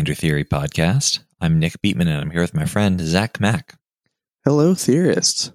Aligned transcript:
Commander 0.00 0.14
Theory 0.14 0.44
Podcast. 0.46 1.18
I'm 1.42 1.58
Nick 1.58 1.74
Beatman, 1.82 2.08
and 2.08 2.22
I'm 2.22 2.30
here 2.30 2.40
with 2.40 2.54
my 2.54 2.64
friend 2.64 2.98
Zak 3.02 3.38
Mack. 3.38 3.74
Hello, 4.46 4.74
theorists. 4.74 5.52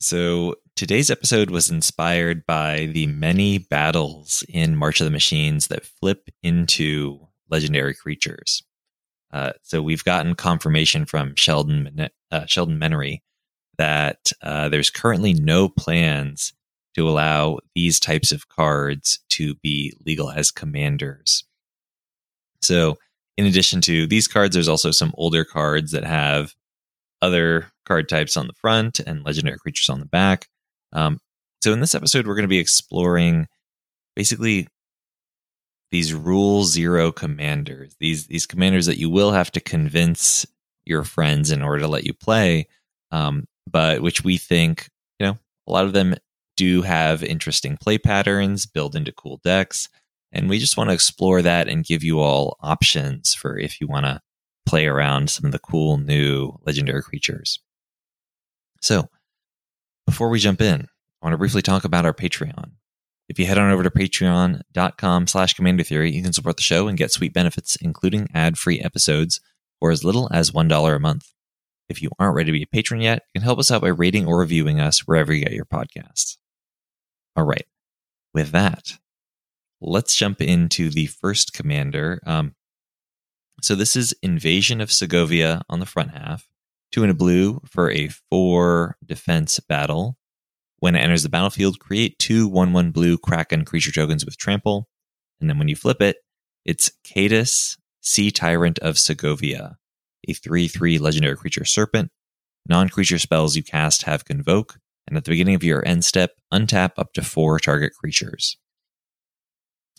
So, 0.00 0.56
today's 0.76 1.10
episode 1.10 1.48
was 1.48 1.70
inspired 1.70 2.44
by 2.44 2.90
the 2.92 3.06
many 3.06 3.56
battles 3.56 4.44
in 4.50 4.76
March 4.76 5.00
of 5.00 5.06
the 5.06 5.10
Machines 5.10 5.68
that 5.68 5.86
flip 5.86 6.28
into 6.42 7.26
legendary 7.48 7.94
creatures. 7.94 8.62
Uh, 9.32 9.52
so, 9.62 9.80
we've 9.80 10.04
gotten 10.04 10.34
confirmation 10.34 11.06
from 11.06 11.34
Sheldon, 11.36 12.10
uh, 12.30 12.44
Sheldon 12.44 12.78
Menery 12.78 13.22
that 13.78 14.30
uh, 14.42 14.68
there's 14.68 14.90
currently 14.90 15.32
no 15.32 15.70
plans 15.70 16.52
to 16.96 17.08
allow 17.08 17.60
these 17.74 17.98
types 17.98 18.30
of 18.30 18.50
cards 18.50 19.20
to 19.30 19.54
be 19.54 19.94
legal 20.04 20.30
as 20.30 20.50
commanders. 20.50 21.44
So, 22.62 22.98
in 23.36 23.46
addition 23.46 23.80
to 23.82 24.06
these 24.06 24.28
cards, 24.28 24.54
there's 24.54 24.68
also 24.68 24.90
some 24.90 25.12
older 25.16 25.44
cards 25.44 25.92
that 25.92 26.04
have 26.04 26.54
other 27.22 27.70
card 27.86 28.08
types 28.08 28.36
on 28.36 28.46
the 28.46 28.52
front 28.54 29.00
and 29.00 29.24
legendary 29.24 29.58
creatures 29.58 29.88
on 29.88 30.00
the 30.00 30.06
back. 30.06 30.48
Um, 30.92 31.20
so, 31.62 31.72
in 31.72 31.80
this 31.80 31.94
episode, 31.94 32.26
we're 32.26 32.34
going 32.34 32.42
to 32.42 32.48
be 32.48 32.58
exploring 32.58 33.46
basically 34.16 34.68
these 35.90 36.14
rule 36.14 36.64
zero 36.64 37.12
commanders. 37.12 37.96
These 38.00 38.26
these 38.26 38.46
commanders 38.46 38.86
that 38.86 38.98
you 38.98 39.10
will 39.10 39.32
have 39.32 39.50
to 39.52 39.60
convince 39.60 40.46
your 40.84 41.04
friends 41.04 41.50
in 41.50 41.62
order 41.62 41.80
to 41.80 41.88
let 41.88 42.04
you 42.04 42.14
play, 42.14 42.68
um, 43.10 43.46
but 43.70 44.00
which 44.02 44.24
we 44.24 44.38
think 44.38 44.88
you 45.18 45.26
know 45.26 45.38
a 45.66 45.72
lot 45.72 45.84
of 45.84 45.92
them 45.92 46.14
do 46.56 46.82
have 46.82 47.22
interesting 47.22 47.76
play 47.76 47.98
patterns, 47.98 48.66
build 48.66 48.94
into 48.94 49.12
cool 49.12 49.40
decks. 49.42 49.88
And 50.32 50.48
we 50.48 50.58
just 50.58 50.76
want 50.76 50.90
to 50.90 50.94
explore 50.94 51.42
that 51.42 51.68
and 51.68 51.84
give 51.84 52.04
you 52.04 52.20
all 52.20 52.56
options 52.60 53.34
for 53.34 53.58
if 53.58 53.80
you 53.80 53.86
want 53.86 54.06
to 54.06 54.20
play 54.66 54.86
around 54.86 55.30
some 55.30 55.46
of 55.46 55.52
the 55.52 55.58
cool 55.58 55.98
new 55.98 56.52
legendary 56.64 57.02
creatures. 57.02 57.58
So, 58.80 59.08
before 60.06 60.28
we 60.28 60.38
jump 60.38 60.60
in, 60.60 60.82
I 60.82 61.26
want 61.26 61.34
to 61.34 61.38
briefly 61.38 61.62
talk 61.62 61.84
about 61.84 62.06
our 62.06 62.14
Patreon. 62.14 62.72
If 63.28 63.38
you 63.38 63.46
head 63.46 63.58
on 63.58 63.70
over 63.70 63.82
to 63.82 63.90
patreon.com 63.90 65.26
slash 65.26 65.54
commander 65.54 65.84
theory, 65.84 66.10
you 66.10 66.22
can 66.22 66.32
support 66.32 66.56
the 66.56 66.62
show 66.62 66.88
and 66.88 66.98
get 66.98 67.12
sweet 67.12 67.32
benefits, 67.32 67.76
including 67.76 68.28
ad-free 68.34 68.80
episodes 68.80 69.40
for 69.78 69.90
as 69.90 70.04
little 70.04 70.28
as 70.32 70.50
$1 70.50 70.96
a 70.96 70.98
month. 70.98 71.30
If 71.88 72.02
you 72.02 72.10
aren't 72.18 72.36
ready 72.36 72.46
to 72.46 72.58
be 72.58 72.62
a 72.62 72.66
patron 72.66 73.00
yet, 73.00 73.22
you 73.34 73.40
can 73.40 73.44
help 73.44 73.58
us 73.58 73.70
out 73.70 73.82
by 73.82 73.88
rating 73.88 74.26
or 74.26 74.38
reviewing 74.38 74.80
us 74.80 75.00
wherever 75.00 75.32
you 75.32 75.44
get 75.44 75.52
your 75.52 75.64
podcasts. 75.64 76.38
All 77.36 77.44
right. 77.44 77.66
With 78.32 78.52
that, 78.52 78.98
let's 79.80 80.16
jump 80.16 80.40
into 80.40 80.90
the 80.90 81.06
first 81.06 81.52
commander. 81.52 82.20
Um, 82.26 82.54
so 83.62 83.74
this 83.74 83.96
is 83.96 84.14
Invasion 84.22 84.80
of 84.80 84.92
Segovia 84.92 85.62
on 85.68 85.80
the 85.80 85.86
front 85.86 86.12
half. 86.12 86.48
Two 86.92 87.04
in 87.04 87.10
a 87.10 87.14
blue 87.14 87.60
for 87.66 87.90
a 87.90 88.08
four 88.08 88.96
defense 89.04 89.60
battle. 89.60 90.16
When 90.78 90.96
it 90.96 91.00
enters 91.00 91.22
the 91.22 91.28
battlefield, 91.28 91.78
create 91.78 92.18
two 92.18 92.48
1 92.48 92.72
1 92.72 92.90
blue 92.90 93.18
Kraken 93.18 93.64
creature 93.64 93.92
tokens 93.92 94.24
with 94.24 94.38
trample. 94.38 94.88
And 95.40 95.48
then 95.48 95.58
when 95.58 95.68
you 95.68 95.76
flip 95.76 96.00
it, 96.00 96.16
it's 96.64 96.90
Caetus, 97.04 97.76
Sea 98.00 98.30
Tyrant 98.30 98.78
of 98.80 98.98
Segovia, 98.98 99.76
a 100.26 100.32
3 100.32 100.68
3 100.68 100.98
legendary 100.98 101.36
creature 101.36 101.64
serpent. 101.64 102.10
Non 102.68 102.88
creature 102.88 103.18
spells 103.18 103.56
you 103.56 103.62
cast 103.62 104.02
have 104.02 104.24
Convoke, 104.24 104.78
and 105.06 105.16
at 105.16 105.24
the 105.24 105.30
beginning 105.30 105.54
of 105.54 105.64
your 105.64 105.86
end 105.86 106.04
step, 106.04 106.32
untap 106.52 106.92
up 106.96 107.12
to 107.14 107.22
four 107.22 107.58
target 107.58 107.92
creatures. 107.94 108.56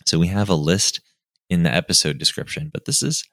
So 0.08 0.18
we 0.18 0.28
have 0.28 0.48
a 0.48 0.54
list 0.54 1.00
in 1.50 1.62
the 1.62 1.74
episode 1.74 2.18
description, 2.18 2.70
but 2.72 2.84
this 2.84 3.02
is 3.02 3.24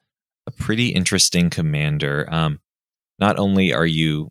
a 0.46 0.50
pretty 0.50 0.88
interesting 0.88 1.50
commander. 1.50 2.26
Um, 2.30 2.60
not 3.18 3.38
only 3.38 3.72
are 3.72 3.86
you 3.86 4.30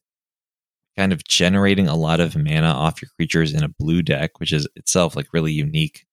kind 0.98 1.14
of 1.14 1.24
generating 1.24 1.88
a 1.88 1.96
lot 1.96 2.20
of 2.20 2.36
mana 2.36 2.68
off 2.68 3.02
your 3.02 3.10
creatures 3.16 3.54
in 3.54 3.64
a 3.64 3.70
blue 3.80 4.02
deck, 4.02 4.40
which 4.40 4.52
is 4.52 4.68
itself 4.76 5.16
like 5.16 5.28
really 5.34 5.54
unique 5.54 6.06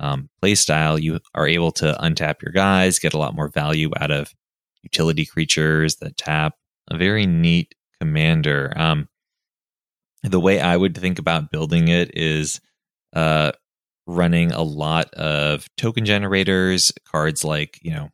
um, 0.00 0.28
play 0.40 0.54
style, 0.54 0.98
you 0.98 1.18
are 1.34 1.48
able 1.48 1.72
to 1.72 1.96
untap 2.00 2.42
your 2.42 2.52
guys, 2.52 2.98
get 2.98 3.14
a 3.14 3.18
lot 3.18 3.34
more 3.34 3.48
value 3.48 3.90
out 4.00 4.10
of 4.10 4.32
utility 4.82 5.26
creatures 5.26 5.96
that 5.96 6.16
tap. 6.16 6.54
A 6.90 6.96
very 6.96 7.26
neat 7.26 7.74
commander. 8.00 8.72
Um, 8.74 9.08
the 10.22 10.40
way 10.40 10.60
I 10.60 10.76
would 10.76 10.96
think 10.96 11.18
about 11.18 11.50
building 11.50 11.88
it 11.88 12.16
is 12.16 12.60
uh, 13.12 13.52
running 14.08 14.50
a 14.50 14.62
lot 14.62 15.12
of 15.14 15.66
token 15.76 16.04
generators, 16.04 16.90
cards 17.04 17.44
like, 17.44 17.78
you 17.82 17.92
know, 17.92 18.08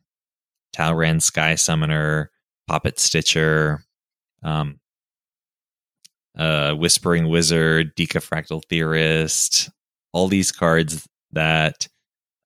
Talrand 0.75 1.23
Sky 1.23 1.55
Summoner, 1.55 2.29
Poppet 2.67 2.99
Stitcher, 2.99 3.81
um, 4.43 4.79
uh, 6.37 6.73
Whispering 6.73 7.29
Wizard, 7.29 7.95
Deekah 7.95 8.19
Fractal 8.19 8.61
Theorist, 8.69 9.69
all 10.11 10.27
these 10.27 10.51
cards 10.51 11.07
that 11.31 11.87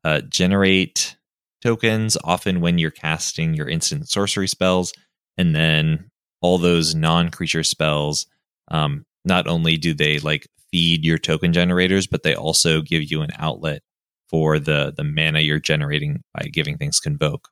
uh, 0.03 0.21
generate 0.21 1.17
tokens 1.61 2.17
often 2.23 2.61
when 2.61 2.77
you're 2.77 2.91
casting 2.91 3.55
your 3.55 3.67
instant 3.67 4.07
sorcery 4.07 4.47
spells, 4.47 4.93
and 5.37 5.55
then 5.55 6.11
all 6.41 6.59
those 6.59 6.93
non 6.93 7.31
creature 7.31 7.63
spells. 7.63 8.27
Um, 8.69 9.05
not 9.25 9.47
only 9.47 9.75
do 9.75 9.95
they 9.95 10.19
like 10.19 10.47
feed 10.72 11.06
your 11.06 11.18
token 11.18 11.53
generators, 11.53 12.07
but 12.07 12.24
they 12.24 12.35
also 12.35 12.81
give 12.81 13.03
you 13.12 13.22
an 13.22 13.31
outlet 13.38 13.81
for 14.30 14.59
the 14.59 14.94
the 14.96 15.03
mana 15.03 15.40
you're 15.40 15.59
generating 15.59 16.22
by 16.34 16.44
giving 16.52 16.78
things 16.78 17.00
convoke. 17.00 17.50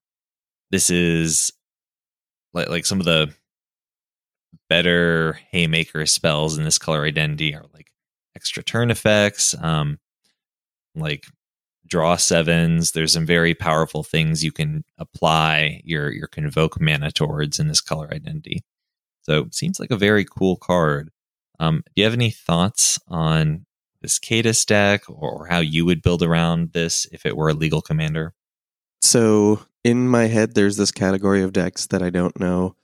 This 0.72 0.90
is 0.90 1.52
like 2.54 2.70
like 2.70 2.86
some 2.86 3.00
of 3.00 3.06
the 3.06 3.34
better 4.70 5.40
haymaker 5.52 6.06
spells 6.06 6.58
in 6.58 6.64
this 6.64 6.78
color 6.78 7.06
identity 7.06 7.56
are 7.56 7.66
like 7.74 7.92
extra 8.36 8.64
turn 8.64 8.92
effects, 8.92 9.56
um, 9.62 9.98
like 10.96 11.26
draw 11.88 12.16
sevens. 12.16 12.92
There's 12.92 13.14
some 13.14 13.26
very 13.26 13.54
powerful 13.54 14.04
things 14.04 14.44
you 14.44 14.52
can 14.52 14.84
apply 14.98 15.82
your 15.84 16.12
your 16.12 16.28
convoke 16.28 16.80
mana 16.80 17.12
towards 17.12 17.60
in 17.60 17.68
this 17.68 17.82
color 17.82 18.10
identity. 18.14 18.64
So 19.22 19.40
it 19.42 19.56
seems 19.56 19.80
like 19.80 19.92
a 19.92 19.98
very 19.98 20.26
cool 20.26 20.56
card. 20.58 21.10
Um, 21.60 21.84
do 21.88 22.02
you 22.02 22.04
have 22.04 22.14
any 22.14 22.32
thoughts 22.32 23.00
on 23.08 23.66
this 24.02 24.20
Caetus 24.20 24.66
deck 24.66 25.04
or 25.10 25.48
how 25.48 25.60
you 25.60 25.86
would 25.86 26.02
build 26.02 26.22
around 26.22 26.74
this 26.74 27.08
if 27.12 27.26
it 27.26 27.36
were 27.36 27.50
a 27.50 27.54
legal 27.54 27.82
commander? 27.82 28.34
So 29.02 29.62
in 29.84 30.08
my 30.08 30.26
head, 30.26 30.54
there's 30.54 30.78
this 30.78 30.92
category 30.92 31.42
of 31.42 31.54
decks 31.54 31.88
that 31.88 32.02
I 32.02 32.10
don't 32.10 32.40
know 32.40 32.76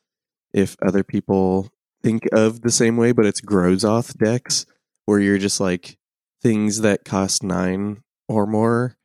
if 0.53 0.75
other 0.81 1.03
people 1.03 1.69
think 2.01 2.27
of 2.31 2.61
the 2.61 2.71
same 2.71 2.97
way, 2.97 3.11
but 3.11 3.25
it's 3.25 3.41
Grozoth 3.41 4.17
decks 4.17 4.65
where 5.05 5.19
you're 5.19 5.37
just 5.37 5.59
like 5.59 5.97
things 6.41 6.81
that 6.81 7.05
cost 7.05 7.43
nine 7.43 8.03
or 8.27 8.45
more. 8.45 8.97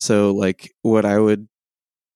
So 0.00 0.32
like 0.32 0.72
what 0.82 1.04
I 1.04 1.18
would 1.18 1.48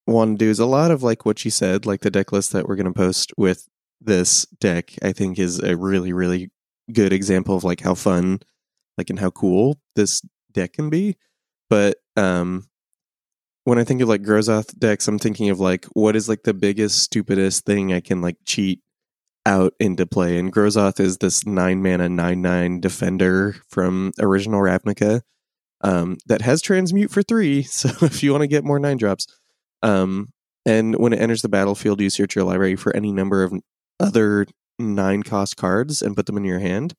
want 0.07 0.39
to 0.39 0.45
do 0.45 0.51
is 0.51 0.59
a 0.59 0.67
lot 0.67 0.91
of 0.91 1.03
like 1.03 1.25
what 1.25 1.45
you 1.45 1.51
said, 1.51 1.87
like 1.87 2.01
the 2.01 2.11
deck 2.11 2.33
list 2.33 2.53
that 2.53 2.67
we're 2.67 2.77
going 2.77 2.87
to 2.87 2.93
post 2.93 3.33
with 3.37 3.69
this 4.01 4.47
deck, 4.61 4.95
I 5.03 5.13
think 5.13 5.39
is 5.39 5.61
a 5.61 5.77
really, 5.77 6.13
really 6.13 6.51
good 6.93 7.13
example 7.13 7.57
of 7.57 7.65
like 7.65 7.81
how 7.81 7.95
fun 7.95 8.41
like 8.99 9.11
and 9.11 9.19
how 9.19 9.31
cool 9.31 9.79
this 9.97 10.23
deck 10.53 10.75
can 10.75 10.91
be. 10.91 11.17
But 11.71 11.97
um 12.17 12.69
when 13.65 13.79
i 13.79 13.85
think 13.85 14.01
of 14.03 14.09
like 14.09 14.23
grozoth 14.23 14.77
decks 14.77 15.07
i'm 15.07 15.21
thinking 15.21 15.49
of 15.49 15.61
like 15.61 15.87
what 15.93 16.17
is 16.17 16.29
like 16.29 16.43
the 16.43 16.53
biggest 16.53 16.99
stupidest 16.99 17.65
thing 17.65 17.93
i 17.93 18.01
can 18.01 18.21
like 18.21 18.37
cheat 18.45 18.81
out 19.47 19.75
into 19.81 20.07
play? 20.07 20.39
And 20.39 20.53
grozoth 20.53 21.01
is 21.01 21.19
this 21.19 21.47
nine 21.47 21.83
mana 21.83 22.09
nine 22.09 22.43
nine 22.43 22.81
defender 22.81 23.57
from 23.69 24.13
original 24.21 24.61
ravnica 24.61 25.23
um 25.83 26.19
that 26.27 26.43
has 26.43 26.63
transmute 26.63 27.11
for 27.11 27.23
three. 27.23 27.63
So 27.69 27.91
if 28.03 28.23
you 28.23 28.33
want 28.33 28.43
to 28.43 28.49
get 28.49 28.65
more 28.65 28.79
nine 28.79 28.97
drops 28.97 29.27
um 29.83 30.29
and 30.65 30.97
when 30.97 31.13
it 31.13 31.21
enters 31.21 31.43
the 31.43 31.49
battlefield 31.49 32.01
you 32.01 32.11
search 32.11 32.37
your 32.37 32.45
library 32.45 32.77
for 32.77 32.95
any 32.95 33.13
number 33.13 33.43
of 33.43 33.53
other 33.99 34.47
nine 34.83 35.23
cost 35.23 35.57
cards 35.57 36.03
and 36.03 36.17
put 36.17 36.27
them 36.27 36.37
in 36.37 36.45
your 36.45 36.59
hand. 36.59 36.95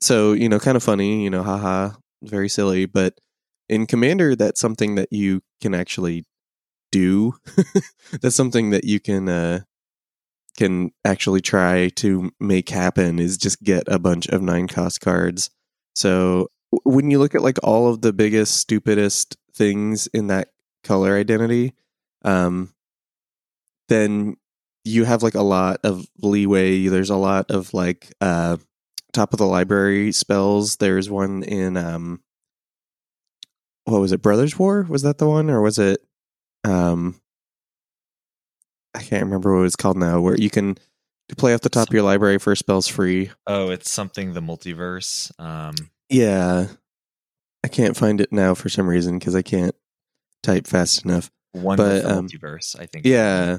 So, 0.00 0.32
you 0.32 0.48
know, 0.48 0.58
kind 0.58 0.76
of 0.76 0.82
funny, 0.82 1.24
you 1.24 1.30
know, 1.30 1.42
haha, 1.42 1.90
very 2.22 2.48
silly. 2.48 2.86
But 2.86 3.18
in 3.68 3.86
Commander, 3.86 4.34
that's 4.34 4.60
something 4.60 4.94
that 4.94 5.12
you 5.12 5.42
can 5.60 5.74
actually 5.74 6.24
do. 6.90 7.34
that's 8.20 8.36
something 8.36 8.70
that 8.70 8.84
you 8.84 8.98
can 9.00 9.28
uh, 9.28 9.60
can 10.56 10.90
actually 11.04 11.40
try 11.40 11.88
to 11.96 12.30
make 12.40 12.68
happen 12.68 13.18
is 13.18 13.36
just 13.36 13.62
get 13.62 13.84
a 13.86 13.98
bunch 13.98 14.26
of 14.28 14.42
nine 14.42 14.68
cost 14.68 15.00
cards. 15.00 15.50
So 15.94 16.48
when 16.84 17.10
you 17.10 17.18
look 17.18 17.34
at 17.34 17.42
like 17.42 17.58
all 17.62 17.88
of 17.88 18.00
the 18.00 18.12
biggest, 18.12 18.56
stupidest 18.56 19.36
things 19.54 20.06
in 20.08 20.28
that 20.28 20.48
color 20.84 21.16
identity, 21.16 21.74
um, 22.24 22.72
then 23.88 24.36
you 24.84 25.04
have 25.04 25.22
like 25.22 25.34
a 25.34 25.42
lot 25.42 25.80
of 25.84 26.06
leeway. 26.22 26.86
There's 26.88 27.10
a 27.10 27.16
lot 27.16 27.50
of 27.50 27.72
like 27.74 28.12
uh 28.20 28.56
top 29.12 29.32
of 29.32 29.38
the 29.38 29.46
library 29.46 30.12
spells. 30.12 30.76
There's 30.76 31.10
one 31.10 31.42
in 31.42 31.76
um 31.76 32.20
what 33.84 34.00
was 34.00 34.12
it, 34.12 34.22
Brothers 34.22 34.58
War? 34.58 34.86
Was 34.88 35.02
that 35.02 35.18
the 35.18 35.28
one? 35.28 35.50
Or 35.50 35.60
was 35.62 35.78
it 35.78 36.00
um 36.64 37.20
I 38.94 39.00
can't 39.02 39.24
remember 39.24 39.56
what 39.56 39.66
it's 39.66 39.76
called 39.76 39.96
now, 39.96 40.20
where 40.20 40.36
you 40.36 40.50
can 40.50 40.76
play 41.36 41.54
off 41.54 41.60
the 41.60 41.68
top 41.68 41.88
of 41.88 41.94
your 41.94 42.02
library 42.02 42.38
for 42.38 42.56
spells 42.56 42.88
free. 42.88 43.30
Oh, 43.46 43.70
it's 43.70 43.88
something 43.90 44.32
the 44.32 44.40
multiverse. 44.40 45.30
Um, 45.40 45.74
Yeah. 46.08 46.66
I 47.62 47.68
can't 47.68 47.96
find 47.96 48.20
it 48.20 48.32
now 48.32 48.54
for 48.54 48.68
some 48.68 48.88
reason 48.88 49.18
because 49.18 49.36
I 49.36 49.42
can't 49.42 49.74
type 50.42 50.66
fast 50.66 51.04
enough. 51.04 51.30
one 51.52 51.76
But, 51.76 52.04
um, 52.04 52.26
multiverse, 52.26 52.78
I 52.80 52.86
think. 52.86 53.04
yeah. 53.06 53.58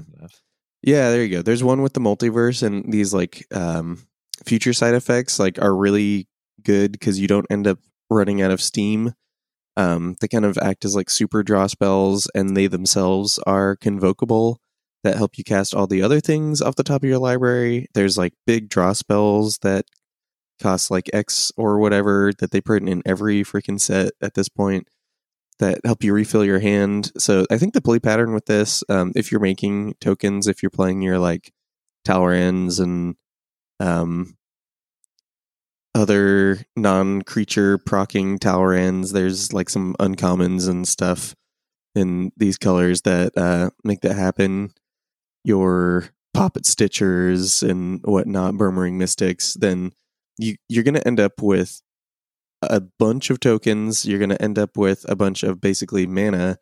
Yeah, 0.84 1.10
there 1.12 1.24
you 1.24 1.30
go. 1.30 1.42
There's 1.42 1.64
one 1.64 1.82
with 1.82 1.94
the 1.94 2.00
multiverse 2.00 2.64
and 2.64 2.92
these 2.92 3.14
like 3.14 3.46
um 3.54 4.06
future 4.46 4.74
side 4.74 4.96
effects 4.96 5.40
like 5.40 5.60
are 5.62 5.76
really 5.76 6.28
good 6.64 6.92
because 6.92 7.20
you 7.20 7.28
don't 7.28 7.46
end 7.52 7.68
up 7.68 7.80
running 8.10 8.42
out 8.42 8.52
of 8.52 8.62
steam. 8.62 9.14
Um 9.78 10.16
they 10.20 10.28
kind 10.28 10.46
of 10.46 10.58
act 10.58 10.86
as 10.86 10.96
like 10.96 11.10
super 11.10 11.44
draw 11.44 11.68
spells 11.68 12.28
and 12.34 12.58
they 12.58 12.68
themselves 12.68 13.40
are 13.46 13.76
convocable 13.78 14.58
that 15.04 15.18
help 15.18 15.38
you 15.38 15.44
cast 15.44 15.74
all 15.74 15.88
the 15.88 16.02
other 16.02 16.20
things 16.20 16.62
off 16.62 16.76
the 16.76 16.84
top 16.84 17.04
of 17.04 17.10
your 17.10 17.20
library. 17.20 17.88
There's 17.94 18.18
like 18.18 18.34
big 18.46 18.70
draw 18.70 18.94
spells 18.94 19.60
that 19.60 19.86
cost 20.62 20.92
like 20.92 21.10
X 21.14 21.52
or 21.58 21.80
whatever 21.80 22.32
that 22.40 22.52
they 22.52 22.62
print 22.62 22.88
in 22.90 23.02
every 23.06 23.44
freaking 23.44 23.80
set 23.80 24.14
at 24.22 24.36
this 24.36 24.50
point 24.50 24.88
that 25.62 25.80
help 25.86 26.04
you 26.04 26.14
refill 26.14 26.44
your 26.44 26.60
hand. 26.60 27.12
So 27.18 27.46
I 27.50 27.58
think 27.58 27.74
the 27.74 27.82
play 27.82 28.00
pattern 28.00 28.34
with 28.34 28.46
this, 28.46 28.84
um, 28.90 29.14
if 29.16 29.32
you're 29.32 29.42
making 29.42 29.96
tokens, 30.02 30.48
if 30.48 30.62
you're 30.62 30.70
playing 30.70 31.02
your 31.02 31.18
like 31.18 31.54
Talrands 32.06 32.80
and 32.80 33.16
um, 33.80 34.36
other 35.96 36.60
non-creature 36.76 37.78
procking 37.78 38.40
Talrands, 38.40 39.14
there's 39.14 39.54
like 39.54 39.70
some 39.70 39.96
uncommons 40.00 40.68
and 40.68 40.88
stuff 40.88 41.36
in 41.96 42.32
these 42.36 42.58
colors 42.58 43.02
that 43.04 43.38
uh, 43.38 43.70
make 43.84 44.02
that 44.02 44.16
happen. 44.16 44.72
Your 45.44 46.10
Poppet 46.34 46.64
Stitchers 46.64 47.68
and 47.68 48.02
whatnot, 48.04 48.54
Murmuring 48.54 48.98
Mystics, 48.98 49.54
then 49.56 49.92
you 50.38 50.56
you're 50.70 50.84
gonna 50.84 51.02
end 51.06 51.20
up 51.20 51.42
with 51.42 51.82
a 52.62 52.82
bunch 52.82 53.30
of 53.30 53.40
tokens. 53.40 54.06
You're 54.06 54.20
going 54.20 54.30
to 54.30 54.42
end 54.42 54.60
up 54.60 54.78
with 54.78 55.06
a 55.10 55.16
bunch 55.16 55.44
of 55.44 55.62
basically 55.62 56.06
mana. 56.06 56.58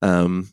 Um, 0.00 0.50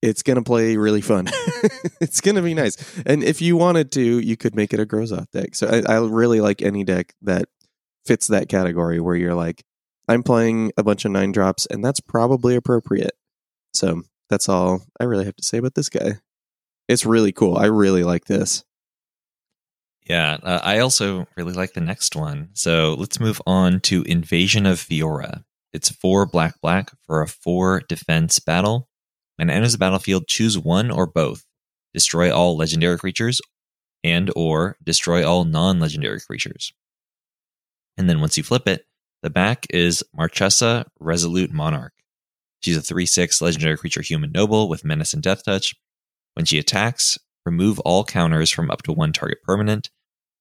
it's 0.00 0.22
going 0.22 0.36
to 0.36 0.42
play 0.42 0.76
really 0.76 1.00
fun. 1.00 1.26
it's 2.00 2.20
going 2.20 2.36
to 2.36 2.42
be 2.42 2.54
nice. 2.54 2.76
And 3.04 3.24
if 3.24 3.42
you 3.42 3.56
wanted 3.56 3.90
to, 3.92 4.20
you 4.20 4.36
could 4.36 4.54
make 4.54 4.72
it 4.72 4.80
a 4.80 4.86
Grozoth 4.86 5.30
deck. 5.32 5.54
So 5.54 5.66
I, 5.66 5.94
I 5.94 5.98
really 5.98 6.40
like 6.40 6.62
any 6.62 6.84
deck 6.84 7.14
that 7.22 7.48
fits 8.06 8.28
that 8.28 8.48
category 8.48 9.00
where 9.00 9.16
you're 9.16 9.34
like, 9.34 9.64
I'm 10.08 10.22
playing 10.22 10.72
a 10.76 10.82
bunch 10.82 11.04
of 11.04 11.10
nine 11.10 11.32
drops, 11.32 11.66
and 11.66 11.84
that's 11.84 12.00
probably 12.00 12.56
appropriate. 12.56 13.12
So 13.74 14.02
that's 14.30 14.48
all 14.48 14.82
I 14.98 15.04
really 15.04 15.26
have 15.26 15.36
to 15.36 15.44
say 15.44 15.58
about 15.58 15.74
this 15.74 15.90
guy. 15.90 16.20
It's 16.88 17.04
really 17.04 17.32
cool. 17.32 17.58
I 17.58 17.66
really 17.66 18.04
like 18.04 18.24
this. 18.24 18.64
Yeah, 20.08 20.38
uh, 20.42 20.60
I 20.62 20.78
also 20.78 21.26
really 21.36 21.52
like 21.52 21.74
the 21.74 21.82
next 21.82 22.16
one. 22.16 22.48
So 22.54 22.94
let's 22.98 23.20
move 23.20 23.42
on 23.46 23.80
to 23.80 24.02
Invasion 24.04 24.64
of 24.64 24.78
Fiora. 24.78 25.44
It's 25.74 25.90
four 25.90 26.24
black 26.24 26.60
black 26.62 26.90
for 27.06 27.20
a 27.20 27.28
four 27.28 27.82
defense 27.88 28.38
battle. 28.38 28.88
When 29.36 29.50
enters 29.50 29.72
the 29.72 29.78
battlefield, 29.78 30.26
choose 30.26 30.58
one 30.58 30.90
or 30.90 31.06
both. 31.06 31.44
Destroy 31.92 32.34
all 32.34 32.56
legendary 32.56 32.98
creatures 32.98 33.40
and 34.02 34.30
or 34.34 34.76
destroy 34.82 35.28
all 35.28 35.44
non-legendary 35.44 36.20
creatures. 36.20 36.72
And 37.98 38.08
then 38.08 38.20
once 38.20 38.36
you 38.38 38.42
flip 38.42 38.66
it, 38.66 38.86
the 39.22 39.30
back 39.30 39.66
is 39.70 40.02
Marchesa 40.14 40.86
Resolute 41.00 41.52
Monarch. 41.52 41.92
She's 42.60 42.76
a 42.76 42.80
3-6 42.80 43.42
legendary 43.42 43.76
creature 43.76 44.02
human 44.02 44.32
noble 44.32 44.68
with 44.68 44.84
menace 44.84 45.12
and 45.12 45.22
death 45.22 45.44
touch. 45.44 45.74
When 46.34 46.46
she 46.46 46.58
attacks, 46.58 47.18
remove 47.44 47.78
all 47.80 48.04
counters 48.04 48.50
from 48.50 48.70
up 48.70 48.82
to 48.84 48.92
one 48.92 49.12
target 49.12 49.38
permanent. 49.44 49.90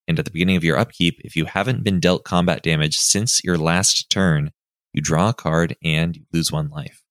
And 0.08 0.18
at 0.18 0.26
the 0.26 0.32
beginning 0.32 0.56
of 0.56 0.64
your 0.64 0.78
upkeep, 0.78 1.20
if 1.24 1.36
you 1.36 1.46
haven't 1.46 1.84
been 1.84 2.00
dealt 2.00 2.24
combat 2.24 2.64
damage 2.64 2.98
since 2.98 3.44
your 3.44 3.58
last 3.58 4.10
turn, 4.10 4.52
you 4.94 5.02
draw 5.02 5.30
a 5.30 5.34
card 5.34 5.76
and 5.84 6.16
you 6.16 6.24
lose 6.34 6.52
one 6.52 6.70
life. 6.70 7.04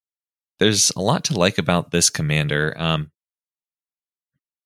There's 0.59 0.91
a 0.97 1.01
lot 1.01 1.25
to 1.25 1.39
like 1.39 1.59
about 1.59 1.91
this 1.91 2.09
commander. 2.09 2.75
Um, 2.79 3.11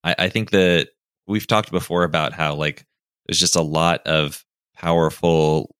I, 0.04 0.14
I 0.18 0.28
think 0.28 0.50
that 0.50 0.90
we've 1.26 1.46
talked 1.46 1.72
before 1.72 2.04
about 2.04 2.32
how 2.32 2.54
like 2.54 2.86
there's 3.26 3.40
just 3.40 3.56
a 3.56 3.62
lot 3.62 4.06
of 4.06 4.44
powerful, 4.74 5.74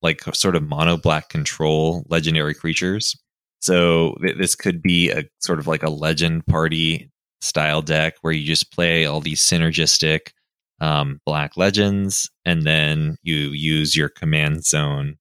like 0.00 0.22
sort 0.34 0.56
of 0.56 0.62
mono 0.62 0.96
black 0.96 1.28
control 1.28 2.04
legendary 2.08 2.54
creatures. 2.54 3.16
So 3.60 4.16
th- 4.22 4.38
this 4.38 4.54
could 4.54 4.80
be 4.80 5.10
a 5.10 5.24
sort 5.40 5.58
of 5.58 5.66
like 5.66 5.82
a 5.82 5.90
legend 5.90 6.46
party 6.46 7.10
style 7.40 7.82
deck 7.82 8.14
where 8.20 8.32
you 8.32 8.46
just 8.46 8.72
play 8.72 9.04
all 9.06 9.20
these 9.20 9.40
synergistic 9.40 10.30
um, 10.80 11.20
black 11.24 11.56
legends, 11.56 12.30
and 12.44 12.62
then 12.62 13.16
you 13.22 13.36
use 13.50 13.96
your 13.96 14.08
command 14.08 14.64
zone 14.64 15.18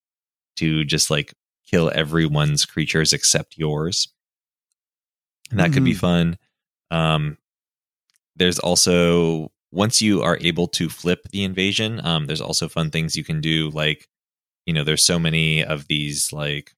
to 0.57 0.83
just 0.85 1.09
like 1.09 1.33
kill 1.69 1.91
everyone's 1.94 2.65
creatures 2.65 3.13
except 3.13 3.57
yours. 3.57 4.07
And 5.51 5.59
that 5.59 5.73
could 5.73 5.83
be 5.83 5.94
fun. 5.94 6.38
Um, 6.91 7.38
there's 8.35 8.59
also 8.59 9.51
once 9.71 10.01
you 10.01 10.21
are 10.21 10.38
able 10.41 10.67
to 10.67 10.89
flip 10.89 11.27
the 11.31 11.44
invasion, 11.44 12.03
um, 12.05 12.25
there's 12.25 12.41
also 12.41 12.67
fun 12.67 12.89
things 12.89 13.15
you 13.15 13.23
can 13.23 13.41
do. 13.41 13.69
Like, 13.69 14.07
you 14.65 14.73
know, 14.73 14.83
there's 14.83 15.05
so 15.05 15.19
many 15.19 15.63
of 15.63 15.88
these 15.88 16.33
like 16.33 16.75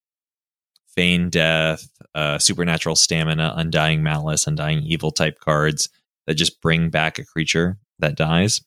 feign 0.95 1.30
death, 1.30 1.88
uh, 2.16 2.38
supernatural 2.38 2.95
stamina, 2.95 3.54
undying 3.56 4.04
malice, 4.04 4.48
undying 4.48 4.84
evil 4.84 5.12
type 5.12 5.39
cards 5.39 5.89
that 6.27 6.36
just 6.36 6.62
bring 6.62 6.89
back 6.89 7.18
a 7.18 7.25
creature 7.25 7.77
that 8.00 8.16
dies. 8.16 8.62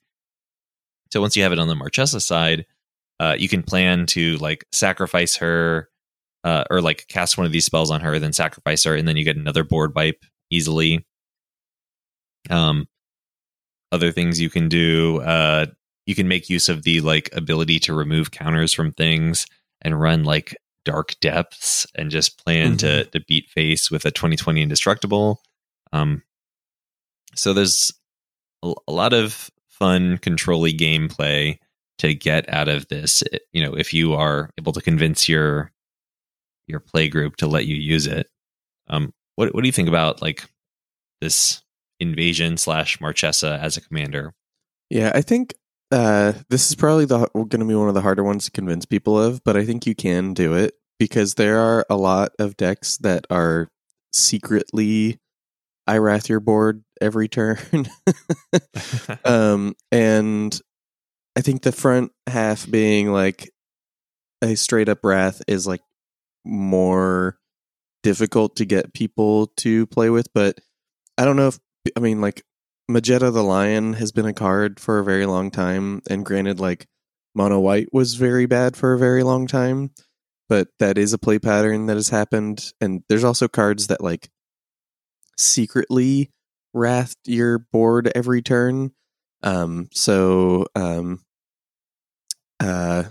So 1.14 1.20
once 1.20 1.36
you 1.36 1.44
have 1.44 1.52
it 1.52 1.60
on 1.60 1.68
the 1.68 1.76
Marchesa 1.76 2.20
side, 2.20 2.66
uh, 3.20 3.36
you 3.38 3.48
can 3.48 3.62
plan 3.62 4.04
to 4.06 4.36
like 4.38 4.64
sacrifice 4.72 5.36
her 5.36 5.88
uh, 6.42 6.64
or 6.68 6.80
like 6.80 7.06
cast 7.06 7.38
one 7.38 7.46
of 7.46 7.52
these 7.52 7.64
spells 7.64 7.88
on 7.92 8.00
her, 8.00 8.18
then 8.18 8.32
sacrifice 8.32 8.82
her, 8.82 8.96
and 8.96 9.06
then 9.06 9.16
you 9.16 9.22
get 9.22 9.36
another 9.36 9.62
board 9.62 9.94
wipe 9.94 10.24
easily. 10.50 11.06
Um, 12.50 12.88
other 13.92 14.10
things 14.10 14.40
you 14.40 14.50
can 14.50 14.68
do, 14.68 15.20
uh, 15.20 15.66
you 16.04 16.16
can 16.16 16.26
make 16.26 16.50
use 16.50 16.68
of 16.68 16.82
the 16.82 17.00
like 17.00 17.30
ability 17.32 17.78
to 17.78 17.94
remove 17.94 18.32
counters 18.32 18.72
from 18.72 18.90
things 18.90 19.46
and 19.82 20.00
run 20.00 20.24
like 20.24 20.56
dark 20.84 21.14
depths 21.20 21.86
and 21.94 22.10
just 22.10 22.44
plan 22.44 22.76
to 22.78 23.04
to 23.04 23.20
beat 23.28 23.48
face 23.50 23.88
with 23.88 24.04
a 24.04 24.10
2020 24.10 24.62
indestructible. 24.62 25.40
Um, 25.92 26.24
so 27.36 27.52
there's 27.54 27.92
a, 28.64 28.72
a 28.88 28.92
lot 28.92 29.12
of 29.12 29.48
fun 29.78 30.18
controlly 30.18 30.72
gameplay 30.72 31.58
to 31.98 32.14
get 32.14 32.48
out 32.52 32.68
of 32.68 32.88
this. 32.88 33.22
You 33.52 33.64
know, 33.64 33.74
if 33.74 33.92
you 33.94 34.14
are 34.14 34.50
able 34.58 34.72
to 34.72 34.80
convince 34.80 35.28
your 35.28 35.70
your 36.66 36.80
play 36.80 37.08
group 37.08 37.36
to 37.36 37.46
let 37.46 37.66
you 37.66 37.76
use 37.76 38.06
it. 38.06 38.28
Um, 38.88 39.12
what 39.36 39.54
what 39.54 39.62
do 39.62 39.68
you 39.68 39.72
think 39.72 39.88
about 39.88 40.22
like 40.22 40.44
this 41.20 41.62
invasion 42.00 42.56
slash 42.56 43.00
Marchesa 43.00 43.58
as 43.62 43.76
a 43.76 43.80
commander? 43.80 44.34
Yeah, 44.90 45.12
I 45.14 45.22
think 45.22 45.54
uh, 45.90 46.32
this 46.48 46.68
is 46.70 46.76
probably 46.76 47.04
the 47.04 47.28
going 47.34 47.48
to 47.48 47.64
be 47.64 47.74
one 47.74 47.88
of 47.88 47.94
the 47.94 48.00
harder 48.00 48.24
ones 48.24 48.46
to 48.46 48.50
convince 48.50 48.84
people 48.84 49.18
of, 49.18 49.42
but 49.44 49.56
I 49.56 49.64
think 49.64 49.86
you 49.86 49.94
can 49.94 50.34
do 50.34 50.54
it 50.54 50.74
because 50.98 51.34
there 51.34 51.58
are 51.58 51.84
a 51.90 51.96
lot 51.96 52.32
of 52.38 52.56
decks 52.56 52.96
that 52.98 53.26
are 53.30 53.68
secretly 54.12 55.18
Irath 55.88 56.28
your 56.28 56.40
board 56.40 56.84
every 57.00 57.28
turn. 57.28 57.88
um, 59.24 59.74
and 59.92 60.58
I 61.36 61.40
think 61.40 61.62
the 61.62 61.72
front 61.72 62.12
half 62.26 62.70
being 62.70 63.12
like 63.12 63.50
a 64.42 64.54
straight 64.54 64.88
up 64.88 65.00
Wrath 65.04 65.42
is 65.46 65.66
like 65.66 65.82
more 66.44 67.38
difficult 68.02 68.56
to 68.56 68.64
get 68.64 68.94
people 68.94 69.48
to 69.58 69.86
play 69.86 70.10
with, 70.10 70.28
but 70.34 70.58
I 71.18 71.24
don't 71.24 71.36
know 71.36 71.48
if 71.48 71.58
I 71.96 72.00
mean 72.00 72.20
like 72.20 72.42
Mageta 72.90 73.32
the 73.32 73.42
Lion 73.42 73.94
has 73.94 74.12
been 74.12 74.26
a 74.26 74.34
card 74.34 74.78
for 74.78 74.98
a 74.98 75.04
very 75.04 75.26
long 75.26 75.50
time, 75.50 76.02
and 76.08 76.24
granted, 76.24 76.60
like 76.60 76.86
Mono 77.34 77.58
White 77.60 77.88
was 77.92 78.14
very 78.14 78.46
bad 78.46 78.76
for 78.76 78.92
a 78.92 78.98
very 78.98 79.22
long 79.22 79.46
time, 79.46 79.90
but 80.48 80.68
that 80.78 80.98
is 80.98 81.12
a 81.12 81.18
play 81.18 81.38
pattern 81.38 81.86
that 81.86 81.96
has 81.96 82.10
happened. 82.10 82.72
And 82.80 83.02
there's 83.08 83.24
also 83.24 83.48
cards 83.48 83.88
that 83.88 84.02
like 84.02 84.28
secretly 85.36 86.30
wrath 86.72 87.14
your 87.24 87.58
board 87.58 88.10
every 88.14 88.42
turn. 88.42 88.92
Um, 89.42 89.88
so 89.92 90.66
um, 90.74 91.20
uh, 92.60 93.04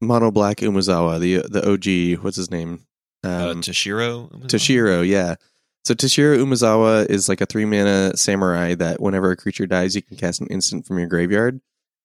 Mono 0.00 0.30
Black 0.30 0.58
Umezawa, 0.58 1.20
the 1.20 1.38
the 1.48 1.70
OG, 2.16 2.22
what's 2.24 2.36
his 2.36 2.50
name? 2.50 2.80
uh, 3.24 3.50
Um, 3.50 3.62
Toshiro? 3.62 4.30
Toshiro, 4.46 5.06
yeah. 5.06 5.36
So 5.84 5.94
Toshiro 5.94 6.36
Umezawa 6.38 7.08
is 7.08 7.28
like 7.28 7.40
a 7.40 7.46
three 7.46 7.64
mana 7.64 8.16
samurai 8.16 8.74
that 8.74 9.00
whenever 9.00 9.30
a 9.30 9.36
creature 9.36 9.66
dies, 9.66 9.94
you 9.96 10.02
can 10.02 10.16
cast 10.16 10.40
an 10.40 10.48
instant 10.48 10.86
from 10.86 10.98
your 10.98 11.08
graveyard. 11.08 11.60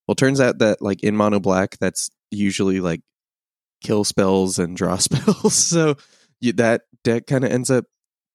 Well, 0.07 0.15
turns 0.15 0.39
out 0.41 0.59
that 0.59 0.81
like 0.81 1.03
in 1.03 1.15
mono 1.15 1.39
black, 1.39 1.77
that's 1.79 2.09
usually 2.31 2.79
like 2.79 3.01
kill 3.83 4.03
spells 4.03 4.59
and 4.59 4.75
draw 4.77 4.97
spells. 4.97 5.53
so 5.53 5.95
you, 6.39 6.53
that 6.53 6.81
deck 7.03 7.27
kind 7.27 7.43
of 7.43 7.51
ends 7.51 7.69
up 7.69 7.85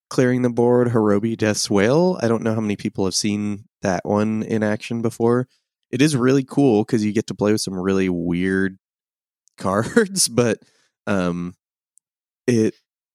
clearing 0.08 0.42
the 0.42 0.50
board, 0.50 0.88
Horobi 0.88 1.36
Death's 1.36 1.70
Wail. 1.70 2.18
I 2.22 2.28
don't 2.28 2.42
know 2.42 2.54
how 2.54 2.60
many 2.60 2.76
people 2.76 3.04
have 3.04 3.14
seen 3.14 3.64
that 3.82 4.04
one 4.04 4.42
in 4.42 4.62
action 4.62 5.02
before. 5.02 5.48
It 5.90 6.02
is 6.02 6.16
really 6.16 6.44
cool 6.44 6.84
because 6.84 7.04
you 7.04 7.12
get 7.12 7.26
to 7.28 7.34
play 7.34 7.52
with 7.52 7.60
some 7.60 7.78
really 7.78 8.08
weird 8.08 8.78
cards, 9.58 10.28
but 10.28 10.58
um, 11.06 11.54
it 12.46 12.74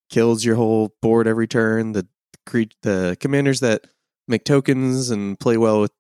kills 0.10 0.44
your 0.44 0.56
whole 0.56 0.94
board 1.02 1.28
every 1.28 1.48
turn. 1.48 1.94
The 1.94 2.08
the 2.82 3.16
commanders 3.20 3.62
that 3.62 3.86
make 4.28 4.44
tokens 4.44 5.10
and 5.10 5.40
play 5.40 5.58
well 5.58 5.82
with 5.82 5.92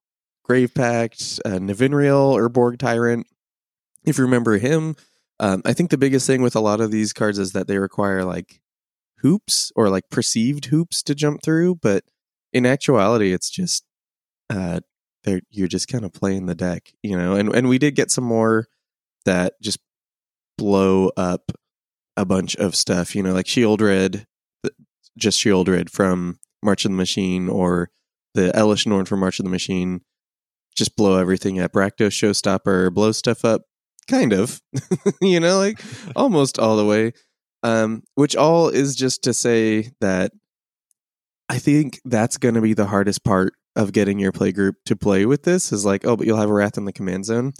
Grave 0.43 0.73
Pact, 0.73 1.39
uh, 1.45 1.51
Nevinyrral, 1.51 2.37
Urborg 2.37 2.77
Tyrant. 2.77 3.25
If 4.05 4.17
you 4.17 4.25
remember 4.25 4.57
him, 4.57 4.95
um, 5.39 5.61
I 5.65 5.73
think 5.73 5.89
the 5.89 5.97
biggest 5.97 6.27
thing 6.27 6.41
with 6.41 6.55
a 6.55 6.59
lot 6.59 6.81
of 6.81 6.91
these 6.91 7.13
cards 7.13 7.39
is 7.39 7.53
that 7.53 7.67
they 7.67 7.77
require 7.77 8.25
like 8.25 8.59
hoops 9.23 9.71
or 9.75 9.89
like 9.89 10.09
perceived 10.11 10.65
hoops 10.65 11.01
to 11.03 11.15
jump 11.15 11.41
through, 11.41 11.75
but 11.75 12.03
in 12.51 12.65
actuality, 12.65 13.33
it's 13.33 13.49
just 13.49 13.83
uh, 14.49 14.81
you're 15.49 15.67
just 15.67 15.87
kind 15.87 16.05
of 16.05 16.13
playing 16.13 16.45
the 16.45 16.55
deck, 16.55 16.93
you 17.01 17.17
know. 17.17 17.35
And 17.35 17.53
and 17.55 17.67
we 17.67 17.79
did 17.79 17.95
get 17.95 18.11
some 18.11 18.25
more 18.25 18.67
that 19.25 19.53
just 19.61 19.79
blow 20.57 21.09
up 21.17 21.51
a 22.15 22.25
bunch 22.25 22.55
of 22.57 22.75
stuff, 22.75 23.15
you 23.15 23.23
know, 23.23 23.33
like 23.33 23.47
Sheoldred, 23.47 24.25
just 25.17 25.39
Sheoldred 25.39 25.89
from 25.89 26.39
March 26.61 26.85
of 26.85 26.91
the 26.91 26.97
Machine, 26.97 27.49
or 27.49 27.89
the 28.35 28.51
Elesh 28.53 28.85
Norn 28.85 29.05
from 29.05 29.19
March 29.19 29.39
of 29.39 29.45
the 29.45 29.51
Machine, 29.51 30.01
just 30.75 30.95
blow 30.95 31.17
everything 31.17 31.59
up. 31.59 31.73
Rakdos 31.73 32.11
Showstopper, 32.11 32.93
blow 32.93 33.11
stuff 33.11 33.43
up, 33.45 33.61
kind 34.07 34.33
of, 34.33 34.61
you 35.21 35.39
know, 35.39 35.57
like 35.57 35.81
almost 36.15 36.59
all 36.59 36.77
the 36.77 36.85
way. 36.85 37.13
Um, 37.63 38.03
which 38.15 38.35
all 38.35 38.67
is 38.69 38.95
just 38.95 39.23
to 39.23 39.33
say 39.33 39.91
that 40.01 40.31
I 41.49 41.59
think 41.59 42.01
that's 42.03 42.37
going 42.37 42.55
to 42.55 42.61
be 42.61 42.73
the 42.73 42.87
hardest 42.87 43.23
part 43.23 43.53
of 43.75 43.93
getting 43.93 44.19
your 44.19 44.31
play 44.33 44.51
group 44.51 44.75
to 44.85 44.95
play 44.95 45.25
with 45.25 45.43
this 45.43 45.71
is 45.71 45.85
like, 45.85 46.05
oh, 46.05 46.15
but 46.17 46.27
you'll 46.27 46.37
have 46.37 46.49
a 46.49 46.53
Wrath 46.53 46.77
in 46.77 46.85
the 46.85 46.93
command 46.93 47.25
zone. 47.25 47.53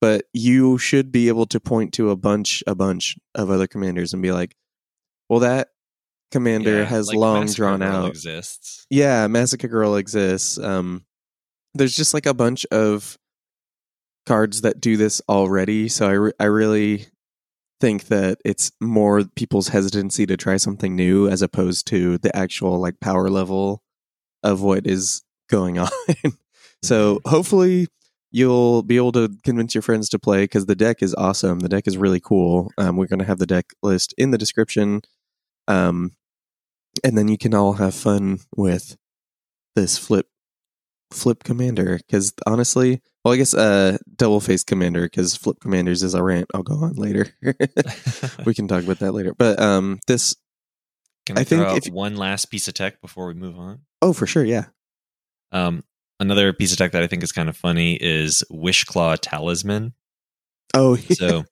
But 0.00 0.26
you 0.32 0.78
should 0.78 1.10
be 1.10 1.26
able 1.28 1.46
to 1.46 1.58
point 1.58 1.92
to 1.94 2.10
a 2.10 2.16
bunch, 2.16 2.62
a 2.68 2.74
bunch 2.76 3.16
of 3.34 3.50
other 3.50 3.66
commanders 3.66 4.12
and 4.12 4.22
be 4.22 4.30
like, 4.30 4.54
well, 5.28 5.40
that 5.40 5.68
commander 6.30 6.78
Yeah, 6.78 6.84
has 6.84 7.08
like 7.08 7.16
long 7.16 7.40
Massacre 7.40 7.62
drawn 7.62 7.80
Girl 7.80 7.88
out. 7.88 8.08
exists. 8.10 8.86
Yeah, 8.90 9.26
Massacre 9.26 9.66
Girl 9.68 9.96
exists. 9.96 10.56
Um, 10.56 11.04
there's 11.74 11.96
just 11.96 12.14
like 12.14 12.26
a 12.26 12.34
bunch 12.34 12.64
of 12.66 13.18
cards 14.24 14.60
that 14.60 14.80
do 14.80 14.96
this 14.96 15.20
already. 15.28 15.88
So 15.88 16.06
I, 16.08 16.12
re- 16.12 16.32
I 16.38 16.44
really 16.44 17.06
think 17.80 18.04
that 18.04 18.38
it's 18.44 18.72
more 18.80 19.24
people's 19.36 19.68
hesitancy 19.68 20.26
to 20.26 20.36
try 20.36 20.56
something 20.56 20.96
new 20.96 21.28
as 21.28 21.42
opposed 21.42 21.86
to 21.88 22.18
the 22.18 22.34
actual 22.36 22.78
like 22.78 23.00
power 23.00 23.30
level 23.30 23.82
of 24.42 24.62
what 24.62 24.86
is 24.86 25.22
going 25.48 25.78
on. 25.78 25.88
so 26.82 27.20
hopefully 27.24 27.88
you'll 28.30 28.82
be 28.82 28.96
able 28.96 29.12
to 29.12 29.30
convince 29.44 29.74
your 29.74 29.82
friends 29.82 30.08
to 30.10 30.18
play 30.18 30.44
because 30.44 30.66
the 30.66 30.76
deck 30.76 31.02
is 31.02 31.14
awesome. 31.14 31.60
The 31.60 31.68
deck 31.68 31.86
is 31.86 31.96
really 31.96 32.20
cool. 32.20 32.70
Um, 32.76 32.96
we're 32.96 33.06
going 33.06 33.20
to 33.20 33.24
have 33.24 33.38
the 33.38 33.46
deck 33.46 33.66
list 33.82 34.14
in 34.18 34.30
the 34.30 34.38
description. 34.38 35.02
Um, 35.66 36.12
and 37.04 37.16
then 37.16 37.28
you 37.28 37.38
can 37.38 37.54
all 37.54 37.74
have 37.74 37.94
fun 37.94 38.40
with 38.56 38.96
this 39.76 39.98
flip 39.98 40.26
flip 41.10 41.42
commander 41.42 41.96
because 41.96 42.34
honestly 42.46 43.00
well 43.24 43.34
i 43.34 43.36
guess 43.36 43.54
uh 43.54 43.96
double 44.16 44.40
face 44.40 44.64
commander 44.64 45.02
because 45.02 45.36
flip 45.36 45.58
commanders 45.60 46.02
is 46.02 46.14
a 46.14 46.22
rant 46.22 46.46
i'll 46.54 46.62
go 46.62 46.74
on 46.74 46.92
later 46.94 47.26
we 48.44 48.54
can 48.54 48.68
talk 48.68 48.84
about 48.84 48.98
that 49.00 49.12
later 49.12 49.34
but 49.36 49.60
um 49.60 49.98
this 50.06 50.34
Can 51.26 51.36
I 51.38 51.44
think 51.44 51.62
if 51.86 51.92
one 51.92 52.16
last 52.16 52.46
piece 52.46 52.68
of 52.68 52.74
tech 52.74 53.00
before 53.00 53.26
we 53.26 53.34
move 53.34 53.58
on? 53.58 53.80
oh 54.02 54.12
for 54.12 54.26
sure 54.26 54.44
yeah 54.44 54.66
Um, 55.52 55.82
another 56.20 56.52
piece 56.52 56.72
of 56.72 56.78
tech 56.78 56.92
that 56.92 57.02
I 57.02 57.06
think 57.06 57.22
is 57.22 57.32
kind 57.32 57.48
of 57.48 57.56
funny 57.56 57.94
is 57.94 58.42
Wishclaw 58.50 59.18
Talisman. 59.20 59.92
oh 60.74 60.96
So 60.96 61.44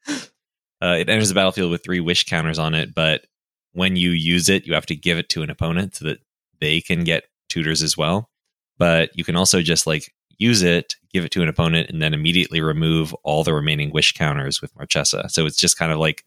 uh, 0.82 0.96
it 0.98 1.08
enters 1.08 1.28
the 1.28 1.34
battlefield 1.34 1.70
with 1.70 1.82
three 1.84 2.00
wish 2.00 2.24
counters 2.24 2.58
on 2.58 2.74
it, 2.74 2.94
but 2.94 3.26
when 3.72 3.96
you 3.96 4.10
use 4.10 4.48
it, 4.48 4.66
you 4.66 4.74
have 4.74 4.86
to 4.86 4.96
give 4.96 5.18
it 5.18 5.28
to 5.30 5.42
an 5.42 5.50
opponent 5.50 5.94
so 5.96 6.06
that 6.06 6.18
they 6.60 6.80
can 6.80 7.04
get 7.04 7.24
tutors 7.48 7.82
as 7.82 7.96
well. 7.96 8.30
But 8.78 9.10
you 9.14 9.24
can 9.24 9.36
also 9.36 9.60
just 9.62 9.86
like 9.86 10.12
use 10.38 10.62
it, 10.62 10.94
give 11.12 11.24
it 11.24 11.30
to 11.32 11.42
an 11.42 11.48
opponent, 11.48 11.88
and 11.90 12.00
then 12.02 12.12
immediately 12.14 12.60
remove 12.60 13.14
all 13.22 13.42
the 13.44 13.54
remaining 13.54 13.90
wish 13.90 14.12
counters 14.12 14.60
with 14.60 14.74
Marchesa. 14.76 15.28
So 15.28 15.46
it's 15.46 15.56
just 15.58 15.78
kind 15.78 15.92
of 15.92 15.98
like 15.98 16.24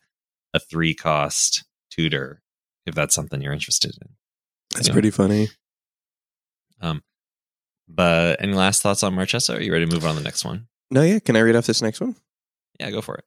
a 0.54 0.60
three 0.60 0.94
cost 0.94 1.64
tutor 1.92 2.42
if 2.86 2.96
that's 2.96 3.14
something 3.14 3.42
you're 3.42 3.54
interested 3.54 3.96
in. 4.02 4.10
that's 4.74 4.90
pretty 4.90 5.12
funny 5.12 5.48
Um, 6.82 7.04
but 7.88 8.42
any 8.42 8.54
last 8.54 8.82
thoughts 8.82 9.04
on 9.04 9.14
Marchesa? 9.14 9.56
Are 9.58 9.62
you 9.62 9.72
ready 9.72 9.86
to 9.86 9.92
move 9.94 10.06
on 10.06 10.16
to 10.16 10.20
the 10.22 10.24
next 10.24 10.46
one? 10.46 10.68
no 10.92 11.02
yeah 11.04 11.20
can 11.20 11.36
i 11.36 11.40
read 11.40 11.56
off 11.56 11.68
this 11.68 11.82
next 11.84 12.02
one 12.02 12.16
Yeah, 12.80 12.90
go 12.92 13.02
for 13.02 13.16
it. 13.16 13.26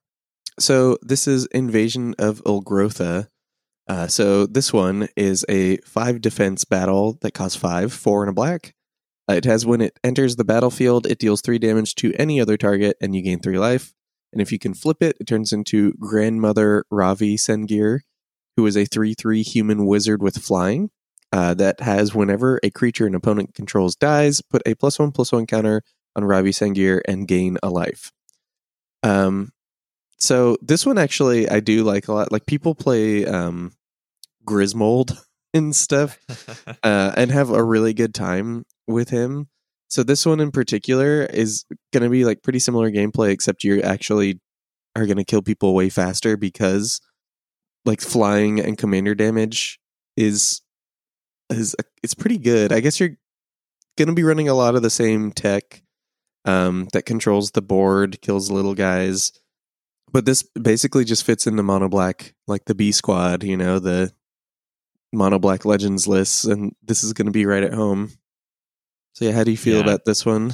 So 0.58 0.98
this 1.02 1.26
is 1.28 1.46
Invasion 1.46 2.14
of 2.18 2.42
Ulgrotha. 2.44 3.28
Uh, 3.88 4.06
so 4.06 4.46
this 4.46 4.72
one 4.72 5.08
is 5.16 5.44
a 5.48 5.76
five 5.78 6.20
defense 6.20 6.64
battle 6.64 7.18
that 7.22 7.32
costs 7.34 7.56
five, 7.56 7.92
four 7.92 8.22
and 8.22 8.30
a 8.30 8.32
black. 8.32 8.74
It 9.28 9.44
has 9.44 9.64
when 9.64 9.80
it 9.80 9.98
enters 10.02 10.36
the 10.36 10.44
battlefield, 10.44 11.06
it 11.06 11.18
deals 11.18 11.40
three 11.40 11.58
damage 11.58 11.94
to 11.96 12.12
any 12.14 12.40
other 12.40 12.56
target, 12.56 12.96
and 13.00 13.14
you 13.14 13.22
gain 13.22 13.40
three 13.40 13.58
life. 13.58 13.94
And 14.32 14.40
if 14.40 14.50
you 14.50 14.58
can 14.58 14.74
flip 14.74 15.02
it, 15.02 15.16
it 15.20 15.26
turns 15.26 15.52
into 15.52 15.92
Grandmother 15.94 16.84
Ravi 16.90 17.36
Sengir, 17.36 18.00
who 18.56 18.66
is 18.66 18.76
a 18.76 18.84
three-three 18.84 19.42
human 19.42 19.86
wizard 19.86 20.22
with 20.22 20.38
flying. 20.38 20.90
Uh, 21.34 21.54
that 21.54 21.80
has 21.80 22.14
whenever 22.14 22.60
a 22.62 22.70
creature 22.70 23.06
an 23.06 23.14
opponent 23.14 23.54
controls 23.54 23.96
dies, 23.96 24.42
put 24.42 24.60
a 24.66 24.74
plus 24.74 24.98
one 24.98 25.10
plus 25.10 25.32
one 25.32 25.46
counter 25.46 25.82
on 26.14 26.24
Ravi 26.24 26.50
Sengir 26.50 27.00
and 27.08 27.26
gain 27.26 27.56
a 27.62 27.70
life. 27.70 28.12
Um, 29.02 29.52
so 30.18 30.56
this 30.60 30.84
one 30.84 30.98
actually 30.98 31.48
I 31.48 31.60
do 31.60 31.84
like 31.84 32.08
a 32.08 32.12
lot. 32.12 32.30
Like 32.30 32.44
people 32.46 32.74
play 32.74 33.24
um 33.26 33.72
Grismold 34.44 35.18
and 35.54 35.74
stuff 35.74 36.18
uh, 36.82 37.12
and 37.16 37.30
have 37.30 37.50
a 37.50 37.62
really 37.62 37.94
good 37.94 38.14
time 38.14 38.64
with 38.86 39.10
him. 39.10 39.48
So 39.88 40.02
this 40.02 40.24
one 40.24 40.40
in 40.40 40.50
particular 40.50 41.24
is 41.24 41.64
going 41.92 42.02
to 42.02 42.08
be 42.08 42.24
like 42.24 42.42
pretty 42.42 42.58
similar 42.58 42.90
gameplay, 42.90 43.30
except 43.30 43.64
you 43.64 43.82
actually 43.82 44.40
are 44.96 45.06
going 45.06 45.18
to 45.18 45.24
kill 45.24 45.42
people 45.42 45.74
way 45.74 45.90
faster 45.90 46.36
because 46.36 47.00
like 47.84 48.00
flying 48.00 48.60
and 48.60 48.78
commander 48.78 49.14
damage 49.14 49.78
is 50.16 50.62
is 51.50 51.76
it's 52.02 52.14
pretty 52.14 52.38
good. 52.38 52.72
I 52.72 52.80
guess 52.80 52.98
you're 52.98 53.16
going 53.98 54.08
to 54.08 54.14
be 54.14 54.22
running 54.22 54.48
a 54.48 54.54
lot 54.54 54.74
of 54.74 54.82
the 54.82 54.90
same 54.90 55.32
tech 55.32 55.82
um, 56.44 56.88
that 56.92 57.06
controls 57.06 57.50
the 57.50 57.62
board, 57.62 58.20
kills 58.22 58.50
little 58.50 58.74
guys. 58.74 59.32
But 60.12 60.26
this 60.26 60.42
basically 60.42 61.04
just 61.04 61.24
fits 61.24 61.46
into 61.46 61.62
mono 61.62 61.88
black, 61.88 62.34
like 62.46 62.66
the 62.66 62.74
B 62.74 62.92
squad, 62.92 63.44
you 63.44 63.56
know, 63.56 63.78
the 63.78 64.12
mono 65.12 65.38
black 65.38 65.64
legends 65.64 66.08
lists, 66.08 66.44
and 66.44 66.74
this 66.82 67.04
is 67.04 67.12
going 67.12 67.26
to 67.26 67.32
be 67.32 67.46
right 67.46 67.62
at 67.62 67.74
home. 67.74 68.10
So 69.14 69.24
yeah, 69.26 69.32
how 69.32 69.44
do 69.44 69.50
you 69.50 69.56
feel 69.56 69.76
Yeah. 69.76 69.82
about 69.82 70.04
this 70.04 70.24
one? 70.24 70.52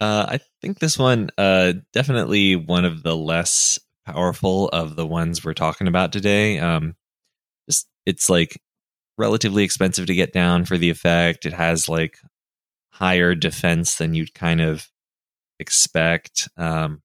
Uh, 0.00 0.26
I 0.28 0.40
think 0.60 0.78
this 0.78 0.98
one, 0.98 1.30
uh, 1.38 1.72
definitely 1.92 2.54
one 2.56 2.84
of 2.84 3.02
the 3.02 3.16
less 3.16 3.78
powerful 4.04 4.68
of 4.68 4.94
the 4.96 5.06
ones 5.06 5.44
we're 5.44 5.54
talking 5.54 5.88
about 5.88 6.12
today. 6.12 6.58
Um, 6.58 6.94
just 7.68 7.88
it's 8.04 8.28
like 8.28 8.60
relatively 9.16 9.64
expensive 9.64 10.06
to 10.06 10.14
get 10.14 10.32
down 10.32 10.66
for 10.66 10.76
the 10.76 10.90
effect. 10.90 11.46
It 11.46 11.54
has 11.54 11.88
like 11.88 12.18
higher 12.90 13.34
defense 13.34 13.96
than 13.96 14.12
you'd 14.14 14.34
kind 14.34 14.60
of 14.60 14.86
expect. 15.58 16.48
Um, 16.58 17.02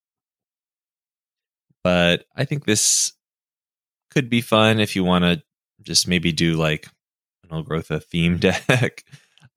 but 1.83 2.25
I 2.35 2.45
think 2.45 2.65
this 2.65 3.13
could 4.11 4.29
be 4.29 4.41
fun 4.41 4.79
if 4.79 4.95
you 4.95 5.03
want 5.05 5.23
to 5.23 5.41
just 5.83 6.07
maybe 6.07 6.31
do 6.31 6.55
like 6.55 6.87
an 7.43 7.49
Ulgrotha 7.49 8.03
theme 8.03 8.37
deck 8.39 9.03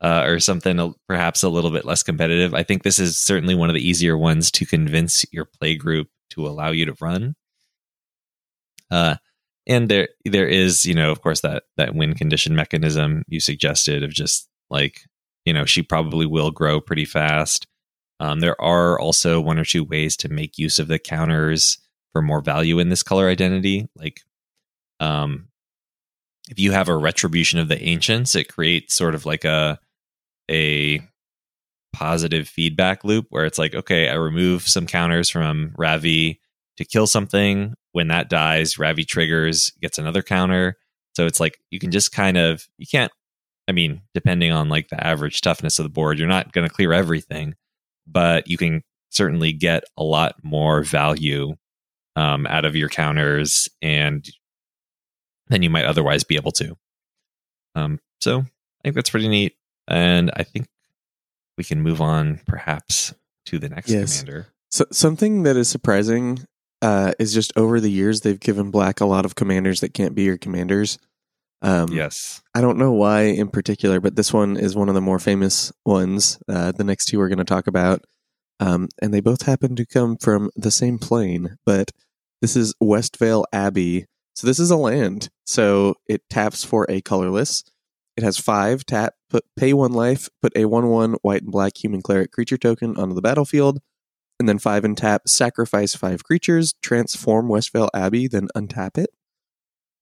uh, 0.01 0.25
or 0.27 0.41
something 0.41 0.95
perhaps 1.09 1.43
a 1.43 1.49
little 1.49 1.71
bit 1.71 1.85
less 1.85 2.03
competitive. 2.03 2.55
I 2.55 2.63
think 2.63 2.83
this 2.83 2.99
is 2.99 3.19
certainly 3.19 3.55
one 3.55 3.71
of 3.71 3.75
the 3.75 3.87
easier 3.87 4.19
ones 4.19 4.51
to 4.53 4.67
convince 4.67 5.25
your 5.33 5.45
play 5.45 5.77
group 5.77 6.09
to 6.31 6.47
allow 6.47 6.71
you 6.71 6.87
to 6.87 6.97
run. 7.01 7.35
Uh, 8.91 9.17
and 9.67 9.89
there 9.89 10.09
there 10.25 10.47
is, 10.47 10.85
you 10.85 10.95
know, 10.95 11.11
of 11.11 11.23
course 11.23 11.41
that 11.41 11.65
that 11.77 11.95
win 11.95 12.15
condition 12.15 12.55
mechanism 12.55 13.23
you 13.29 13.41
suggested 13.41 14.03
of 14.03 14.11
just 14.11 14.49
like, 14.69 15.01
you 15.45 15.53
know, 15.55 15.65
she 15.65 15.83
probably 15.83 16.27
will 16.27 16.51
grow 16.51 16.81
pretty 16.81 17.05
fast. 17.07 17.67
Um, 18.21 18.41
there 18.41 18.61
are 18.61 18.99
also 18.99 19.41
one 19.41 19.59
or 19.59 19.65
two 19.65 19.85
ways 19.85 20.17
to 20.19 20.29
make 20.29 20.59
use 20.59 20.79
of 20.79 20.89
the 20.89 20.99
counters 20.99 21.79
for 22.13 22.23
more 22.23 22.41
value 22.41 22.79
in 22.79 22.89
this 22.89 23.03
color 23.03 23.29
identity. 23.29 23.87
Like, 23.97 24.21
um, 25.01 25.49
if 26.49 26.59
you 26.59 26.73
have 26.73 26.89
a 26.89 26.97
retribution 26.97 27.59
of 27.59 27.69
the 27.69 27.83
ancients, 27.83 28.35
it 28.35 28.53
creates 28.53 28.95
sort 28.95 29.15
of 29.15 29.27
like 29.27 29.45
a 29.45 29.79
a 30.51 31.01
positive 31.93 32.49
feedback 32.49 33.05
loop 33.05 33.27
where 33.31 33.45
it's 33.45 33.59
like, 33.59 33.75
okay, 33.75 34.09
I 34.09 34.15
remove 34.15 34.63
some 34.63 34.87
counters 34.87 35.31
from 35.31 35.73
Ravi 35.79 36.41
to 36.77 36.85
kill 36.85 37.07
something. 37.07 37.75
When 37.93 38.09
that 38.09 38.29
dies, 38.29 38.79
Ravi 38.79 39.05
triggers, 39.05 39.71
gets 39.81 39.99
another 39.99 40.23
counter. 40.23 40.77
So 41.17 41.27
it's 41.27 41.39
like 41.39 41.59
you 41.71 41.79
can 41.79 41.93
just 41.93 42.13
kind 42.13 42.37
of 42.37 42.67
you 42.79 42.87
can't 42.87 43.13
I 43.69 43.73
mean, 43.73 44.03
depending 44.13 44.53
on 44.53 44.69
like 44.69 44.89
the 44.89 45.05
average 45.05 45.41
toughness 45.41 45.79
of 45.79 45.85
the 45.85 45.91
board, 45.91 46.19
you're 46.19 46.29
not 46.29 46.53
going 46.53 46.69
to 46.69 46.75
clear 46.75 46.93
everything, 46.93 47.55
but 48.07 48.49
you 48.49 48.59
can 48.59 48.83
certainly 49.11 49.53
get 49.53 49.85
a 49.97 50.03
lot 50.03 50.35
more 50.43 50.83
value 50.83 51.55
um, 52.17 52.47
out 52.47 52.65
of 52.65 52.77
your 52.77 52.89
counters 52.89 53.69
and 53.81 54.29
than 55.49 55.63
you 55.63 55.71
might 55.71 55.85
otherwise 55.85 56.25
be 56.25 56.37
able 56.37 56.53
to. 56.53 56.77
Um, 57.75 58.01
so 58.21 58.41
I 58.41 58.45
think 58.83 58.95
that's 58.95 59.11
pretty 59.11 59.29
neat, 59.29 59.55
and 59.89 60.31
I 60.37 60.43
think 60.45 60.69
we 61.59 61.65
can 61.65 61.81
move 61.81 62.01
on 62.01 62.41
perhaps 62.47 63.15
to 63.47 63.59
the 63.59 63.69
next 63.69 63.91
Yes. 63.91 64.21
commander. 64.21 64.49
So, 64.71 64.85
something 64.91 65.45
that 65.45 65.57
is 65.57 65.69
surprising 65.69 66.47
uh, 66.83 67.13
is 67.19 67.33
just 67.33 67.53
over 67.57 67.81
the 67.81 67.91
years 67.91 68.21
they've 68.21 68.41
given 68.41 68.71
black 68.71 69.01
a 69.01 69.07
lot 69.07 69.25
of 69.25 69.35
commanders 69.35 69.81
that 69.81 69.95
can't 69.95 70.15
be 70.15 70.23
your 70.25 70.37
commanders. 70.39 70.99
Um, 71.63 71.91
yes. 71.93 72.43
I 72.55 72.61
don't 72.61 72.77
know 72.79 72.93
why 72.93 73.23
in 73.23 73.49
particular, 73.49 74.01
but 74.01 74.17
this 74.17 74.33
one 74.33 74.57
is 74.57 74.77
one 74.77 74.89
of 74.89 74.95
the 74.95 75.01
more 75.01 75.19
famous 75.19 75.73
ones. 75.87 76.39
Uh, 76.49 76.73
the 76.73 76.85
next 76.85 77.07
two 77.07 77.19
we're 77.19 77.29
going 77.29 77.39
to 77.39 77.45
talk 77.45 77.67
about, 77.67 78.03
um, 78.61 78.89
and 79.01 79.15
they 79.15 79.21
both 79.21 79.43
happen 79.43 79.75
to 79.77 79.87
come 79.87 80.17
from 80.17 80.51
the 80.57 80.71
same 80.71 80.99
plane. 80.99 81.57
But 81.65 81.91
this 82.43 82.55
is 82.57 82.75
Westvale 82.83 83.45
Abbey. 83.53 84.07
So 84.35 84.47
this 84.47 84.59
is 84.59 84.71
a 84.71 84.77
land. 84.77 85.31
So 85.47 85.95
it 86.07 86.29
taps 86.29 86.65
for 86.65 86.87
a 86.89 87.01
colorless. 87.01 87.65
It 88.17 88.25
has 88.25 88.39
five 88.39 88.85
tap. 88.85 89.15
Put 89.31 89.45
pay 89.57 89.73
one 89.73 89.93
life. 89.93 90.29
Put 90.43 90.57
a 90.57 90.67
one-one 90.67 91.15
white 91.23 91.43
and 91.43 91.53
black 91.53 91.83
human 91.83 92.03
cleric 92.03 92.31
creature 92.33 92.59
token 92.59 92.97
onto 92.97 93.15
the 93.15 93.23
battlefield, 93.23 93.81
and 94.39 94.49
then 94.49 94.59
five 94.59 94.85
and 94.85 94.97
tap. 94.97 95.29
Sacrifice 95.29 95.95
five 95.95 96.25
creatures. 96.25 96.75
Transform 96.83 97.49
Westvale 97.49 97.91
Abbey. 97.95 98.29
Then 98.29 98.49
untap 98.57 98.99
it. 98.99 99.11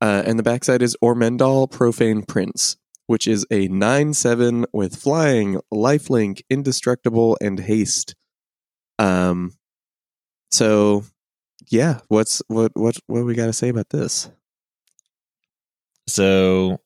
Uh, 0.00 0.22
and 0.26 0.38
the 0.38 0.42
backside 0.42 0.82
is 0.82 0.96
Ormendahl 1.02 1.70
Profane 1.70 2.26
Prince, 2.26 2.76
which 3.06 3.28
is 3.28 3.46
a 3.52 3.68
9 3.68 4.14
7 4.14 4.66
with 4.72 4.96
flying, 4.96 5.60
lifelink, 5.72 6.42
indestructible, 6.50 7.38
and 7.40 7.60
haste. 7.60 8.16
Um, 8.98 9.52
so 10.50 11.04
yeah, 11.68 12.00
what's 12.08 12.42
what 12.48 12.72
what 12.74 12.96
what 13.06 13.24
we 13.24 13.34
got 13.34 13.46
to 13.46 13.52
say 13.52 13.68
about 13.68 13.90
this? 13.90 14.30
So 16.06 16.80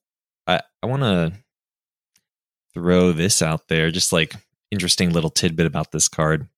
I 0.47 0.61
I 0.83 0.87
want 0.87 1.02
to 1.02 1.33
throw 2.75 3.12
this 3.12 3.42
out 3.42 3.68
there, 3.68 3.90
just 3.90 4.12
like 4.12 4.35
interesting 4.71 5.11
little 5.11 5.30
tidbit 5.30 5.66
about 5.66 5.92
this 5.92 6.09
card. 6.09 6.49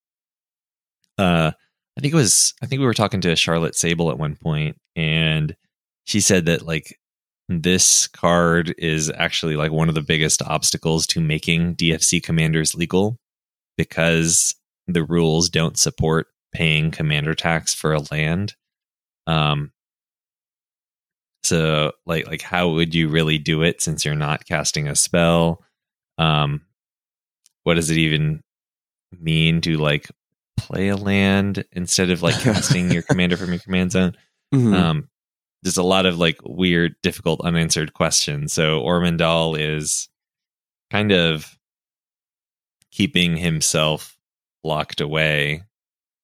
Uh, 1.16 1.52
I 1.96 2.00
think 2.00 2.12
it 2.12 2.16
was 2.16 2.54
I 2.62 2.66
think 2.66 2.80
we 2.80 2.86
were 2.86 2.94
talking 2.94 3.20
to 3.22 3.36
Charlotte 3.36 3.74
Sable 3.74 4.10
at 4.10 4.18
one 4.18 4.36
point, 4.36 4.76
and 4.96 5.56
she 6.04 6.20
said 6.20 6.46
that 6.46 6.62
like 6.62 6.98
this 7.48 8.06
card 8.08 8.74
is 8.78 9.10
actually 9.16 9.56
like 9.56 9.72
one 9.72 9.88
of 9.88 9.94
the 9.94 10.02
biggest 10.02 10.42
obstacles 10.42 11.06
to 11.08 11.20
making 11.20 11.76
DFC 11.76 12.22
commanders 12.22 12.74
legal 12.74 13.18
because 13.76 14.54
the 14.86 15.04
rules 15.04 15.48
don't 15.48 15.78
support 15.78 16.26
paying 16.52 16.90
commander 16.90 17.34
tax 17.34 17.74
for 17.74 17.92
a 17.92 18.02
land. 18.10 18.54
Um, 19.26 19.72
so 21.42 21.92
like 22.06 22.26
like 22.26 22.42
how 22.42 22.70
would 22.70 22.94
you 22.94 23.08
really 23.08 23.38
do 23.38 23.62
it 23.62 23.80
since 23.80 24.04
you're 24.04 24.14
not 24.14 24.46
casting 24.46 24.88
a 24.88 24.96
spell? 24.96 25.62
Um, 26.18 26.62
what 27.64 27.74
does 27.74 27.90
it 27.90 27.98
even 27.98 28.42
mean 29.18 29.60
to 29.62 29.76
like 29.76 30.08
play 30.56 30.88
a 30.88 30.96
land 30.96 31.64
instead 31.72 32.10
of 32.10 32.22
like 32.22 32.38
casting 32.40 32.90
your 32.90 33.02
commander 33.08 33.36
from 33.36 33.50
your 33.52 33.60
command 33.60 33.92
zone? 33.92 34.16
Mhm. 34.54 34.74
Um, 34.74 35.08
there's 35.62 35.76
a 35.76 35.82
lot 35.82 36.06
of 36.06 36.18
like 36.18 36.38
weird, 36.44 36.94
difficult, 37.02 37.40
unanswered 37.42 37.92
questions. 37.92 38.52
So 38.52 38.80
Ormendahl 38.82 39.58
is 39.58 40.08
kind 40.90 41.12
of 41.12 41.58
keeping 42.90 43.36
himself 43.36 44.16
locked 44.64 45.00
away, 45.00 45.62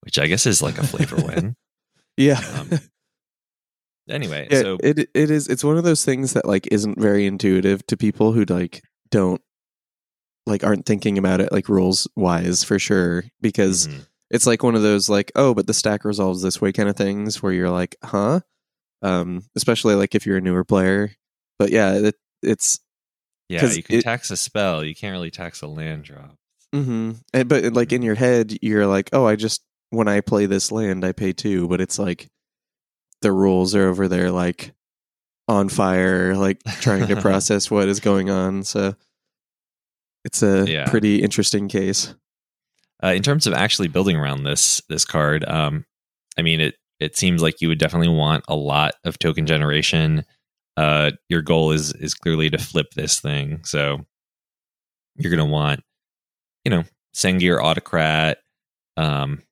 which 0.05 0.19
I 0.19 0.27
guess 0.27 0.47
is 0.47 0.63
like 0.63 0.79
a 0.79 0.87
flavor 0.87 1.17
win. 1.17 1.57
yeah. 2.17 2.41
um, 2.59 2.71
Anyway, 4.09 4.47
Yeah, 4.51 4.61
so 4.61 4.79
it 4.83 4.99
it 5.15 5.31
is 5.31 5.49
it's 5.49 5.65
one 5.65 5.79
of 5.79 5.85
those 5.85 6.05
things 6.05 6.35
that 6.35 6.45
like 6.45 6.69
isn't 6.71 7.01
very 7.01 7.25
intuitive 7.25 7.87
to 7.87 7.97
people 7.97 8.33
who 8.33 8.45
like 8.45 8.83
don't 9.11 9.41
like 10.47 10.63
aren't 10.63 10.85
thinking 10.85 11.17
about 11.17 11.41
it 11.41 11.51
like 11.53 11.71
rules 11.71 12.07
wise 12.15 12.65
for 12.65 12.79
sure 12.79 13.25
because 13.41 13.89
mhm. 13.89 14.07
it's 14.31 14.47
like 14.47 14.63
one 14.63 14.75
of 14.75 14.83
those 14.83 15.09
like 15.09 15.33
oh 15.37 15.55
but 15.55 15.67
the 15.67 15.73
stack 15.73 16.05
resolves 16.05 16.43
this 16.43 16.61
way 16.61 16.71
kind 16.71 16.91
of 16.91 16.97
things 16.97 17.43
where 17.43 17.53
you're 17.53 17.71
like 17.71 17.97
huh 18.05 18.41
um 19.01 19.43
especially 19.57 19.95
like 19.95 20.15
if 20.15 20.27
you're 20.27 20.37
a 20.37 20.43
newer 20.43 20.65
player 20.65 21.11
but 21.59 21.71
yeah 21.71 21.95
it, 21.95 22.15
it's 22.43 22.81
yeah, 23.49 23.65
you 23.73 23.83
can 23.83 23.97
it- 23.97 24.05
tax 24.05 24.31
a 24.31 24.37
spell. 24.37 24.83
You 24.83 24.95
can't 24.95 25.13
really 25.13 25.31
tax 25.31 25.63
a 25.63 25.67
land 25.67 26.05
drop. 26.05 26.37
hmm 26.75 27.13
but 27.33 27.73
like 27.73 27.93
in 27.93 28.03
your 28.03 28.17
head 28.17 28.55
you're 28.61 28.87
like 28.87 29.09
oh 29.15 29.27
i 29.27 29.35
just 29.35 29.63
when 29.95 30.09
i 30.09 30.21
play 30.21 30.47
this 30.47 30.71
land 30.73 31.05
i 31.05 31.13
pay 31.13 31.33
two 31.33 31.67
but 31.69 31.81
it's 31.81 31.99
like 31.99 32.29
the 33.23 33.33
rules 33.33 33.75
are 33.75 33.89
over 33.89 34.09
there 34.09 34.31
like 34.31 34.73
on 35.49 35.69
fire 35.69 36.35
like 36.37 36.59
trying 36.81 37.07
to 37.07 37.17
process 37.21 37.71
what 37.71 37.89
is 37.89 38.01
going 38.01 38.31
on 38.31 38.63
so 38.63 38.95
it's 40.25 40.43
a 40.43 40.65
Yeah. 40.71 40.89
pretty 40.91 41.23
interesting 41.23 41.69
case 41.69 42.15
Uh, 43.03 43.09
in 43.09 43.23
terms 43.23 43.47
of 43.47 43.53
actually 43.53 43.89
building 43.89 44.17
around 44.17 44.45
this 44.45 44.81
this 44.89 45.05
card, 45.05 45.45
um, 45.49 45.85
I 46.39 46.43
mean 46.43 46.61
it 46.61 46.77
it 47.01 47.17
seems 47.17 47.43
like 47.43 47.61
you 47.61 47.69
would 47.69 47.79
definitely 47.79 48.09
want 48.09 48.45
a 48.49 48.55
lot 48.57 48.95
of 49.05 49.19
token 49.19 49.47
generation. 49.47 50.25
Uh, 50.77 51.11
your 51.29 51.43
goal 51.43 51.73
is 51.73 51.93
is 51.95 52.15
clearly 52.15 52.49
to 52.51 52.57
flip 52.59 52.87
this 52.95 53.21
thing, 53.21 53.63
so 53.65 54.07
you're 55.17 55.31
going 55.35 55.47
to 55.47 55.53
want, 55.53 55.81
you 56.65 56.71
know, 56.71 56.85
Sengir 57.15 57.63
Autocrat, 57.63 58.39
um, 58.97 59.43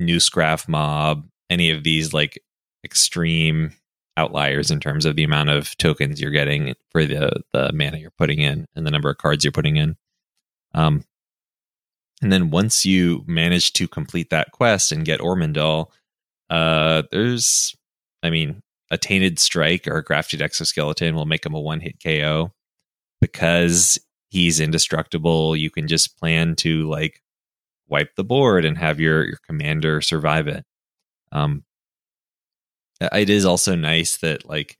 New 0.00 0.20
Scraff 0.20 0.68
Mob, 0.68 1.26
any 1.50 1.70
of 1.70 1.84
these 1.84 2.12
like 2.12 2.42
extreme 2.84 3.72
outliers 4.16 4.70
in 4.70 4.80
terms 4.80 5.06
of 5.06 5.16
the 5.16 5.24
amount 5.24 5.48
of 5.48 5.76
tokens 5.78 6.20
you're 6.20 6.30
getting 6.30 6.74
for 6.90 7.04
the 7.04 7.42
the 7.52 7.70
mana 7.72 7.98
you're 7.98 8.10
putting 8.10 8.40
in 8.40 8.66
and 8.74 8.86
the 8.86 8.90
number 8.90 9.10
of 9.10 9.18
cards 9.18 9.44
you're 9.44 9.52
putting 9.52 9.76
in. 9.76 9.96
Um, 10.74 11.04
and 12.22 12.32
then 12.32 12.50
once 12.50 12.86
you 12.86 13.24
manage 13.26 13.72
to 13.74 13.88
complete 13.88 14.30
that 14.30 14.52
quest 14.52 14.92
and 14.92 15.04
get 15.04 15.20
Ormendahl, 15.20 15.88
uh, 16.50 17.02
there's, 17.10 17.74
I 18.22 18.30
mean, 18.30 18.62
a 18.90 18.98
tainted 18.98 19.38
strike 19.38 19.88
or 19.88 19.96
a 19.96 20.04
grafted 20.04 20.40
exoskeleton 20.40 21.14
will 21.16 21.26
make 21.26 21.44
him 21.44 21.54
a 21.54 21.60
one 21.60 21.80
hit 21.80 21.96
KO 22.02 22.52
because 23.20 23.98
he's 24.30 24.60
indestructible. 24.60 25.56
You 25.56 25.70
can 25.70 25.88
just 25.88 26.18
plan 26.18 26.54
to 26.56 26.88
like 26.88 27.21
wipe 27.92 28.16
the 28.16 28.24
board 28.24 28.64
and 28.64 28.76
have 28.78 28.98
your 28.98 29.24
your 29.24 29.38
commander 29.46 30.00
survive 30.00 30.48
it. 30.48 30.64
Um, 31.30 31.64
it 33.00 33.30
is 33.30 33.44
also 33.44 33.74
nice 33.74 34.16
that 34.18 34.48
like, 34.48 34.78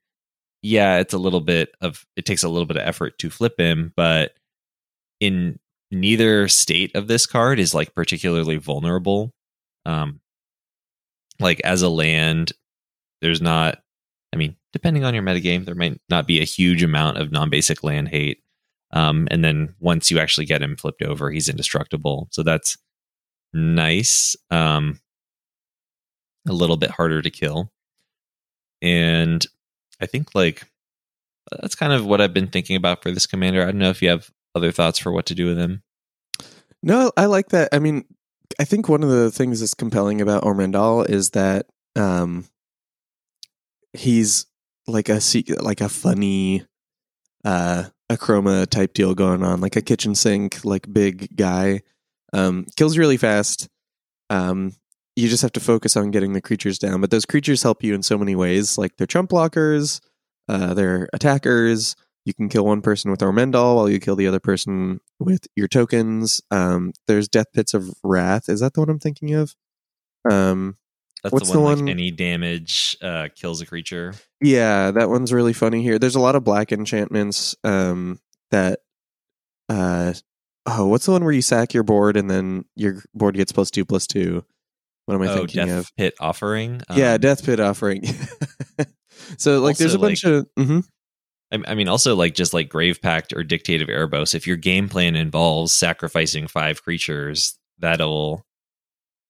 yeah, 0.62 0.98
it's 0.98 1.14
a 1.14 1.18
little 1.18 1.40
bit 1.40 1.75
of 1.81 2.05
it 2.16 2.25
takes 2.25 2.42
a 2.42 2.48
little 2.48 2.66
bit 2.66 2.77
of 2.77 2.87
effort 2.87 3.18
to 3.18 3.31
flip 3.31 3.55
him, 3.59 3.92
but 3.96 4.33
in 5.20 5.59
neither 5.90 6.48
state 6.48 6.96
of 6.96 7.07
this 7.07 7.27
card 7.27 7.61
is 7.61 7.75
like 7.75 7.94
particularly 7.94 8.57
vulnerable. 8.57 9.33
Um, 9.87 10.20
like 11.38 11.61
as 11.61 11.83
a 11.83 11.88
land, 11.88 12.53
there's 13.20 13.40
not. 13.42 13.79
I 14.33 14.38
mean, 14.38 14.57
depending 14.72 15.05
on 15.05 15.12
your 15.14 15.22
metagame, 15.22 15.66
there 15.66 15.75
might 15.75 16.01
not 16.09 16.27
be 16.27 16.40
a 16.40 16.44
huge 16.44 16.83
amount 16.83 17.18
of 17.18 17.31
non-basic 17.31 17.85
land 17.85 18.09
hate. 18.09 18.38
Um, 18.92 19.29
and 19.31 19.44
then 19.44 19.75
once 19.79 20.11
you 20.11 20.18
actually 20.18 20.46
get 20.46 20.62
him 20.62 20.77
flipped 20.77 21.03
over, 21.03 21.31
he's 21.31 21.51
indestructible. 21.51 22.29
So 22.31 22.42
that's 22.42 22.79
nice. 23.52 24.36
Um, 24.50 25.00
a 26.48 26.52
little 26.52 26.76
bit 26.76 26.90
harder 26.90 27.22
to 27.22 27.30
kill, 27.30 27.70
and 28.80 29.46
I 30.00 30.06
think 30.06 30.34
like 30.34 30.66
that's 31.60 31.74
kind 31.74 31.92
of 31.92 32.04
what 32.04 32.20
I've 32.20 32.34
been 32.34 32.48
thinking 32.48 32.76
about 32.76 33.02
for 33.02 33.10
this 33.10 33.26
commander. 33.26 33.62
I 33.62 33.66
don't 33.66 33.78
know 33.78 33.90
if 33.90 34.02
you 34.02 34.08
have 34.08 34.30
other 34.54 34.72
thoughts 34.72 34.98
for 34.98 35.12
what 35.12 35.26
to 35.26 35.34
do 35.34 35.46
with 35.46 35.58
him. 35.58 35.82
No, 36.82 37.12
I 37.16 37.26
like 37.26 37.50
that. 37.50 37.68
I 37.72 37.78
mean, 37.78 38.04
I 38.58 38.64
think 38.64 38.88
one 38.88 39.02
of 39.02 39.10
the 39.10 39.30
things 39.30 39.60
that's 39.60 39.74
compelling 39.74 40.20
about 40.20 40.42
Ormendahl 40.42 41.08
is 41.08 41.30
that 41.30 41.66
um 41.94 42.46
he's 43.92 44.46
like 44.86 45.08
a 45.08 45.20
like 45.60 45.80
a 45.80 45.88
funny 45.88 46.64
uh 47.44 47.84
a 48.08 48.16
chroma 48.16 48.66
type 48.66 48.94
deal 48.94 49.14
going 49.14 49.42
on, 49.42 49.60
like 49.60 49.76
a 49.76 49.82
kitchen 49.82 50.14
sink, 50.14 50.64
like 50.64 50.92
big 50.92 51.36
guy. 51.36 51.82
Um 52.33 52.66
kills 52.77 52.99
really 52.99 53.16
fast. 53.16 53.68
Um 54.31 54.73
you 55.14 55.29
just 55.29 55.42
have 55.42 55.53
to 55.53 55.61
focus 55.61 55.97
on 55.97 56.11
getting 56.11 56.33
the 56.33 56.40
creatures 56.40 56.79
down, 56.79 57.01
but 57.01 57.11
those 57.11 57.27
creatures 57.27 57.62
help 57.62 57.83
you 57.83 57.95
in 57.95 58.03
so 58.03 58.16
many 58.16 58.35
ways, 58.35 58.79
like 58.79 58.97
they're 58.97 59.07
trump 59.07 59.31
blockers, 59.31 60.01
uh 60.49 60.75
they're 60.75 61.09
attackers, 61.12 61.95
you 62.25 62.35
can 62.35 62.49
kill 62.49 62.64
one 62.64 62.83
person 62.83 63.11
with 63.11 63.21
Ormendahl 63.21 63.77
while 63.77 63.88
you 63.90 63.99
kill 63.99 64.16
the 64.16 64.27
other 64.29 64.40
person 64.40 65.01
with 65.18 65.47
your 65.57 65.68
tokens. 65.68 66.40
Um, 66.51 66.92
there's 67.09 67.29
Death 67.29 67.49
Pits 67.53 67.75
of 67.75 67.92
Rath. 68.05 68.49
Is 68.49 68.61
that 68.61 68.75
the 68.75 68.81
one 68.81 68.88
I'm 68.90 69.01
thinking 69.01 69.35
of? 69.35 69.55
Um, 70.31 70.77
That's 71.23 71.33
What's 71.33 71.51
the 71.51 71.61
one, 71.61 71.79
the 71.79 71.85
like 71.85 71.90
any 71.90 72.11
damage 72.12 72.97
uh, 73.03 73.29
kills 73.35 73.61
a 73.61 73.66
creature. 73.66 74.14
yeah, 74.40 74.92
that 74.92 75.09
one's 75.09 75.33
really 75.33 75.53
funny 75.53 75.83
here. 75.83 75.99
There's 75.99 76.14
a 76.14 76.21
lot 76.21 76.37
of 76.37 76.45
black 76.45 76.71
enchantments 76.71 77.57
um, 77.64 78.21
that 78.53 78.81
oh, 80.66 80.87
what's 80.87 81.07
the 81.07 81.12
one 81.12 81.25
where 81.25 81.33
you 81.33 81.42
sack 81.42 81.75
your 81.75 81.83
board 81.83 82.16
and 82.16 82.31
then 82.31 82.64
your 82.77 83.03
board 83.14 83.37
gets 83.37 83.53
plus 83.53 83.70
two 83.70 83.85
plus 83.85 84.07
two? 84.07 84.44
What 85.07 85.14
am 85.16 85.22
I 85.22 85.29
oh, 85.29 85.37
thinking 85.38 85.66
Death 85.66 85.79
of? 85.81 85.96
Pit 85.96 86.14
offering. 86.20 86.83
yeah, 86.94 87.14
Um, 87.14 87.20
Death 87.20 87.44
Pit 87.44 87.59
offering. 87.61 88.05
so 89.38 89.61
like, 89.61 89.77
there's 89.77 89.94
a 89.94 89.98
Also, 89.98 90.09
bunch 90.09 90.25
of 90.25 90.46
mhm. 90.59 90.85
I, 91.53 91.72
I 91.72 91.75
mean, 91.75 91.88
also 91.88 92.14
like 92.14 92.35
just 92.35 92.55
like 92.55 92.68
Grave 92.68 93.01
Pact 93.03 93.33
or 93.35 93.42
Dictate 93.42 93.83
of 93.83 93.88
Erebos. 93.88 94.35
If 94.35 94.46
your 94.46 94.57
game 94.57 94.88
plan 94.88 95.16
involves 95.16 95.72
sacrificing 95.72 96.46
five 96.46 96.83
creatures, 96.83 97.59
that'll 97.79 98.44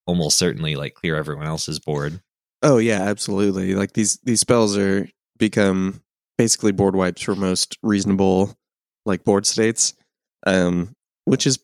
almost 0.06 0.36
certainly 0.36 0.76
like 0.76 0.94
clear 0.94 1.16
everyone 1.16 1.46
else's 1.46 1.78
board. 1.80 2.20
Oh 2.62 2.78
yeah, 2.78 3.02
absolutely. 3.02 3.74
Like 3.74 3.94
these 3.94 4.18
these 4.22 4.40
spells 4.40 4.76
are 4.76 5.08
become 5.38 6.02
basically 6.38 6.72
board 6.72 6.94
wipes 6.94 7.22
for 7.22 7.34
most 7.34 7.78
reasonable 7.82 8.54
like 9.04 9.24
board 9.24 9.46
states, 9.46 9.94
um, 10.46 10.94
which 11.24 11.46
is 11.46 11.58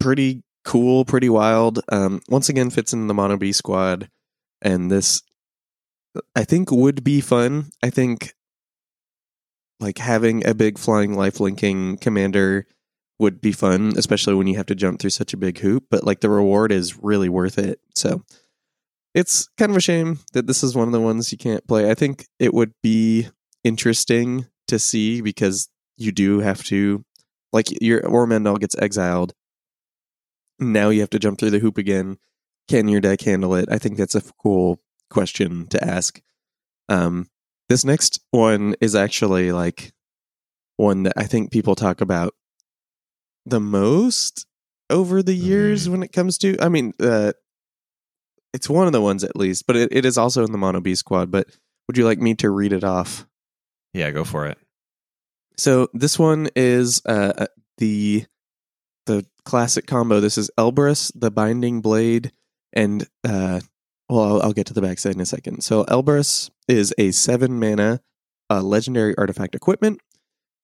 pretty 0.00 0.42
cool, 0.64 1.04
pretty 1.04 1.28
wild. 1.28 1.80
Um, 1.90 2.20
once 2.28 2.48
again, 2.48 2.70
fits 2.70 2.92
in 2.92 3.06
the 3.06 3.14
Mono 3.14 3.36
B 3.36 3.52
squad, 3.52 4.08
and 4.62 4.90
this 4.90 5.22
I 6.34 6.44
think 6.44 6.70
would 6.70 7.04
be 7.04 7.20
fun. 7.20 7.70
I 7.82 7.90
think 7.90 8.34
like 9.80 9.98
having 9.98 10.46
a 10.46 10.54
big 10.54 10.78
flying 10.78 11.14
life 11.14 11.40
linking 11.40 11.98
commander 11.98 12.66
would 13.18 13.40
be 13.40 13.52
fun, 13.52 13.94
especially 13.96 14.34
when 14.34 14.46
you 14.46 14.56
have 14.56 14.66
to 14.66 14.74
jump 14.74 15.00
through 15.00 15.10
such 15.10 15.32
a 15.32 15.38
big 15.38 15.58
hoop. 15.58 15.84
But 15.90 16.04
like 16.04 16.20
the 16.20 16.30
reward 16.30 16.72
is 16.72 17.02
really 17.02 17.28
worth 17.28 17.58
it. 17.58 17.80
So 17.94 18.22
it's 19.14 19.48
kind 19.58 19.70
of 19.70 19.76
a 19.76 19.80
shame 19.80 20.20
that 20.32 20.46
this 20.46 20.62
is 20.62 20.76
one 20.76 20.88
of 20.88 20.92
the 20.92 21.00
ones 21.00 21.32
you 21.32 21.38
can't 21.38 21.66
play. 21.66 21.90
I 21.90 21.94
think 21.94 22.26
it 22.38 22.54
would 22.54 22.72
be 22.82 23.28
interesting 23.64 24.46
to 24.68 24.78
see 24.78 25.20
because 25.20 25.68
you 25.96 26.12
do 26.12 26.40
have 26.40 26.62
to, 26.64 27.04
like, 27.52 27.66
your 27.80 28.02
Ormendahl 28.02 28.58
gets 28.58 28.76
exiled. 28.76 29.32
Now 30.58 30.88
you 30.88 31.00
have 31.00 31.10
to 31.10 31.18
jump 31.18 31.38
through 31.38 31.50
the 31.50 31.60
hoop 31.60 31.78
again. 31.78 32.18
Can 32.68 32.88
your 32.88 33.00
deck 33.00 33.20
handle 33.22 33.54
it? 33.54 33.68
I 33.70 33.78
think 33.78 33.96
that's 33.96 34.14
a 34.14 34.22
cool 34.42 34.80
question 35.08 35.66
to 35.68 35.82
ask. 35.82 36.20
Um, 36.88 37.28
this 37.68 37.84
next 37.84 38.20
one 38.30 38.74
is 38.80 38.94
actually 38.94 39.52
like 39.52 39.92
one 40.76 41.04
that 41.04 41.14
I 41.16 41.24
think 41.24 41.50
people 41.50 41.74
talk 41.74 42.00
about 42.00 42.34
the 43.46 43.60
most 43.60 44.46
over 44.90 45.22
the 45.22 45.34
years 45.34 45.88
when 45.88 46.02
it 46.02 46.12
comes 46.12 46.38
to. 46.38 46.56
I 46.60 46.68
mean, 46.68 46.92
uh, 47.00 47.32
it's 48.52 48.68
one 48.68 48.86
of 48.86 48.92
the 48.92 49.00
ones 49.00 49.24
at 49.24 49.36
least, 49.36 49.66
but 49.66 49.76
it, 49.76 49.88
it 49.92 50.04
is 50.04 50.18
also 50.18 50.44
in 50.44 50.52
the 50.52 50.58
Mono 50.58 50.80
B 50.80 50.94
squad. 50.94 51.30
But 51.30 51.48
would 51.86 51.96
you 51.96 52.04
like 52.04 52.18
me 52.18 52.34
to 52.36 52.50
read 52.50 52.72
it 52.72 52.84
off? 52.84 53.26
Yeah, 53.92 54.10
go 54.10 54.24
for 54.24 54.46
it. 54.46 54.58
So 55.58 55.88
this 55.92 56.18
one 56.18 56.48
is 56.54 57.02
uh, 57.04 57.46
the 57.78 58.24
the 59.06 59.26
classic 59.44 59.86
combo. 59.86 60.20
This 60.20 60.38
is 60.38 60.50
Elbrus, 60.56 61.10
the 61.14 61.32
Binding 61.32 61.80
Blade, 61.80 62.30
and 62.72 63.06
uh, 63.24 63.60
well, 64.08 64.22
I'll, 64.22 64.42
I'll 64.42 64.52
get 64.52 64.66
to 64.68 64.74
the 64.74 64.82
backside 64.82 65.14
in 65.14 65.20
a 65.20 65.26
second. 65.26 65.62
So 65.62 65.84
Elbrus 65.84 66.50
is 66.68 66.94
a 66.96 67.10
seven 67.10 67.58
mana 67.58 68.00
uh, 68.48 68.62
legendary 68.62 69.16
artifact 69.18 69.56
equipment. 69.56 70.00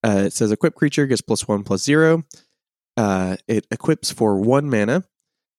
Uh, 0.04 0.24
it 0.26 0.33
says 0.33 0.52
equip 0.52 0.74
creature 0.74 1.07
gets 1.07 1.22
plus 1.22 1.48
one 1.48 1.64
plus 1.64 1.83
zero. 1.83 2.22
Uh, 2.96 3.37
it 3.48 3.66
equips 3.72 4.12
for 4.12 4.38
one 4.38 4.70
mana, 4.70 5.04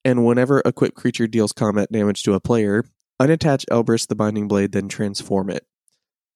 and 0.06 0.26
whenever 0.26 0.62
equipped 0.64 0.96
creature 0.96 1.28
deals 1.28 1.52
combat 1.52 1.92
damage 1.92 2.24
to 2.24 2.36
a 2.36 2.40
player, 2.40 2.86
unattach 3.22 3.66
Elbrus 3.70 4.08
the 4.08 4.16
Binding 4.16 4.48
Blade, 4.48 4.72
then 4.72 4.88
transform 4.88 5.50
it. 5.50 5.66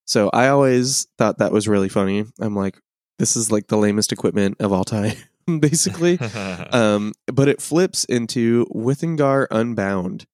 So 0.06 0.30
I 0.34 0.50
always 0.50 1.08
thought 1.18 1.38
that 1.38 1.54
was 1.54 1.68
really 1.68 1.88
funny. 1.88 2.26
I'm 2.42 2.56
like, 2.56 2.80
this 3.20 3.36
is 3.36 3.52
like 3.52 3.68
the 3.68 3.78
lamest 3.78 4.12
equipment 4.12 4.58
of 4.60 4.74
all 4.74 4.84
time, 4.84 5.16
basically. 5.60 6.18
um, 6.72 7.14
but 7.28 7.48
it 7.48 7.62
flips 7.62 8.06
into 8.06 8.66
Withengar 8.74 9.48
Unbound. 9.52 10.26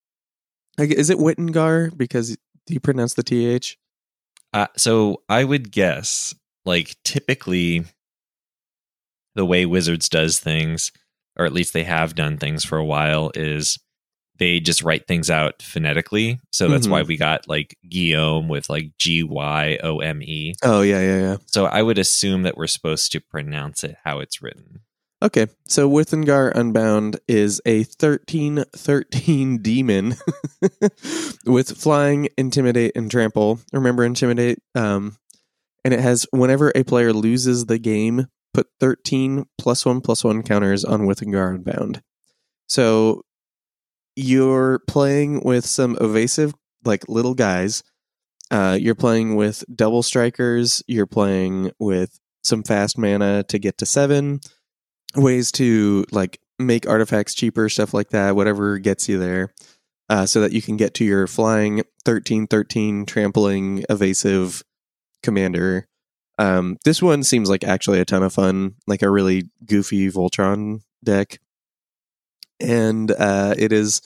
Like, 0.78 0.92
is 0.92 1.10
it 1.10 1.18
Wittengar? 1.18 1.96
Because 1.98 2.38
do 2.66 2.74
you 2.74 2.80
pronounce 2.80 3.16
the 3.16 3.24
th? 3.24 3.78
Uh, 4.54 4.68
so 4.78 5.22
I 5.28 5.44
would 5.44 5.72
guess, 5.72 6.34
like 6.64 6.96
typically, 7.04 7.86
the 9.36 9.46
way 9.46 9.66
Wizards 9.66 10.08
does 10.08 10.40
things, 10.40 10.92
or 11.36 11.46
at 11.46 11.54
least 11.54 11.74
they 11.74 11.84
have 11.84 12.16
done 12.16 12.38
things 12.38 12.64
for 12.64 12.78
a 12.78 12.86
while, 12.86 13.32
is 13.36 13.80
they 14.38 14.60
just 14.60 14.84
write 14.84 15.08
things 15.08 15.30
out 15.30 15.62
phonetically. 15.62 16.40
So 16.52 16.68
that's 16.68 16.88
Mhm. 16.88 16.92
why 16.92 17.02
we 17.04 17.16
got 17.18 17.48
like 17.48 17.78
Guillaume 17.90 18.48
with 18.50 18.70
like 18.70 18.92
G 18.98 19.24
Y 19.24 19.78
O 19.84 20.00
M 20.00 20.22
E. 20.22 20.54
Oh 20.64 20.82
yeah, 20.82 21.00
yeah, 21.02 21.20
yeah. 21.20 21.38
So 21.48 21.66
I 21.66 21.82
would 21.82 21.98
assume 21.98 22.44
that 22.44 22.58
we're 22.58 22.68
supposed 22.68 23.12
to 23.14 23.20
pronounce 23.22 23.84
it 23.84 23.96
how 24.04 24.20
it's 24.20 24.42
written. 24.42 24.82
Okay, 25.24 25.48
so 25.68 25.90
Withengar 25.90 26.52
Unbound 26.54 27.20
is 27.28 27.62
a 27.66 27.84
13 27.84 28.66
13 28.76 29.58
demon 29.62 30.16
with 31.46 31.78
flying, 31.78 32.28
intimidate, 32.38 32.92
and 32.96 33.10
trample. 33.10 33.60
Remember 33.72 34.04
intimidate? 34.04 34.60
Um, 34.76 35.18
and 35.84 35.94
it 35.94 36.00
has 36.00 36.26
whenever 36.32 36.72
a 36.76 36.84
player 36.84 37.14
loses 37.14 37.66
the 37.66 37.80
game, 37.80 38.28
put 38.54 38.68
13 38.80 39.46
plus 39.58 39.86
one 39.86 40.02
plus 40.02 40.24
one 40.24 40.44
counters 40.44 40.84
on 40.84 41.02
Withengar 41.02 41.56
Unbound. 41.56 42.02
So 42.68 43.22
you're 44.16 44.80
playing 44.88 45.42
with 45.44 45.66
some 45.66 45.98
evasive, 46.00 46.54
like 46.84 47.08
little 47.10 47.34
guys. 47.34 47.84
Uh, 48.52 48.78
you're 48.80 48.96
playing 48.96 49.36
with 49.36 49.64
double 49.74 50.04
strikers. 50.04 50.84
You're 50.88 51.08
playing 51.08 51.72
with 51.80 52.20
some 52.44 52.64
fast 52.64 52.98
mana 52.98 53.44
to 53.44 53.60
get 53.60 53.78
to 53.80 53.86
seven 53.86 54.40
ways 55.16 55.52
to 55.54 56.06
like 56.12 56.40
make 56.60 56.88
artifacts 56.88 57.34
cheaper, 57.34 57.70
stuff 57.70 57.94
like 57.94 58.10
that, 58.10 58.36
whatever 58.36 58.78
gets 58.78 59.10
you 59.10 59.18
there, 59.18 59.54
uh, 60.10 60.26
so 60.26 60.42
that 60.42 60.54
you 60.54 60.62
can 60.62 60.78
get 60.78 60.94
to 60.96 61.06
your 61.06 61.28
flying 61.28 61.84
13 62.06 62.48
13 62.48 63.06
trampling 63.06 63.84
evasive 63.90 64.64
commander. 65.24 65.88
Um, 66.38 66.78
this 66.84 67.02
one 67.02 67.24
seems 67.24 67.50
like 67.50 67.64
actually 67.64 68.00
a 68.00 68.06
ton 68.06 68.24
of 68.24 68.34
fun, 68.34 68.76
like 68.88 69.02
a 69.02 69.10
really 69.10 69.50
goofy 69.66 70.10
Voltron 70.10 70.82
deck. 71.04 71.40
And 72.60 73.12
uh, 73.12 73.56
it 73.58 73.72
is 73.72 74.02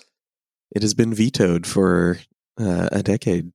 it 0.75 0.81
has 0.81 0.93
been 0.93 1.13
vetoed 1.13 1.65
for 1.65 2.19
uh, 2.59 2.89
a 2.91 3.03
decade 3.03 3.51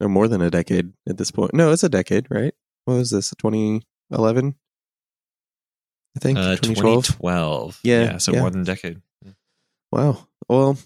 or 0.00 0.08
more 0.08 0.28
than 0.28 0.42
a 0.42 0.50
decade 0.50 0.92
at 1.08 1.16
this 1.16 1.30
point. 1.30 1.54
No, 1.54 1.72
it's 1.72 1.84
a 1.84 1.88
decade, 1.88 2.26
right? 2.30 2.54
What 2.84 2.94
was 2.94 3.10
this? 3.10 3.30
2011? 3.38 4.54
I 6.16 6.20
think 6.20 6.38
Uh, 6.38 6.56
2012. 6.56 7.04
2012. 7.18 7.80
Yeah, 7.82 8.18
so 8.18 8.32
yeah. 8.32 8.40
more 8.40 8.50
than 8.50 8.62
a 8.62 8.64
decade. 8.64 9.02
Wow. 9.92 10.26
Well, 10.48 10.78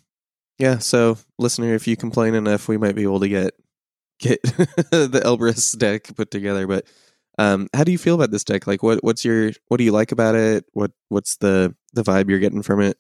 yeah. 0.59 0.79
So, 0.79 1.19
listener, 1.39 1.75
if 1.75 1.87
you 1.87 1.97
complain 1.97 2.35
enough, 2.35 2.69
we 2.69 2.77
might 2.77 2.95
be 2.95 3.03
able 3.03 3.21
to 3.21 3.29
get 3.29 3.55
get 4.19 4.43
the 4.43 5.23
Elbrus 5.25 5.77
deck 5.79 6.15
put 6.17 6.31
together. 6.31 6.67
But 6.67 6.87
um, 7.39 7.69
how 7.75 7.85
do 7.85 7.93
you 7.93 7.99
feel 7.99 8.15
about 8.15 8.31
this 8.31 8.45
deck? 8.45 8.67
Like, 8.67 8.83
what 8.83 9.03
what's 9.03 9.25
your 9.25 9.53
what 9.69 9.79
do 9.79 9.85
you 9.85 9.93
like 9.93 10.13
about 10.13 10.35
it? 10.35 10.65
What 10.73 10.93
what's 11.09 11.37
the 11.37 11.75
the 11.93 12.03
vibe 12.03 12.29
you're 12.29 12.39
getting 12.39 12.63
from 12.63 12.81
it? 12.81 12.99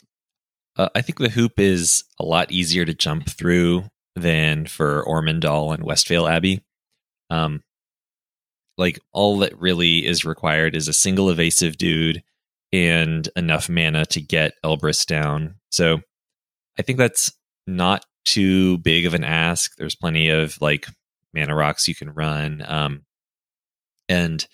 Uh, 0.80 0.88
I 0.94 1.02
think 1.02 1.18
the 1.18 1.28
hoop 1.28 1.60
is 1.60 2.04
a 2.18 2.24
lot 2.24 2.50
easier 2.50 2.86
to 2.86 2.94
jump 2.94 3.28
through 3.28 3.84
than 4.16 4.64
for 4.64 5.04
Ormendahl 5.06 5.74
and 5.74 5.84
Westvale 5.84 6.30
Abbey. 6.30 6.62
Um, 7.28 7.62
like 8.78 8.98
all 9.12 9.40
that 9.40 9.60
really 9.60 10.06
is 10.06 10.24
required 10.24 10.74
is 10.74 10.88
a 10.88 10.94
single 10.94 11.28
evasive 11.28 11.76
dude 11.76 12.22
and 12.72 13.28
enough 13.36 13.68
mana 13.68 14.06
to 14.06 14.22
get 14.22 14.54
Elbrus 14.64 15.04
down. 15.04 15.56
So 15.70 16.00
I 16.78 16.82
think 16.82 16.96
that's 16.98 17.30
not 17.66 18.06
too 18.24 18.78
big 18.78 19.04
of 19.04 19.12
an 19.12 19.22
ask. 19.22 19.76
There's 19.76 19.94
plenty 19.94 20.30
of 20.30 20.56
like 20.62 20.86
mana 21.34 21.54
rocks 21.54 21.88
you 21.88 21.94
can 21.94 22.08
run. 22.08 22.64
Um, 22.66 23.02
and 24.08 24.46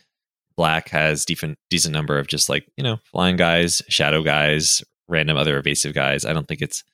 black 0.56 0.88
has 0.88 1.24
decent 1.24 1.56
decent 1.70 1.92
number 1.92 2.18
of 2.18 2.26
just 2.26 2.48
like 2.48 2.66
you 2.76 2.82
know 2.82 2.96
flying 3.12 3.36
guys, 3.36 3.80
shadow 3.88 4.24
guys, 4.24 4.82
random 5.08 5.36
other 5.36 5.58
evasive 5.58 5.94
guys. 5.94 6.24
I 6.24 6.32
don't 6.32 6.46
think 6.46 6.62
it's 6.62 6.84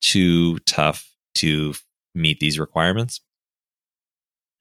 too 0.00 0.58
tough 0.60 1.10
to 1.36 1.74
meet 2.14 2.40
these 2.40 2.58
requirements. 2.58 3.20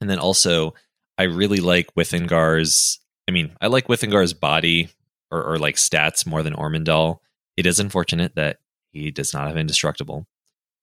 And 0.02 0.10
then 0.10 0.20
also, 0.20 0.74
I 1.18 1.24
really 1.24 1.60
like 1.60 1.94
Withengar's. 1.96 3.00
I 3.28 3.32
mean, 3.32 3.56
I 3.62 3.68
like 3.68 3.88
Withengar's 3.88 4.34
body 4.34 4.90
or, 5.32 5.44
or 5.44 5.58
like 5.58 5.76
stats 5.76 6.26
more 6.26 6.44
than 6.44 6.54
Ormendahl. 6.56 7.20
It 7.56 7.66
is 7.66 7.80
unfortunate 7.80 8.36
that 8.36 8.58
he 8.92 9.12
does 9.12 9.34
not 9.34 9.48
have 9.48 9.58
indestructible, 9.58 10.28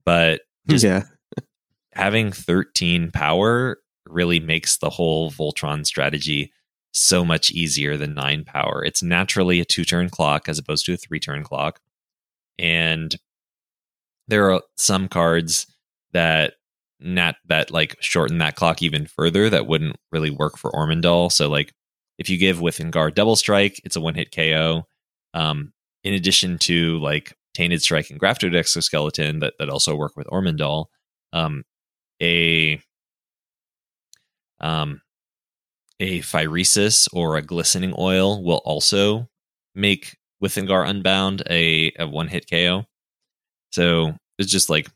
but 0.04 0.42
yeah. 0.66 1.04
having 1.92 2.32
13 2.32 3.10
power 3.10 3.78
really 4.06 4.40
makes 4.40 4.78
the 4.78 4.90
whole 4.90 5.30
Voltron 5.30 5.86
strategy 5.86 6.52
so 6.92 7.24
much 7.24 7.50
easier 7.50 7.96
than 7.96 8.14
9 8.14 8.44
power. 8.44 8.84
It's 8.84 9.02
naturally 9.02 9.60
a 9.60 9.64
two 9.64 9.84
turn 9.84 10.10
clock 10.10 10.48
as 10.48 10.58
opposed 10.58 10.86
to 10.86 10.94
a 10.94 10.96
three 10.96 11.20
turn 11.20 11.44
clock. 11.44 11.80
And 12.60 13.16
there 14.28 14.52
are 14.52 14.62
some 14.76 15.08
cards 15.08 15.66
that 16.12 16.54
not 17.00 17.36
that 17.48 17.70
like 17.70 17.96
shorten 18.00 18.38
that 18.38 18.54
clock 18.54 18.82
even 18.82 19.06
further 19.06 19.48
that 19.48 19.66
wouldn't 19.66 19.96
really 20.12 20.30
work 20.30 20.58
for 20.58 20.70
Ormendahl. 20.70 21.32
So 21.32 21.48
like 21.48 21.72
if 22.18 22.28
you 22.28 22.36
give 22.36 22.58
Withengar 22.58 23.12
double 23.12 23.34
strike, 23.34 23.80
it's 23.84 23.96
a 23.96 24.00
one 24.00 24.14
hit 24.14 24.34
KO. 24.34 24.86
Um, 25.32 25.72
in 26.04 26.12
addition 26.12 26.58
to 26.58 26.98
like 26.98 27.34
Tainted 27.54 27.82
Strike 27.82 28.10
and 28.10 28.20
Grafted 28.20 28.54
Exoskeleton 28.54 29.40
that, 29.40 29.54
that 29.58 29.70
also 29.70 29.96
work 29.96 30.16
with 30.16 30.26
Ormendahl, 30.26 30.86
um, 31.32 31.64
a 32.22 32.80
um, 34.60 35.00
a 35.98 36.20
Phyresis 36.20 37.08
or 37.12 37.36
a 37.36 37.42
Glistening 37.42 37.94
Oil 37.98 38.42
will 38.42 38.60
also 38.64 39.28
make 39.74 40.16
Withengar 40.40 40.88
Unbound 40.88 41.42
a, 41.48 41.92
a 41.98 42.06
one 42.06 42.28
hit 42.28 42.48
KO. 42.48 42.86
So 43.72 44.14
there's 44.38 44.50
just 44.50 44.70
like 44.70 44.88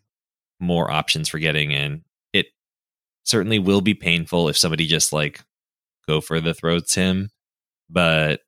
more 0.61 0.91
options 0.91 1.29
for 1.29 1.39
getting 1.39 1.71
in. 1.71 2.03
It 2.33 2.47
certainly 3.25 3.59
will 3.59 3.81
be 3.81 3.95
painful 3.95 4.49
if 4.49 4.57
somebody 4.57 4.87
just 4.87 5.13
like 5.13 5.41
go 6.07 6.21
for 6.21 6.41
the 6.41 6.55
throats 6.55 6.95
him, 6.95 7.31
but 7.89 8.41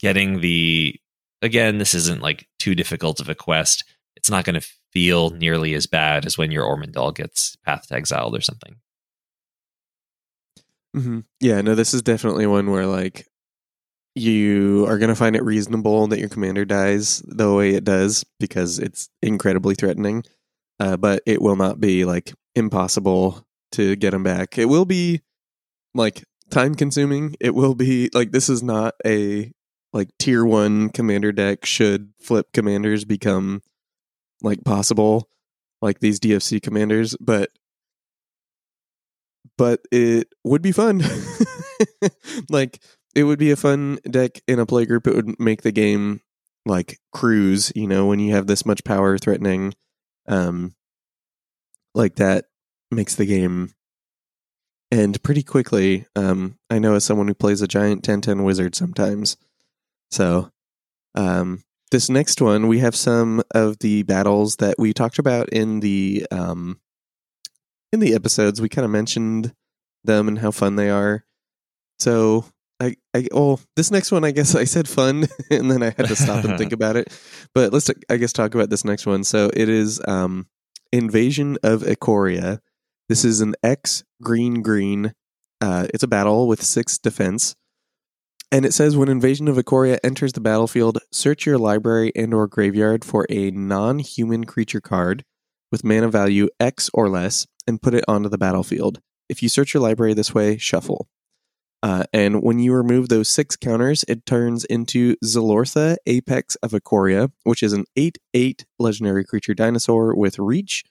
getting 0.00 0.40
the 0.40 0.98
again, 1.42 1.78
this 1.78 1.94
isn't 1.94 2.22
like 2.22 2.46
too 2.58 2.74
difficult 2.74 3.20
of 3.20 3.28
a 3.28 3.34
quest. 3.34 3.84
It's 4.16 4.30
not 4.30 4.44
going 4.44 4.60
to 4.60 4.68
feel 4.92 5.30
nearly 5.30 5.74
as 5.74 5.86
bad 5.86 6.26
as 6.26 6.36
when 6.36 6.50
your 6.50 6.64
Ormendahl 6.64 7.14
gets 7.14 7.56
path 7.64 7.88
to 7.88 7.94
exiled 7.94 8.36
or 8.36 8.40
something. 8.40 8.76
Mm-hmm. 10.96 11.20
Yeah, 11.40 11.60
no, 11.60 11.74
this 11.74 11.94
is 11.94 12.02
definitely 12.02 12.46
one 12.46 12.70
where 12.70 12.86
like 12.86 13.26
you 14.14 14.86
are 14.88 14.98
going 14.98 15.08
to 15.08 15.14
find 15.14 15.36
it 15.36 15.44
reasonable 15.44 16.06
that 16.08 16.18
your 16.18 16.28
commander 16.28 16.64
dies 16.64 17.22
the 17.26 17.52
way 17.52 17.74
it 17.74 17.84
does 17.84 18.24
because 18.38 18.78
it's 18.78 19.08
incredibly 19.22 19.74
threatening. 19.74 20.24
Uh, 20.78 20.96
but 20.96 21.22
it 21.26 21.42
will 21.42 21.56
not 21.56 21.78
be 21.78 22.04
like 22.04 22.32
impossible 22.54 23.46
to 23.72 23.96
get 23.96 24.14
him 24.14 24.22
back. 24.22 24.58
It 24.58 24.64
will 24.66 24.86
be 24.86 25.20
like 25.94 26.24
time 26.50 26.74
consuming. 26.74 27.36
It 27.40 27.54
will 27.54 27.74
be 27.74 28.10
like 28.14 28.32
this 28.32 28.48
is 28.48 28.62
not 28.62 28.94
a 29.04 29.52
like 29.92 30.08
tier 30.18 30.44
one 30.44 30.88
commander 30.88 31.32
deck 31.32 31.64
should 31.64 32.12
flip 32.20 32.52
commanders 32.52 33.04
become 33.04 33.62
like 34.42 34.64
possible 34.64 35.28
like 35.82 36.00
these 36.00 36.20
DFC 36.20 36.62
commanders, 36.62 37.16
but 37.20 37.50
but 39.56 39.80
it 39.92 40.28
would 40.44 40.62
be 40.62 40.72
fun. 40.72 41.02
like 42.50 42.80
it 43.14 43.24
would 43.24 43.38
be 43.38 43.50
a 43.50 43.56
fun 43.56 43.98
deck 44.08 44.40
in 44.46 44.58
a 44.58 44.66
playgroup. 44.66 45.06
It 45.06 45.14
would 45.16 45.40
make 45.40 45.62
the 45.62 45.72
game 45.72 46.20
like 46.66 46.98
cruise, 47.12 47.72
you 47.74 47.86
know, 47.86 48.06
when 48.06 48.20
you 48.20 48.32
have 48.34 48.46
this 48.46 48.66
much 48.66 48.84
power 48.84 49.18
threatening 49.18 49.74
um 50.28 50.74
like 51.94 52.16
that 52.16 52.44
makes 52.90 53.14
the 53.14 53.26
game 53.26 53.72
end 54.92 55.22
pretty 55.22 55.42
quickly. 55.42 56.06
Um 56.14 56.58
I 56.68 56.78
know 56.78 56.94
as 56.94 57.04
someone 57.04 57.28
who 57.28 57.34
plays 57.34 57.62
a 57.62 57.68
giant 57.68 58.04
10-10 58.04 58.44
wizard 58.44 58.74
sometimes. 58.74 59.36
So 60.10 60.50
um 61.14 61.64
this 61.90 62.08
next 62.08 62.40
one 62.40 62.68
we 62.68 62.78
have 62.78 62.94
some 62.94 63.42
of 63.52 63.78
the 63.80 64.02
battles 64.04 64.56
that 64.56 64.76
we 64.78 64.92
talked 64.92 65.18
about 65.18 65.48
in 65.48 65.80
the 65.80 66.26
um 66.30 66.78
in 67.92 67.98
the 68.00 68.14
episodes 68.14 68.60
we 68.60 68.68
kind 68.68 68.84
of 68.84 68.90
mentioned 68.90 69.52
them 70.04 70.28
and 70.28 70.38
how 70.38 70.50
fun 70.50 70.76
they 70.76 70.90
are. 70.90 71.24
So 71.98 72.44
I, 72.80 72.96
I 73.14 73.26
oh 73.32 73.60
this 73.76 73.90
next 73.90 74.10
one 74.10 74.24
I 74.24 74.30
guess 74.30 74.54
I 74.54 74.64
said 74.64 74.88
fun 74.88 75.26
and 75.50 75.70
then 75.70 75.82
I 75.82 75.90
had 75.96 76.08
to 76.08 76.16
stop 76.16 76.44
and 76.44 76.56
think 76.56 76.72
about 76.80 76.96
it. 76.96 77.12
But 77.54 77.72
let's 77.72 77.90
I 78.08 78.16
guess 78.16 78.32
talk 78.32 78.54
about 78.54 78.70
this 78.70 78.84
next 78.84 79.06
one. 79.06 79.24
So 79.24 79.50
it 79.52 79.68
is 79.68 80.00
um 80.08 80.46
Invasion 80.92 81.58
of 81.62 81.82
Ikoria. 81.82 82.60
This 83.08 83.24
is 83.24 83.40
an 83.40 83.54
X 83.62 84.02
green 84.22 84.62
green. 84.62 85.12
Uh, 85.60 85.86
it's 85.92 86.02
a 86.02 86.08
battle 86.08 86.48
with 86.48 86.62
six 86.62 86.98
defense. 86.98 87.54
And 88.52 88.64
it 88.64 88.72
says 88.72 88.96
when 88.96 89.08
Invasion 89.08 89.46
of 89.46 89.56
Ikoria 89.56 89.98
enters 90.02 90.32
the 90.32 90.40
battlefield, 90.40 90.98
search 91.12 91.46
your 91.46 91.58
library 91.58 92.10
and 92.16 92.34
or 92.34 92.48
graveyard 92.48 93.04
for 93.04 93.26
a 93.28 93.52
non-human 93.52 94.44
creature 94.44 94.80
card 94.80 95.24
with 95.70 95.84
mana 95.84 96.08
value 96.08 96.48
X 96.58 96.90
or 96.92 97.08
less 97.08 97.46
and 97.66 97.80
put 97.80 97.94
it 97.94 98.04
onto 98.08 98.28
the 98.28 98.38
battlefield. 98.38 99.00
If 99.28 99.42
you 99.42 99.48
search 99.48 99.74
your 99.74 99.82
library 99.82 100.14
this 100.14 100.34
way, 100.34 100.56
shuffle. 100.56 101.08
Uh, 101.82 102.04
and 102.12 102.42
when 102.42 102.58
you 102.58 102.74
remove 102.74 103.08
those 103.08 103.28
six 103.30 103.56
counters, 103.56 104.04
it 104.06 104.26
turns 104.26 104.64
into 104.64 105.16
Zilortha, 105.24 105.96
Apex 106.06 106.54
of 106.56 106.72
Ikoria, 106.72 107.32
which 107.44 107.62
is 107.62 107.72
an 107.72 107.84
8 107.96 108.18
8 108.34 108.66
legendary 108.78 109.24
creature 109.24 109.54
dinosaur 109.54 110.14
with 110.14 110.38
reach. 110.38 110.84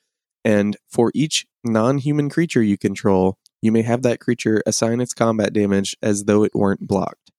And 0.43 0.77
for 0.89 1.11
each 1.13 1.45
non 1.63 1.99
human 1.99 2.29
creature 2.29 2.63
you 2.63 2.77
control, 2.77 3.37
you 3.61 3.71
may 3.71 3.83
have 3.83 4.01
that 4.01 4.19
creature 4.19 4.63
assign 4.65 4.99
its 5.01 5.13
combat 5.13 5.53
damage 5.53 5.95
as 6.01 6.23
though 6.23 6.43
it 6.43 6.55
weren't 6.55 6.87
blocked. 6.87 7.31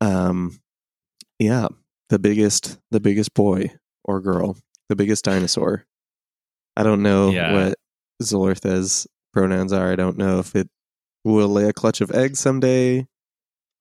Um, 0.00 0.60
yeah, 1.38 1.68
the 2.10 2.18
biggest, 2.18 2.78
the 2.90 3.00
biggest 3.00 3.34
boy 3.34 3.72
or 4.04 4.20
girl, 4.20 4.56
the 4.88 4.96
biggest 4.96 5.24
dinosaur. 5.24 5.86
I 6.76 6.82
don't 6.82 7.02
know 7.02 7.30
Yeah. 7.30 7.52
what 7.52 7.78
Zilortha's 8.22 9.06
pronouns 9.32 9.72
are. 9.72 9.90
I 9.90 9.96
don't 9.96 10.18
know 10.18 10.38
if 10.38 10.54
it 10.54 10.68
will 11.32 11.48
lay 11.48 11.68
a 11.68 11.72
clutch 11.72 12.00
of 12.00 12.10
eggs 12.10 12.38
someday. 12.38 13.06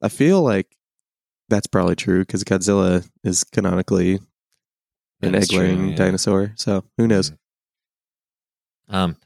I 0.02 0.10
feel 0.10 0.42
like 0.42 0.76
that's 1.50 1.68
probably 1.68 1.96
true 1.96 2.22
because 2.22 2.44
Godzilla 2.44 3.08
is 3.24 3.44
canonically 3.44 4.20
an 5.22 5.36
egg 5.36 5.52
laying 5.52 5.90
yeah. 5.90 5.96
dinosaur. 5.96 6.54
So 6.56 6.84
who 6.98 7.08
knows? 7.08 7.32
Um, 8.90 9.18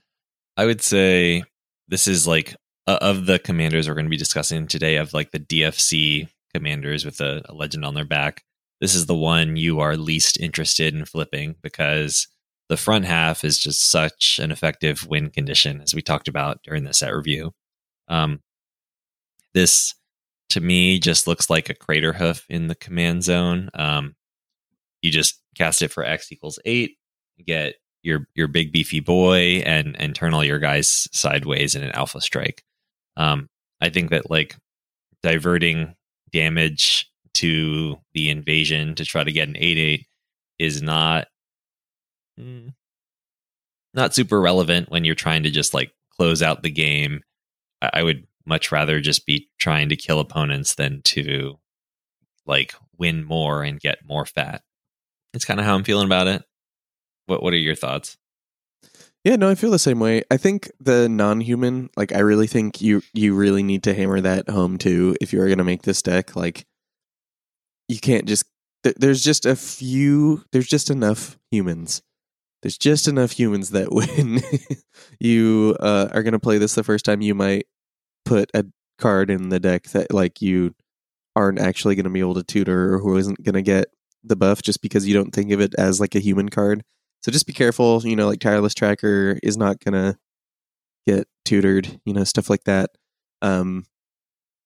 I 0.58 0.66
would 0.66 0.82
say 0.82 1.44
this 1.88 2.08
is 2.08 2.28
like 2.28 2.56
uh, 2.88 3.00
of 3.02 3.26
the 3.26 3.40
commanders 3.40 3.88
we're 3.88 3.96
going 3.96 4.06
to 4.06 4.10
be 4.10 4.18
discussing 4.18 4.68
today 4.68 4.98
of 4.98 5.14
like 5.14 5.32
the 5.32 5.40
DFC 5.40 6.28
commanders 6.54 7.06
with 7.06 7.20
a, 7.22 7.42
a 7.46 7.54
legend 7.54 7.86
on 7.86 7.94
their 7.94 8.06
back. 8.06 8.44
This 8.82 8.96
is 8.96 9.06
the 9.06 9.16
one 9.16 9.58
you 9.58 9.80
are 9.80 9.98
least 9.98 10.40
interested 10.40 10.96
in 10.96 11.06
flipping 11.06 11.56
because 11.62 12.28
the 12.70 12.78
front 12.78 13.06
half 13.06 13.44
is 13.44 13.60
just 13.60 13.90
such 13.90 14.40
an 14.42 14.52
effective 14.52 15.08
win 15.08 15.30
condition, 15.30 15.82
as 15.82 15.94
we 15.94 16.02
talked 16.02 16.28
about 16.28 16.62
during 16.64 16.84
the 16.84 16.94
set 16.94 17.14
review. 17.14 17.54
Um, 18.10 18.42
this 19.54 19.96
to 20.50 20.62
me 20.62 21.00
just 21.00 21.28
looks 21.28 21.50
like 21.50 21.70
a 21.70 21.76
crater 21.76 22.14
hoof 22.14 22.46
in 22.50 22.68
the 22.68 22.76
command 22.76 23.24
zone. 23.24 23.70
Um, 23.74 24.16
you 25.02 25.12
just 25.12 25.42
cast 25.56 25.82
it 25.82 25.92
for 25.92 26.04
X 26.04 26.32
equals 26.32 26.60
eight, 26.66 26.98
get 27.46 27.76
your 28.02 28.28
your 28.36 28.48
big 28.48 28.72
beefy 28.72 29.00
boy, 29.00 29.62
and 29.66 29.96
and 30.00 30.16
turn 30.16 30.34
all 30.34 30.44
your 30.44 30.60
guys 30.60 31.08
sideways 31.12 31.76
in 31.76 31.84
an 31.84 31.92
alpha 31.92 32.22
strike. 32.22 32.64
Um, 33.18 33.50
I 33.82 33.90
think 33.90 34.10
that 34.10 34.30
like 34.30 34.56
diverting 35.22 35.96
damage 36.32 37.10
to 37.36 37.98
the 38.14 38.30
invasion 38.30 38.96
to 38.96 39.06
try 39.06 39.24
to 39.24 39.32
get 39.32 39.48
an 39.48 39.58
eight 39.58 39.78
eight 39.78 40.08
is 40.58 40.82
not 40.82 41.28
mm, 42.40 42.74
not 43.94 44.14
super 44.14 44.40
relevant 44.42 44.90
when 44.90 45.06
you're 45.06 45.16
trying 45.16 45.44
to 45.44 45.50
just 45.50 45.74
like 45.74 45.92
close 46.18 46.42
out 46.42 46.64
the 46.64 46.72
game. 46.72 47.22
I, 47.82 48.04
would 48.04 48.28
much 48.46 48.72
rather 48.72 49.00
just 49.00 49.26
be 49.26 49.50
trying 49.60 49.90
to 49.90 49.96
kill 49.96 50.20
opponents 50.20 50.76
than 50.76 51.02
to 51.04 51.60
like 52.46 52.74
win 52.98 53.24
more 53.24 53.64
and 53.64 53.80
get 53.80 54.00
more 54.08 54.26
fat. 54.26 54.64
It's 55.34 55.46
kind 55.46 55.60
of 55.60 55.66
how 55.66 55.76
I'm 55.76 55.84
feeling 55.84 56.06
about 56.08 56.28
it. 56.28 56.44
What 57.28 57.44
What 57.44 57.54
are 57.54 57.58
your 57.58 57.76
thoughts? 57.76 58.18
Yeah, 59.24 59.36
no, 59.36 59.50
I 59.50 59.56
feel 59.56 59.72
the 59.72 59.80
same 59.80 60.00
way. 60.00 60.24
I 60.32 60.38
think 60.38 60.72
the 60.80 61.10
non-human, 61.10 61.90
like, 61.98 62.14
I 62.14 62.20
really 62.20 62.48
think 62.48 62.82
you 62.82 63.02
you 63.14 63.36
really 63.36 63.64
need 63.64 63.84
to 63.84 63.94
hammer 63.94 64.22
that 64.22 64.50
home 64.50 64.78
too 64.78 65.16
if 65.20 65.34
you 65.34 65.42
are 65.42 65.48
going 65.48 65.58
to 65.58 65.64
make 65.66 65.82
this 65.84 66.02
deck. 66.02 66.36
Like, 66.36 66.66
you 67.88 68.00
can't 68.00 68.26
just. 68.26 68.46
th- 68.84 68.96
There's 68.98 69.24
just 69.24 69.46
a 69.46 69.56
few. 69.56 70.44
There's 70.52 70.68
just 70.68 70.90
enough 70.90 71.38
humans. 71.52 72.02
There's 72.62 72.78
just 72.78 73.08
enough 73.08 73.32
humans 73.32 73.70
that 73.72 73.92
when 73.92 74.42
you 75.20 75.76
uh, 75.80 76.10
are 76.12 76.24
going 76.24 76.34
to 76.34 76.40
play 76.40 76.58
this 76.58 76.76
the 76.76 76.84
first 76.84 77.06
time, 77.06 77.22
you 77.22 77.36
might 77.36 77.68
put 78.26 78.50
a 78.54 78.66
card 78.98 79.30
in 79.30 79.50
the 79.50 79.60
deck 79.60 79.84
that 79.90 80.14
like 80.14 80.42
you 80.42 80.76
aren't 81.36 81.60
actually 81.60 81.96
going 81.96 82.04
to 82.04 82.10
be 82.10 82.20
able 82.20 82.34
to 82.34 82.44
tutor 82.44 82.94
or 82.94 83.00
who 83.00 83.18
isn't 83.18 83.44
going 83.44 83.56
to 83.56 83.62
get 83.62 83.88
the 84.24 84.36
buff 84.36 84.62
just 84.62 84.82
because 84.82 85.08
you 85.08 85.14
don't 85.14 85.34
think 85.34 85.52
of 85.52 85.62
it 85.62 85.74
as 85.78 86.00
like 86.00 86.16
a 86.16 86.20
human 86.20 86.50
card. 86.50 86.84
So 87.22 87.32
just 87.32 87.48
be 87.48 87.54
careful, 87.54 88.02
you 88.04 88.16
know, 88.16 88.28
like 88.28 88.40
tireless 88.40 88.74
tracker 88.74 89.38
is 89.44 89.58
not 89.58 89.80
gonna 89.80 90.18
get 91.08 91.28
tutored, 91.46 92.00
you 92.06 92.14
know, 92.14 92.24
stuff 92.24 92.50
like 92.50 92.64
that. 92.66 92.92
Um 93.42 93.86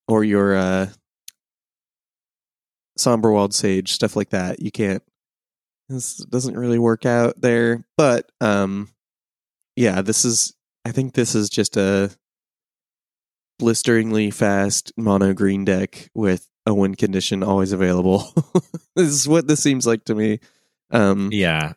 or 0.08 0.24
your 0.24 0.56
uh 0.56 0.88
Somberwald 2.98 3.54
Sage, 3.54 3.92
stuff 3.92 4.16
like 4.16 4.30
that. 4.30 4.60
You 4.60 4.72
can't 4.72 5.02
this 5.94 6.18
doesn't 6.18 6.58
really 6.58 6.80
work 6.80 7.06
out 7.06 7.40
there. 7.40 7.86
But 7.98 8.32
um 8.42 8.90
yeah, 9.76 10.02
this 10.02 10.26
is 10.26 10.54
I 10.86 10.92
think 10.92 11.14
this 11.14 11.36
is 11.36 11.50
just 11.50 11.78
a 11.78 12.12
blisteringly 13.60 14.32
fast 14.32 14.92
mono 14.98 15.34
green 15.34 15.64
deck 15.66 16.10
with 16.14 16.48
a 16.66 16.74
win 16.74 16.96
condition 16.96 17.44
always 17.44 17.72
available. 17.72 18.34
this 18.96 19.08
is 19.08 19.28
what 19.28 19.48
this 19.48 19.62
seems 19.62 19.86
like 19.86 20.06
to 20.06 20.16
me. 20.16 20.40
Um 20.92 21.30
Yeah, 21.32 21.74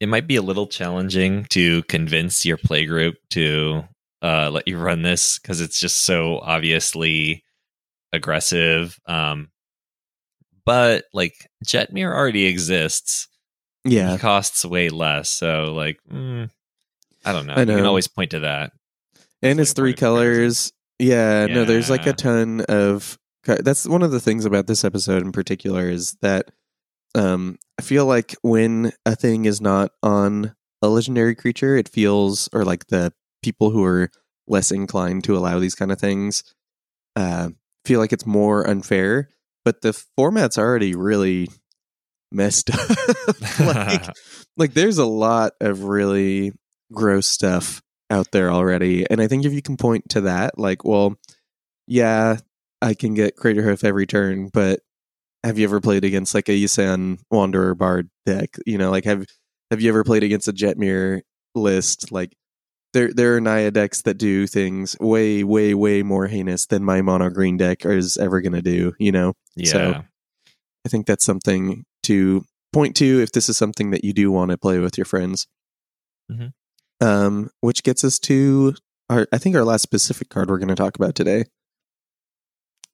it 0.00 0.08
might 0.08 0.26
be 0.26 0.36
a 0.36 0.42
little 0.42 0.66
challenging 0.66 1.44
to 1.50 1.82
convince 1.84 2.44
your 2.44 2.56
playgroup 2.56 3.14
to 3.30 3.84
uh, 4.22 4.50
let 4.50 4.66
you 4.66 4.78
run 4.78 5.02
this 5.02 5.38
because 5.38 5.60
it's 5.60 5.78
just 5.78 6.00
so 6.04 6.38
obviously 6.40 7.44
aggressive. 8.12 8.98
Um, 9.06 9.50
but 10.64 11.04
like 11.12 11.48
Jetmir 11.64 12.14
already 12.14 12.46
exists. 12.46 13.28
Yeah, 13.84 14.12
He 14.12 14.18
costs 14.18 14.64
way 14.64 14.88
less. 14.90 15.28
So 15.30 15.72
like, 15.74 15.98
mm, 16.10 16.50
I 17.24 17.32
don't 17.32 17.46
know. 17.46 17.54
I 17.54 17.64
know. 17.64 17.72
You 17.72 17.78
can 17.78 17.86
always 17.86 18.08
point 18.08 18.32
to 18.32 18.40
that. 18.40 18.72
and 19.42 19.58
It's 19.60 19.72
three 19.72 19.92
point 19.92 20.02
of 20.02 20.08
comparison. 20.08 20.26
colors. 20.34 20.72
Yeah, 20.98 21.46
no, 21.46 21.64
there's 21.64 21.88
like 21.88 22.06
a 22.06 22.12
ton 22.12 22.60
of. 22.68 23.18
That's 23.46 23.88
one 23.88 24.02
of 24.02 24.10
the 24.10 24.20
things 24.20 24.44
about 24.44 24.66
this 24.66 24.84
episode 24.84 25.22
in 25.22 25.32
particular 25.32 25.88
is 25.88 26.12
that 26.20 26.50
um, 27.14 27.58
I 27.78 27.82
feel 27.82 28.04
like 28.04 28.36
when 28.42 28.92
a 29.06 29.16
thing 29.16 29.46
is 29.46 29.62
not 29.62 29.92
on 30.02 30.54
a 30.82 30.88
legendary 30.88 31.34
creature, 31.34 31.74
it 31.76 31.88
feels 31.88 32.50
or 32.52 32.66
like 32.66 32.88
the 32.88 33.14
people 33.42 33.70
who 33.70 33.82
are 33.82 34.10
less 34.46 34.70
inclined 34.70 35.24
to 35.24 35.36
allow 35.38 35.58
these 35.58 35.74
kind 35.74 35.90
of 35.90 35.98
things 35.98 36.44
uh, 37.16 37.48
feel 37.86 37.98
like 37.98 38.12
it's 38.12 38.26
more 38.26 38.68
unfair. 38.68 39.30
But 39.64 39.80
the 39.80 39.94
format's 39.94 40.58
already 40.58 40.94
really 40.94 41.48
messed 42.32 42.70
up. 42.70 42.90
like, 43.60 44.06
like 44.56 44.74
there's 44.74 44.98
a 44.98 45.06
lot 45.06 45.52
of 45.60 45.84
really 45.84 46.52
gross 46.92 47.26
stuff 47.26 47.82
out 48.10 48.28
there 48.32 48.50
already. 48.50 49.08
And 49.08 49.20
I 49.20 49.28
think 49.28 49.44
if 49.44 49.52
you 49.52 49.62
can 49.62 49.76
point 49.76 50.08
to 50.10 50.22
that, 50.22 50.58
like, 50.58 50.84
well, 50.84 51.16
yeah, 51.86 52.38
I 52.82 52.94
can 52.94 53.14
get 53.14 53.36
Craterhoof 53.36 53.84
every 53.84 54.06
turn, 54.06 54.48
but 54.52 54.80
have 55.44 55.58
you 55.58 55.64
ever 55.64 55.80
played 55.80 56.04
against 56.04 56.34
like 56.34 56.48
a 56.48 56.52
Yisan 56.52 57.18
Wanderer 57.30 57.74
Bard 57.74 58.10
deck? 58.26 58.56
You 58.66 58.78
know, 58.78 58.90
like 58.90 59.04
have 59.04 59.24
have 59.70 59.80
you 59.80 59.88
ever 59.88 60.04
played 60.04 60.22
against 60.22 60.48
a 60.48 60.52
Jetmir 60.52 61.22
list? 61.54 62.12
Like 62.12 62.36
there 62.92 63.12
there 63.12 63.36
are 63.36 63.40
Naya 63.40 63.70
decks 63.70 64.02
that 64.02 64.18
do 64.18 64.46
things 64.46 64.96
way, 65.00 65.44
way, 65.44 65.74
way 65.74 66.02
more 66.02 66.26
heinous 66.26 66.66
than 66.66 66.84
my 66.84 67.02
mono 67.02 67.30
green 67.30 67.56
deck 67.56 67.86
is 67.86 68.16
ever 68.16 68.40
gonna 68.40 68.62
do, 68.62 68.92
you 68.98 69.12
know? 69.12 69.34
yeah. 69.56 69.70
So- 69.70 70.02
I 70.84 70.88
think 70.88 71.06
that's 71.06 71.26
something 71.26 71.84
to 72.04 72.44
point 72.72 72.96
to 72.96 73.20
if 73.20 73.32
this 73.32 73.48
is 73.48 73.58
something 73.58 73.90
that 73.90 74.04
you 74.04 74.12
do 74.12 74.30
want 74.30 74.50
to 74.50 74.58
play 74.58 74.78
with 74.78 74.96
your 74.96 75.04
friends. 75.04 75.46
Mhm. 76.30 76.52
Um, 77.00 77.50
which 77.60 77.82
gets 77.82 78.04
us 78.04 78.18
to 78.20 78.74
our, 79.08 79.26
I 79.32 79.38
think 79.38 79.56
our 79.56 79.64
last 79.64 79.82
specific 79.82 80.28
card 80.28 80.50
we're 80.50 80.58
going 80.58 80.68
to 80.68 80.74
talk 80.74 80.96
about 80.96 81.14
today. 81.14 81.44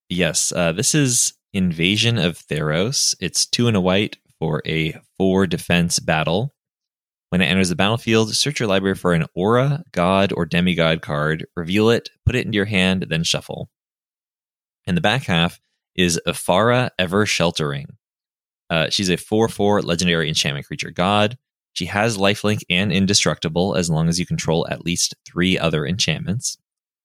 Yes, 0.08 0.52
uh, 0.52 0.72
this 0.72 0.94
is 0.94 1.34
Invasion 1.52 2.16
of 2.18 2.38
Theros. 2.38 3.14
It's 3.20 3.44
two 3.46 3.68
and 3.68 3.76
a 3.76 3.80
white 3.80 4.16
for 4.38 4.62
a 4.66 5.00
four 5.18 5.46
defense 5.46 5.98
battle. 5.98 6.54
When 7.30 7.40
it 7.42 7.46
enters 7.46 7.70
the 7.70 7.76
battlefield, 7.76 8.34
search 8.34 8.60
your 8.60 8.68
library 8.68 8.94
for 8.94 9.12
an 9.12 9.26
aura, 9.34 9.82
god, 9.92 10.32
or 10.32 10.46
demigod 10.46 11.02
card, 11.02 11.46
reveal 11.56 11.90
it, 11.90 12.08
put 12.24 12.36
it 12.36 12.46
into 12.46 12.56
your 12.56 12.66
hand, 12.66 13.06
then 13.10 13.24
shuffle. 13.24 13.68
In 14.86 14.94
the 14.94 15.00
back 15.00 15.24
half 15.24 15.60
is 15.96 16.20
Ephara 16.26 16.90
Ever 16.98 17.26
Sheltering. 17.26 17.96
Uh, 18.70 18.90
she's 18.90 19.10
a 19.10 19.16
4 19.16 19.48
4 19.48 19.82
legendary 19.82 20.28
enchantment 20.28 20.66
creature 20.66 20.90
god. 20.90 21.38
She 21.72 21.86
has 21.86 22.16
lifelink 22.16 22.60
and 22.70 22.90
indestructible 22.90 23.74
as 23.76 23.90
long 23.90 24.08
as 24.08 24.18
you 24.18 24.26
control 24.26 24.66
at 24.70 24.84
least 24.84 25.14
three 25.26 25.58
other 25.58 25.86
enchantments 25.86 26.56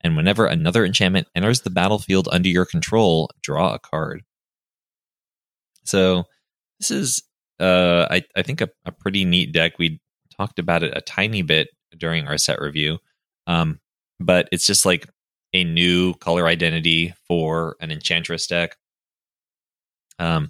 and 0.03 0.15
whenever 0.15 0.45
another 0.45 0.85
enchantment 0.85 1.27
enters 1.35 1.61
the 1.61 1.69
battlefield 1.69 2.27
under 2.31 2.49
your 2.49 2.65
control, 2.65 3.29
draw 3.41 3.73
a 3.73 3.79
card. 3.79 4.23
So 5.83 6.25
this 6.79 6.91
is, 6.91 7.23
uh, 7.59 8.07
I, 8.09 8.23
I 8.35 8.41
think, 8.41 8.61
a, 8.61 8.69
a 8.85 8.91
pretty 8.91 9.25
neat 9.25 9.51
deck. 9.51 9.77
We 9.77 9.99
talked 10.35 10.59
about 10.59 10.83
it 10.83 10.95
a 10.95 11.01
tiny 11.01 11.41
bit 11.43 11.69
during 11.97 12.27
our 12.27 12.37
set 12.37 12.59
review, 12.59 12.97
um, 13.47 13.79
but 14.19 14.49
it's 14.51 14.65
just 14.65 14.85
like 14.85 15.07
a 15.53 15.63
new 15.63 16.13
color 16.15 16.47
identity 16.47 17.13
for 17.27 17.75
an 17.79 17.91
Enchantress 17.91 18.47
deck. 18.47 18.77
Um, 20.17 20.49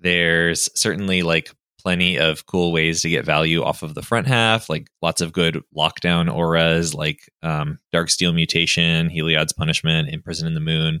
there's 0.00 0.68
certainly 0.78 1.22
like 1.22 1.50
plenty 1.80 2.18
of 2.18 2.46
cool 2.46 2.72
ways 2.72 3.02
to 3.02 3.08
get 3.08 3.24
value 3.24 3.62
off 3.62 3.82
of 3.82 3.94
the 3.94 4.02
front 4.02 4.26
half, 4.26 4.68
like 4.68 4.88
lots 5.00 5.20
of 5.20 5.32
good 5.32 5.62
lockdown 5.76 6.32
auras, 6.32 6.94
like 6.94 7.30
um, 7.42 7.78
Darksteel 7.94 8.34
Mutation, 8.34 9.08
Heliod's 9.08 9.52
Punishment, 9.52 10.08
Imprisoned 10.08 10.48
in 10.48 10.54
the 10.54 10.60
Moon, 10.60 11.00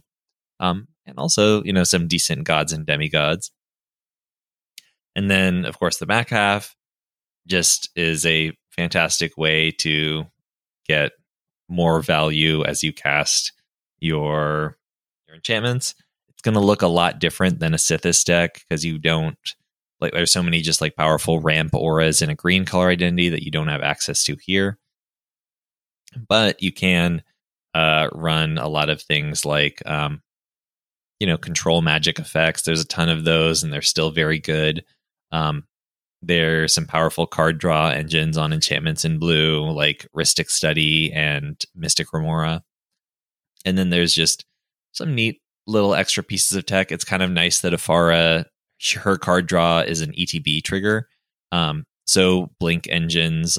um, 0.60 0.88
and 1.06 1.18
also 1.18 1.62
you 1.64 1.72
know 1.72 1.84
some 1.84 2.08
decent 2.08 2.44
gods 2.44 2.72
and 2.72 2.86
demigods. 2.86 3.50
And 5.16 5.30
then, 5.30 5.64
of 5.64 5.78
course, 5.78 5.98
the 5.98 6.06
back 6.06 6.30
half 6.30 6.76
just 7.46 7.90
is 7.96 8.24
a 8.24 8.52
fantastic 8.70 9.36
way 9.36 9.72
to 9.72 10.26
get 10.86 11.12
more 11.68 12.00
value 12.00 12.64
as 12.64 12.82
you 12.82 12.92
cast 12.92 13.52
your 13.98 14.78
your 15.26 15.36
enchantments. 15.36 15.94
It's 16.38 16.44
going 16.44 16.54
to 16.54 16.60
look 16.60 16.82
a 16.82 16.88
lot 16.88 17.18
different 17.18 17.58
than 17.58 17.74
a 17.74 17.78
Sythis 17.78 18.24
deck 18.24 18.62
because 18.68 18.84
you 18.84 19.00
don't 19.00 19.36
like 20.00 20.12
there's 20.12 20.30
so 20.30 20.42
many 20.42 20.60
just 20.60 20.80
like 20.80 20.94
powerful 20.94 21.40
ramp 21.40 21.74
auras 21.74 22.22
in 22.22 22.30
a 22.30 22.36
green 22.36 22.64
color 22.64 22.90
identity 22.90 23.30
that 23.30 23.42
you 23.42 23.50
don't 23.50 23.66
have 23.66 23.82
access 23.82 24.22
to 24.22 24.36
here. 24.40 24.78
But 26.28 26.62
you 26.62 26.70
can 26.72 27.24
uh, 27.74 28.08
run 28.12 28.56
a 28.56 28.68
lot 28.68 28.88
of 28.88 29.02
things 29.02 29.44
like 29.44 29.82
um, 29.84 30.22
you 31.18 31.26
know 31.26 31.38
control 31.38 31.82
magic 31.82 32.20
effects. 32.20 32.62
There's 32.62 32.82
a 32.82 32.86
ton 32.86 33.08
of 33.08 33.24
those, 33.24 33.64
and 33.64 33.72
they're 33.72 33.82
still 33.82 34.12
very 34.12 34.38
good. 34.38 34.84
Um, 35.32 35.64
there's 36.22 36.72
some 36.72 36.86
powerful 36.86 37.26
card 37.26 37.58
draw 37.58 37.90
engines 37.90 38.38
on 38.38 38.52
enchantments 38.52 39.04
in 39.04 39.18
blue, 39.18 39.68
like 39.70 40.06
Rhystic 40.16 40.50
Study 40.50 41.12
and 41.12 41.60
Mystic 41.74 42.12
Remora. 42.12 42.62
And 43.64 43.76
then 43.76 43.90
there's 43.90 44.14
just 44.14 44.44
some 44.92 45.16
neat 45.16 45.40
little 45.68 45.94
extra 45.94 46.22
pieces 46.22 46.56
of 46.56 46.66
tech. 46.66 46.90
It's 46.90 47.04
kind 47.04 47.22
of 47.22 47.30
nice 47.30 47.60
that 47.60 47.72
Ephara, 47.72 48.46
her 48.96 49.16
card 49.18 49.46
draw 49.46 49.80
is 49.80 50.00
an 50.00 50.12
ETB 50.12 50.64
trigger. 50.64 51.08
Um, 51.52 51.84
so 52.06 52.50
Blink 52.58 52.88
engines 52.88 53.58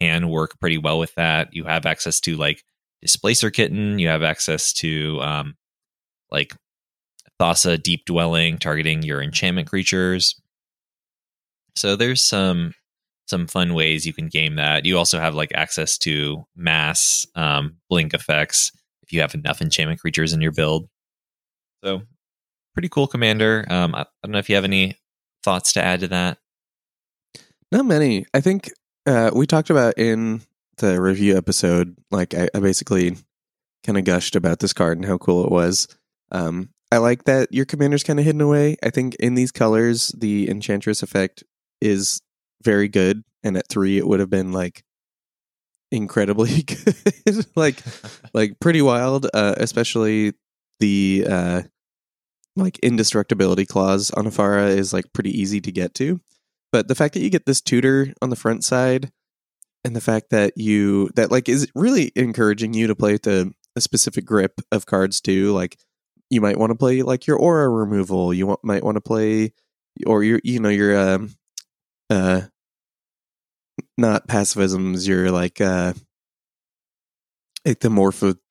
can 0.00 0.28
work 0.28 0.58
pretty 0.60 0.78
well 0.78 0.98
with 0.98 1.14
that. 1.16 1.48
You 1.52 1.64
have 1.64 1.84
access 1.84 2.20
to 2.20 2.36
like 2.36 2.62
Displacer 3.02 3.50
Kitten, 3.50 3.98
you 3.98 4.08
have 4.08 4.22
access 4.22 4.72
to 4.74 5.20
um, 5.20 5.54
like 6.30 6.54
Thassa 7.40 7.80
Deep 7.80 8.04
Dwelling, 8.06 8.58
targeting 8.58 9.02
your 9.02 9.22
enchantment 9.22 9.68
creatures. 9.68 10.40
So 11.76 11.96
there's 11.96 12.22
some 12.22 12.72
some 13.26 13.46
fun 13.46 13.74
ways 13.74 14.06
you 14.06 14.12
can 14.12 14.28
game 14.28 14.56
that. 14.56 14.86
You 14.86 14.96
also 14.96 15.20
have 15.20 15.34
like 15.34 15.52
access 15.54 15.98
to 15.98 16.44
mass 16.56 17.26
um, 17.34 17.76
blink 17.90 18.14
effects 18.14 18.72
if 19.02 19.12
you 19.12 19.20
have 19.20 19.34
enough 19.34 19.60
enchantment 19.60 20.00
creatures 20.00 20.32
in 20.32 20.40
your 20.40 20.52
build. 20.52 20.88
So 21.84 22.02
pretty 22.74 22.88
cool 22.88 23.06
commander. 23.06 23.64
Um, 23.68 23.94
I, 23.94 24.02
I 24.02 24.06
don't 24.24 24.32
know 24.32 24.38
if 24.38 24.48
you 24.48 24.54
have 24.54 24.64
any 24.64 24.96
thoughts 25.42 25.72
to 25.74 25.82
add 25.82 26.00
to 26.00 26.08
that. 26.08 26.38
Not 27.70 27.86
many. 27.86 28.26
I 28.32 28.40
think 28.40 28.70
uh, 29.06 29.30
we 29.34 29.46
talked 29.46 29.70
about 29.70 29.98
in 29.98 30.42
the 30.78 31.00
review 31.00 31.36
episode. 31.36 31.96
Like 32.10 32.34
I, 32.34 32.48
I 32.54 32.60
basically 32.60 33.16
kind 33.84 33.98
of 33.98 34.04
gushed 34.04 34.36
about 34.36 34.60
this 34.60 34.72
card 34.72 34.98
and 34.98 35.06
how 35.06 35.18
cool 35.18 35.44
it 35.44 35.50
was. 35.50 35.88
Um, 36.32 36.70
I 36.90 36.98
like 36.98 37.24
that 37.24 37.52
your 37.52 37.64
commander's 37.64 38.02
kind 38.02 38.18
of 38.18 38.24
hidden 38.24 38.40
away. 38.40 38.76
I 38.82 38.90
think 38.90 39.14
in 39.16 39.34
these 39.34 39.52
colors, 39.52 40.08
the 40.16 40.48
enchantress 40.48 41.02
effect 41.02 41.44
is 41.80 42.20
very 42.62 42.88
good, 42.88 43.22
and 43.42 43.56
at 43.56 43.68
three, 43.68 43.98
it 43.98 44.06
would 44.06 44.20
have 44.20 44.30
been 44.30 44.52
like 44.52 44.84
incredibly 45.90 46.62
good, 47.26 47.46
like 47.56 47.82
like 48.32 48.58
pretty 48.60 48.82
wild. 48.82 49.26
Uh, 49.34 49.54
especially 49.58 50.32
the 50.80 51.26
uh, 51.28 51.62
like 52.56 52.78
indestructibility 52.82 53.66
clause 53.66 54.10
on 54.10 54.26
Ephara 54.26 54.68
is 54.68 54.92
like 54.92 55.12
pretty 55.12 55.30
easy 55.30 55.60
to 55.60 55.72
get 55.72 55.94
to. 55.94 56.20
But 56.72 56.88
the 56.88 56.94
fact 56.94 57.14
that 57.14 57.20
you 57.20 57.30
get 57.30 57.46
this 57.46 57.60
tutor 57.60 58.12
on 58.20 58.30
the 58.30 58.36
front 58.36 58.64
side, 58.64 59.10
and 59.84 59.94
the 59.96 60.00
fact 60.00 60.30
that 60.30 60.56
you 60.56 61.08
that 61.14 61.30
like 61.30 61.48
is 61.48 61.68
really 61.74 62.12
encouraging 62.14 62.74
you 62.74 62.86
to 62.88 62.94
play 62.94 63.12
with 63.12 63.26
a, 63.26 63.52
specific 63.78 64.24
grip 64.24 64.60
of 64.72 64.86
cards 64.86 65.20
too. 65.20 65.52
Like 65.52 65.78
you 66.30 66.40
might 66.40 66.58
want 66.58 66.70
to 66.70 66.76
play 66.76 67.02
like 67.02 67.28
your 67.28 67.36
aura 67.36 67.68
removal. 67.68 68.34
You 68.34 68.48
want, 68.48 68.64
might 68.64 68.82
want 68.82 68.96
to 68.96 69.00
play 69.00 69.52
or 70.04 70.24
your 70.24 70.40
you 70.42 70.58
know 70.58 70.68
your 70.68 70.98
um 70.98 71.36
uh 72.10 72.42
not 73.96 74.26
pacifisms. 74.26 75.06
Your 75.06 75.30
like 75.30 75.60
uh 75.60 75.92
like 77.64 77.78
the 77.78 77.90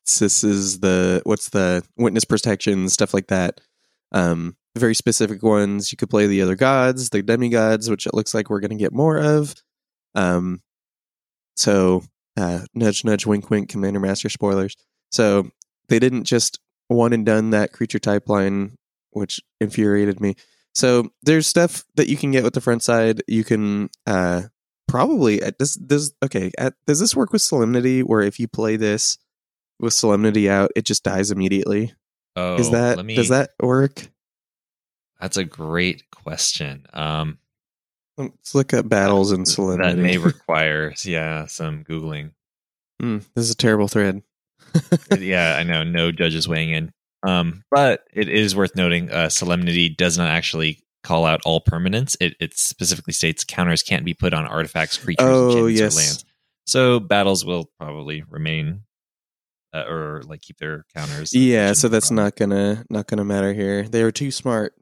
morphosis 0.07 0.79
the 0.79 1.21
what's 1.25 1.49
the 1.49 1.83
witness 1.97 2.25
protection 2.25 2.89
stuff 2.89 3.13
like 3.13 3.27
that. 3.27 3.61
Um, 4.11 4.55
very 4.75 4.95
specific 4.95 5.43
ones. 5.43 5.91
You 5.91 5.97
could 5.97 6.09
play 6.09 6.27
the 6.27 6.41
other 6.41 6.55
gods, 6.55 7.09
the 7.09 7.21
demigods, 7.21 7.89
which 7.89 8.05
it 8.05 8.13
looks 8.13 8.33
like 8.33 8.49
we're 8.49 8.59
going 8.59 8.71
to 8.71 8.75
get 8.75 8.93
more 8.93 9.17
of. 9.17 9.55
Um, 10.15 10.61
so 11.55 12.03
uh, 12.37 12.61
nudge, 12.73 13.03
nudge, 13.03 13.25
wink, 13.25 13.49
wink. 13.49 13.69
Commander 13.69 13.99
Master 13.99 14.29
spoilers. 14.29 14.75
So 15.11 15.49
they 15.89 15.99
didn't 15.99 16.25
just 16.25 16.59
one 16.87 17.13
and 17.13 17.25
done 17.25 17.49
that 17.49 17.73
creature 17.73 17.99
type 17.99 18.29
line, 18.29 18.75
which 19.11 19.41
infuriated 19.59 20.21
me. 20.21 20.35
So 20.75 21.09
there's 21.23 21.47
stuff 21.47 21.83
that 21.95 22.07
you 22.07 22.17
can 22.17 22.31
get 22.31 22.43
with 22.43 22.53
the 22.53 22.61
front 22.61 22.83
side. 22.83 23.23
You 23.27 23.43
can 23.43 23.89
uh, 24.05 24.43
probably 24.87 25.41
uh, 25.41 25.51
does 25.57 25.73
does 25.73 26.13
okay. 26.23 26.51
At, 26.57 26.75
does 26.85 26.99
this 26.99 27.15
work 27.15 27.33
with 27.33 27.41
Solemnity? 27.41 28.03
Where 28.03 28.21
if 28.21 28.39
you 28.39 28.47
play 28.47 28.75
this 28.75 29.17
with 29.79 29.93
Solemnity 29.93 30.49
out, 30.49 30.71
it 30.75 30.85
just 30.85 31.03
dies 31.03 31.31
immediately. 31.31 31.93
Oh, 32.35 32.55
Is 32.55 32.71
that 32.71 33.03
me, 33.05 33.15
does 33.15 33.29
that 33.29 33.51
work? 33.61 34.07
That's 35.19 35.37
a 35.37 35.43
great 35.45 36.09
question. 36.11 36.85
Um, 36.93 37.39
Let's 38.17 38.55
look 38.55 38.73
at 38.73 38.89
battles 38.89 39.31
and 39.31 39.47
solemnity. 39.47 39.93
that 39.95 40.01
may 40.01 40.17
require, 40.17 40.93
yeah, 41.03 41.45
some 41.47 41.83
googling. 41.83 42.31
Mm, 43.01 43.23
this 43.35 43.45
is 43.45 43.51
a 43.51 43.55
terrible 43.55 43.87
thread. 43.87 44.23
yeah, 45.19 45.55
I 45.57 45.63
know. 45.63 45.83
No 45.83 46.11
judges 46.11 46.47
weighing 46.47 46.71
in. 46.71 46.91
Um, 47.23 47.63
but 47.71 48.03
it 48.13 48.27
is 48.29 48.55
worth 48.55 48.75
noting, 48.75 49.11
uh, 49.11 49.29
solemnity 49.29 49.89
does 49.89 50.17
not 50.17 50.29
actually 50.29 50.83
call 51.03 51.25
out 51.25 51.41
all 51.45 51.61
permanents. 51.61 52.15
It, 52.19 52.35
it 52.39 52.57
specifically 52.57 53.13
states 53.13 53.43
counters 53.43 53.83
can't 53.83 54.05
be 54.05 54.13
put 54.15 54.33
on 54.33 54.45
artifacts, 54.47 54.97
creatures, 54.97 55.25
Oh, 55.27 55.67
yes. 55.67 55.95
or 55.95 55.99
lands. 55.99 56.25
So 56.65 56.99
battles 56.99 57.45
will 57.45 57.69
probably 57.79 58.23
remain, 58.29 58.81
uh, 59.73 59.83
or 59.87 60.23
like 60.23 60.41
keep 60.41 60.57
their 60.57 60.85
counters. 60.95 61.33
Yeah, 61.33 61.73
so 61.73 61.87
that's 61.87 62.11
not 62.11 62.35
gonna 62.35 62.85
not 62.89 63.07
gonna 63.07 63.25
matter 63.25 63.53
here. 63.53 63.87
They 63.87 64.03
were 64.03 64.11
too 64.11 64.31
smart. 64.31 64.73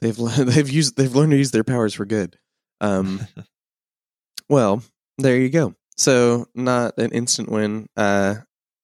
They've 0.00 0.18
le- 0.18 0.30
they've 0.44 0.70
used 0.70 0.96
they've 0.96 1.14
learned 1.14 1.32
to 1.32 1.38
use 1.38 1.50
their 1.50 1.64
powers 1.64 1.94
for 1.94 2.04
good. 2.04 2.38
Um, 2.80 3.26
well, 4.48 4.82
there 5.18 5.36
you 5.36 5.50
go. 5.50 5.74
So 5.96 6.46
not 6.54 6.98
an 6.98 7.10
instant 7.12 7.50
win. 7.50 7.88
Uh, 7.96 8.36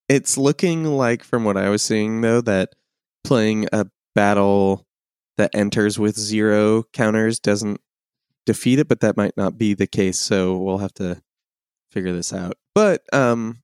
it's 0.08 0.36
looking 0.36 0.84
like 0.84 1.24
from 1.24 1.44
what 1.44 1.56
I 1.56 1.68
was 1.68 1.82
seeing 1.82 2.20
though 2.20 2.40
that 2.42 2.70
playing 3.24 3.68
a 3.72 3.86
battle 4.14 4.86
that 5.38 5.50
enters 5.54 5.98
with 5.98 6.18
zero 6.18 6.84
counters 6.92 7.40
doesn't 7.40 7.80
defeat 8.46 8.78
it, 8.78 8.88
but 8.88 9.00
that 9.00 9.16
might 9.16 9.36
not 9.36 9.56
be 9.56 9.74
the 9.74 9.86
case. 9.86 10.20
So 10.20 10.56
we'll 10.58 10.78
have 10.78 10.94
to 10.94 11.22
figure 11.90 12.12
this 12.12 12.32
out. 12.32 12.56
But 12.74 13.02
um, 13.12 13.62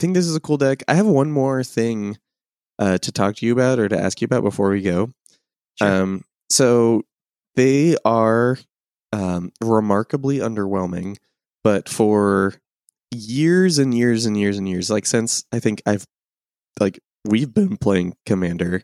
think 0.00 0.14
this 0.14 0.26
is 0.26 0.34
a 0.36 0.40
cool 0.40 0.56
deck. 0.56 0.82
I 0.88 0.94
have 0.94 1.06
one 1.06 1.30
more 1.30 1.62
thing 1.62 2.18
uh, 2.78 2.98
to 2.98 3.12
talk 3.12 3.36
to 3.36 3.46
you 3.46 3.52
about 3.52 3.78
or 3.78 3.88
to 3.88 3.98
ask 3.98 4.20
you 4.20 4.24
about 4.24 4.42
before 4.42 4.70
we 4.70 4.82
go. 4.82 5.10
Sure. 5.78 6.02
Um, 6.02 6.24
so 6.48 7.02
they 7.54 7.96
are 8.04 8.58
um, 9.12 9.52
remarkably 9.62 10.38
underwhelming, 10.38 11.18
but 11.62 11.88
for 11.88 12.54
years 13.10 13.78
and 13.78 13.94
years 13.94 14.26
and 14.26 14.38
years 14.38 14.58
and 14.58 14.68
years, 14.68 14.90
like 14.90 15.06
since 15.06 15.44
I 15.52 15.58
think 15.58 15.82
I've 15.86 16.06
like 16.78 17.00
we've 17.24 17.52
been 17.52 17.76
playing 17.76 18.14
Commander, 18.24 18.82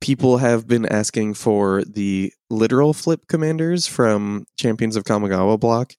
people 0.00 0.38
have 0.38 0.66
been 0.66 0.84
asking 0.86 1.34
for 1.34 1.82
the 1.84 2.32
literal 2.50 2.92
flip 2.92 3.26
commanders 3.28 3.86
from 3.86 4.44
Champions 4.58 4.96
of 4.96 5.04
Kamigawa 5.04 5.58
block 5.58 5.94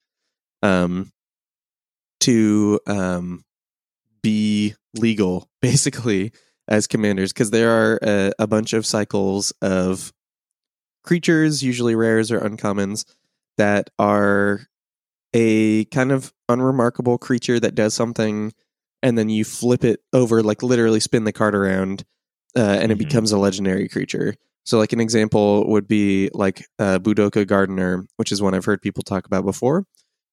um, 0.62 1.12
to 2.20 2.80
um, 2.88 3.44
be 4.26 4.74
legal, 4.96 5.48
basically, 5.62 6.32
as 6.68 6.88
commanders, 6.88 7.32
because 7.32 7.52
there 7.52 7.70
are 7.70 8.00
a, 8.02 8.32
a 8.40 8.48
bunch 8.48 8.74
of 8.74 8.86
cycles 8.86 9.52
of 9.62 10.12
creatures, 11.04 11.62
usually 11.62 11.96
rares 11.96 12.32
or 12.32 12.40
uncommons, 12.40 13.06
that 13.58 13.90
are 14.00 14.62
a 15.34 15.86
kind 15.86 16.12
of 16.12 16.34
unremarkable 16.50 17.18
creature 17.18 17.60
that 17.60 17.76
does 17.76 17.94
something, 17.94 18.52
and 19.04 19.18
then 19.18 19.30
you 19.30 19.46
flip 19.46 19.84
it 19.84 20.00
over, 20.14 20.42
like 20.42 20.64
literally 20.64 21.00
spin 21.00 21.24
the 21.26 21.32
card 21.32 21.54
around, 21.54 22.04
uh, 22.58 22.62
and 22.82 22.92
it 22.92 22.96
Mhm. 22.96 23.00
becomes 23.00 23.32
a 23.32 23.38
legendary 23.38 23.88
creature. 23.88 24.36
So, 24.66 24.80
like 24.80 24.94
an 24.94 25.00
example 25.00 25.70
would 25.70 25.88
be 25.88 26.32
like 26.34 26.66
uh, 26.80 26.98
Budoka 26.98 27.46
Gardener, 27.46 28.08
which 28.18 28.32
is 28.32 28.42
one 28.42 28.56
I've 28.56 28.66
heard 28.66 28.82
people 28.82 29.04
talk 29.04 29.28
about 29.28 29.46
before, 29.46 29.86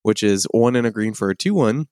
which 0.03 0.23
is 0.23 0.47
one 0.53 0.75
and 0.77 0.87
a 0.87 0.91
green 0.91 1.13
for 1.13 1.29
a 1.29 1.37
two-one 1.37 1.89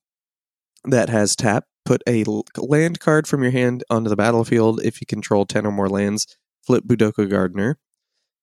that 0.85 1.11
has 1.11 1.37
tap. 1.37 1.65
Put 1.91 2.05
a 2.07 2.25
land 2.57 3.01
card 3.01 3.27
from 3.27 3.43
your 3.43 3.51
hand 3.51 3.83
onto 3.91 4.09
the 4.09 4.15
battlefield. 4.15 4.81
If 4.85 5.01
you 5.01 5.09
control 5.09 5.45
ten 5.45 5.67
or 5.67 5.73
more 5.73 5.89
lands, 5.89 6.25
flip 6.63 6.85
Budoka 6.85 7.29
Gardener. 7.29 7.81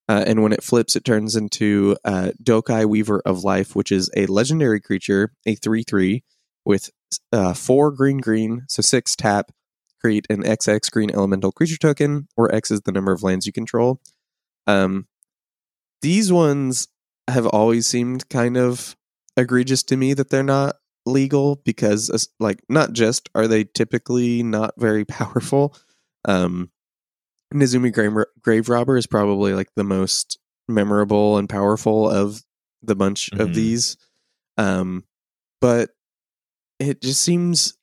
Uh, 0.06 0.22
and 0.26 0.42
when 0.42 0.52
it 0.52 0.62
flips, 0.62 0.94
it 0.94 1.02
turns 1.02 1.34
into 1.34 1.96
uh, 2.04 2.32
Dokai 2.42 2.84
Weaver 2.84 3.22
of 3.24 3.44
Life, 3.44 3.74
which 3.74 3.90
is 3.90 4.10
a 4.14 4.26
legendary 4.26 4.82
creature, 4.82 5.32
a 5.46 5.54
3 5.54 5.82
3 5.82 6.22
with 6.66 6.90
uh, 7.32 7.54
four 7.54 7.90
green 7.90 8.18
green, 8.18 8.64
so 8.68 8.82
six 8.82 9.16
tap, 9.16 9.50
create 9.98 10.26
an 10.28 10.42
XX 10.42 10.90
green 10.90 11.10
elemental 11.10 11.50
creature 11.50 11.78
token, 11.78 12.28
where 12.34 12.54
X 12.54 12.70
is 12.70 12.82
the 12.82 12.92
number 12.92 13.12
of 13.12 13.22
lands 13.22 13.46
you 13.46 13.52
control. 13.54 13.98
Um, 14.66 15.06
these 16.02 16.30
ones 16.30 16.88
have 17.28 17.46
always 17.46 17.86
seemed 17.86 18.28
kind 18.28 18.58
of 18.58 18.94
egregious 19.38 19.82
to 19.84 19.96
me 19.96 20.12
that 20.12 20.28
they're 20.28 20.42
not 20.42 20.76
legal 21.08 21.56
because, 21.64 22.28
like, 22.38 22.62
not 22.68 22.92
just 22.92 23.28
are 23.34 23.46
they 23.48 23.64
typically 23.64 24.42
not 24.42 24.74
very 24.78 25.04
powerful, 25.06 25.74
um, 26.24 26.70
Nezumi 27.52 27.92
Grave, 27.92 28.12
Grave 28.42 28.68
Robber 28.68 28.96
is 28.96 29.06
probably 29.06 29.54
like 29.54 29.68
the 29.74 29.84
most 29.84 30.38
memorable 30.68 31.38
and 31.38 31.48
powerful 31.48 32.08
of 32.08 32.42
the 32.82 32.94
bunch 32.94 33.32
of 33.32 33.50
Mhm. 33.50 33.54
these. 33.54 33.96
Um, 34.58 35.04
but 35.60 35.90
it 36.78 37.00
just 37.00 37.22
seems 37.22 37.74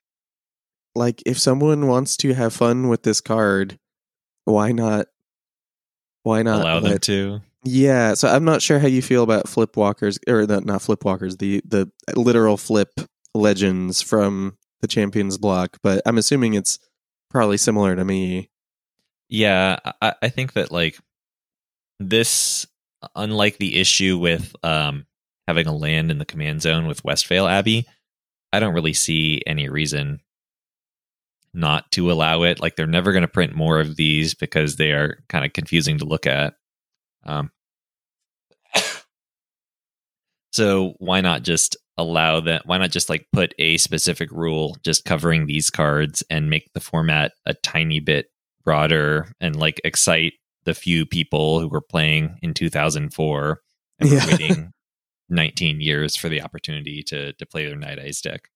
like 0.93 1.21
if 1.25 1.39
someone 1.39 1.87
wants 1.87 2.15
to 2.17 2.33
have 2.33 2.53
fun 2.53 2.87
with 2.87 3.03
this 3.03 3.21
card, 3.21 3.79
why 4.45 4.71
not? 4.71 5.07
Why 6.23 6.43
not 6.43 6.61
allow 6.61 6.79
them 6.79 6.99
to. 6.99 7.41
Yeah, 7.63 8.13
so 8.13 8.27
I'm 8.27 8.45
not 8.45 8.61
sure 8.61 8.77
how 8.79 8.87
you 8.87 9.01
feel 9.01 9.23
about 9.23 9.49
flip 9.49 9.75
walkers 9.75 10.19
or 10.27 10.45
the, 10.45 10.61
not 10.61 10.81
flip 10.83 11.03
walkers, 11.03 11.37
the 11.37 11.61
the 11.65 11.91
literal 12.15 12.57
flip 12.57 12.91
legends 13.35 14.01
from 14.01 14.57
the 14.81 14.87
Champions 14.87 15.37
block, 15.37 15.77
but 15.83 16.01
I'm 16.05 16.17
assuming 16.17 16.53
it's 16.53 16.79
probably 17.29 17.57
similar 17.57 17.95
to 17.95 18.05
me. 18.05 18.49
Yeah, 19.29 19.77
I, 20.01 20.13
I 20.21 20.29
think 20.29 20.53
that 20.53 20.71
like 20.71 20.97
this, 21.99 22.65
unlike 23.15 23.57
the 23.57 23.79
issue 23.79 24.17
with 24.17 24.55
um, 24.63 25.05
having 25.47 25.67
a 25.67 25.75
land 25.75 26.11
in 26.11 26.17
the 26.17 26.25
command 26.25 26.61
zone 26.61 26.87
with 26.87 27.03
Westvale 27.03 27.49
Abbey, 27.49 27.85
I 28.53 28.59
don't 28.59 28.73
really 28.73 28.93
see 28.93 29.41
any 29.45 29.69
reason 29.69 30.21
not 31.53 31.89
to 31.91 32.11
allow 32.11 32.43
it. 32.43 32.59
Like 32.59 32.75
they're 32.75 32.87
never 32.87 33.11
going 33.11 33.21
to 33.21 33.27
print 33.27 33.55
more 33.55 33.79
of 33.79 33.95
these 33.95 34.33
because 34.33 34.75
they 34.75 34.91
are 34.91 35.23
kind 35.29 35.45
of 35.45 35.53
confusing 35.53 35.97
to 35.99 36.05
look 36.05 36.27
at. 36.27 36.53
Um, 37.23 37.51
so 40.51 40.93
why 40.99 41.21
not 41.21 41.43
just 41.43 41.77
allow 41.97 42.39
that? 42.41 42.63
Why 42.65 42.77
not 42.77 42.91
just 42.91 43.09
like 43.09 43.27
put 43.31 43.53
a 43.59 43.77
specific 43.77 44.31
rule 44.31 44.77
just 44.83 45.05
covering 45.05 45.45
these 45.45 45.69
cards 45.69 46.23
and 46.29 46.49
make 46.49 46.71
the 46.73 46.79
format 46.79 47.31
a 47.45 47.53
tiny 47.53 47.99
bit 47.99 48.27
broader 48.63 49.31
and 49.39 49.55
like 49.55 49.79
excite 49.83 50.33
the 50.65 50.73
few 50.73 51.05
people 51.05 51.59
who 51.59 51.67
were 51.67 51.81
playing 51.81 52.37
in 52.41 52.53
2004 52.53 53.59
and 53.99 54.09
were 54.09 54.15
Yeah. 54.15 54.27
waiting 54.27 54.71
19 55.29 55.81
years 55.81 56.15
for 56.15 56.29
the 56.29 56.41
opportunity 56.41 57.01
to 57.03 57.33
to 57.33 57.45
play 57.45 57.65
their 57.65 57.75
Night 57.75 57.99
Eyes 57.99 58.21
deck. 58.21 58.49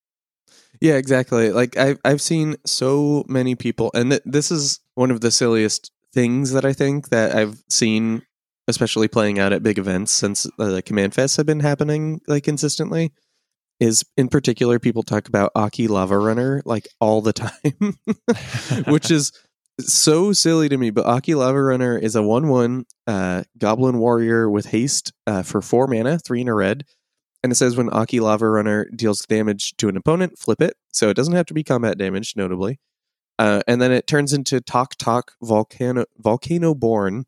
Yeah, 0.82 0.96
exactly. 0.96 1.52
Like 1.52 1.78
I've 1.78 2.00
I've 2.06 2.22
seen 2.22 2.56
so 2.66 3.24
many 3.28 3.56
people, 3.56 3.92
and 3.94 4.12
th- 4.12 4.22
this 4.26 4.52
is 4.52 4.80
one 4.96 5.12
of 5.12 5.22
the 5.22 5.32
silliest 5.32 5.92
things 6.14 6.52
that 6.52 6.66
I 6.66 6.74
think 6.74 7.10
that 7.10 7.36
I've 7.36 7.62
seen, 7.70 8.24
especially 8.68 9.08
playing 9.08 9.40
out 9.40 9.54
at 9.54 9.62
big 9.64 9.78
events 9.78 10.12
since 10.12 10.48
the 10.58 10.82
Command 10.82 11.14
Fests 11.14 11.38
have 11.38 11.46
been 11.46 11.60
happening 11.60 12.22
like 12.28 12.44
consistently. 12.44 13.12
Is 13.80 14.04
in 14.18 14.28
particular 14.28 14.78
people 14.78 15.04
talk 15.04 15.30
about 15.30 15.54
Akki 15.56 15.88
Lavarunner 15.88 16.62
like 16.66 16.88
all 17.00 17.22
the 17.22 17.32
time, 17.32 17.98
which 18.94 19.10
is 19.10 19.32
so 19.80 20.34
silly 20.34 20.68
to 20.68 20.78
me. 20.78 20.90
But 20.90 21.06
Akki 21.06 21.34
Lavarunner 21.34 22.02
is 22.02 22.16
a 22.16 22.22
one-one 22.22 22.86
uh, 23.08 23.44
Goblin 23.58 24.00
Warrior 24.00 24.50
with 24.50 24.68
haste 24.68 25.14
uh, 25.26 25.44
for 25.44 25.62
four 25.62 25.88
mana, 25.88 26.20
three 26.20 26.42
in 26.42 26.50
a 26.50 26.54
red, 26.54 26.84
and 27.42 27.52
it 27.52 27.56
says 27.56 27.78
when 27.78 27.90
Akki 27.90 28.20
Lavarunner 28.20 28.86
deals 28.96 29.22
damage 29.22 29.76
to 29.78 29.88
an 29.88 29.98
opponent, 29.98 30.38
flip 30.38 30.62
it. 30.62 30.76
So 30.92 31.10
it 31.10 31.16
doesn't 31.16 31.36
have 31.36 31.46
to 31.48 31.54
be 31.54 31.64
combat 31.64 31.98
damage, 31.98 32.34
notably. 32.36 32.80
Uh, 33.38 33.62
and 33.68 33.82
then 33.82 33.92
it 33.92 34.06
turns 34.06 34.34
into 34.34 34.60
Tok-Tok 34.60 35.32
Volcano 35.42 36.06
Volcano 36.18 36.76
Born. 36.76 37.26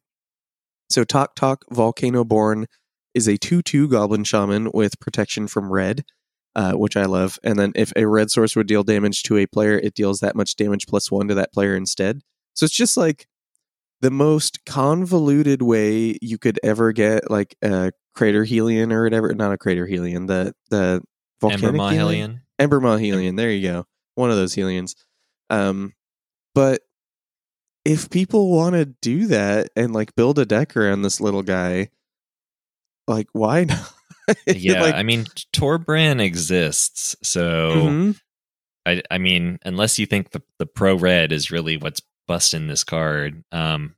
So 0.89 1.05
Tok-Tok 1.05 1.63
Volcano 1.71 2.25
Born 2.25 2.67
is 3.13 3.27
a 3.27 3.37
two-two 3.37 3.87
Goblin 3.87 4.25
Shaman 4.25 4.71
with 4.73 4.99
protection 4.99 5.47
from 5.47 5.71
red, 5.71 6.03
uh, 6.55 6.73
which 6.73 6.97
I 6.97 7.05
love. 7.05 7.39
And 7.43 7.57
then 7.57 7.71
if 7.75 7.91
a 7.95 8.05
red 8.05 8.31
source 8.31 8.55
would 8.55 8.67
deal 8.67 8.83
damage 8.83 9.23
to 9.23 9.37
a 9.37 9.45
player, 9.45 9.77
it 9.77 9.93
deals 9.93 10.19
that 10.19 10.35
much 10.35 10.55
damage 10.55 10.87
plus 10.87 11.11
one 11.11 11.27
to 11.27 11.35
that 11.35 11.53
player 11.53 11.75
instead. 11.75 12.21
So 12.53 12.65
it's 12.65 12.75
just 12.75 12.97
like 12.97 13.27
the 14.01 14.11
most 14.11 14.65
convoluted 14.65 15.61
way 15.61 16.17
you 16.21 16.37
could 16.37 16.59
ever 16.63 16.91
get 16.91 17.29
like 17.29 17.55
a 17.61 17.91
crater 18.15 18.45
helion 18.45 18.91
or 18.91 19.03
whatever. 19.03 19.33
Not 19.33 19.53
a 19.53 19.57
crater 19.57 19.87
helion, 19.87 20.27
the 20.27 20.53
the 20.69 21.01
volcanic 21.39 21.65
Ember 21.65 21.77
helion? 21.77 21.97
Mahelian. 21.97 22.41
Embermaw 22.61 23.03
Hellion. 23.03 23.35
There 23.35 23.49
you 23.49 23.67
go. 23.67 23.85
One 24.15 24.29
of 24.29 24.35
those 24.35 24.55
helions. 24.55 24.95
Um, 25.49 25.93
but 26.53 26.81
if 27.83 28.09
people 28.09 28.51
want 28.51 28.75
to 28.75 28.85
do 28.85 29.27
that 29.27 29.69
and 29.75 29.93
like 29.93 30.15
build 30.15 30.37
a 30.37 30.45
deck 30.45 30.77
around 30.77 31.01
this 31.01 31.19
little 31.19 31.41
guy, 31.41 31.89
like 33.07 33.27
why 33.33 33.63
not? 33.65 33.93
Yeah, 34.47 34.81
like, 34.81 34.95
I 34.95 35.03
mean 35.03 35.25
Torbran 35.53 36.21
exists, 36.21 37.15
so 37.23 37.71
mhm. 37.75 38.19
I 38.85 39.01
I 39.09 39.17
mean 39.17 39.59
unless 39.63 39.99
you 39.99 40.05
think 40.05 40.31
the 40.31 40.41
the 40.57 40.65
pro 40.65 40.95
red 40.95 41.31
is 41.31 41.51
really 41.51 41.77
what's 41.77 42.01
busting 42.27 42.67
this 42.67 42.83
card, 42.83 43.43
um, 43.51 43.95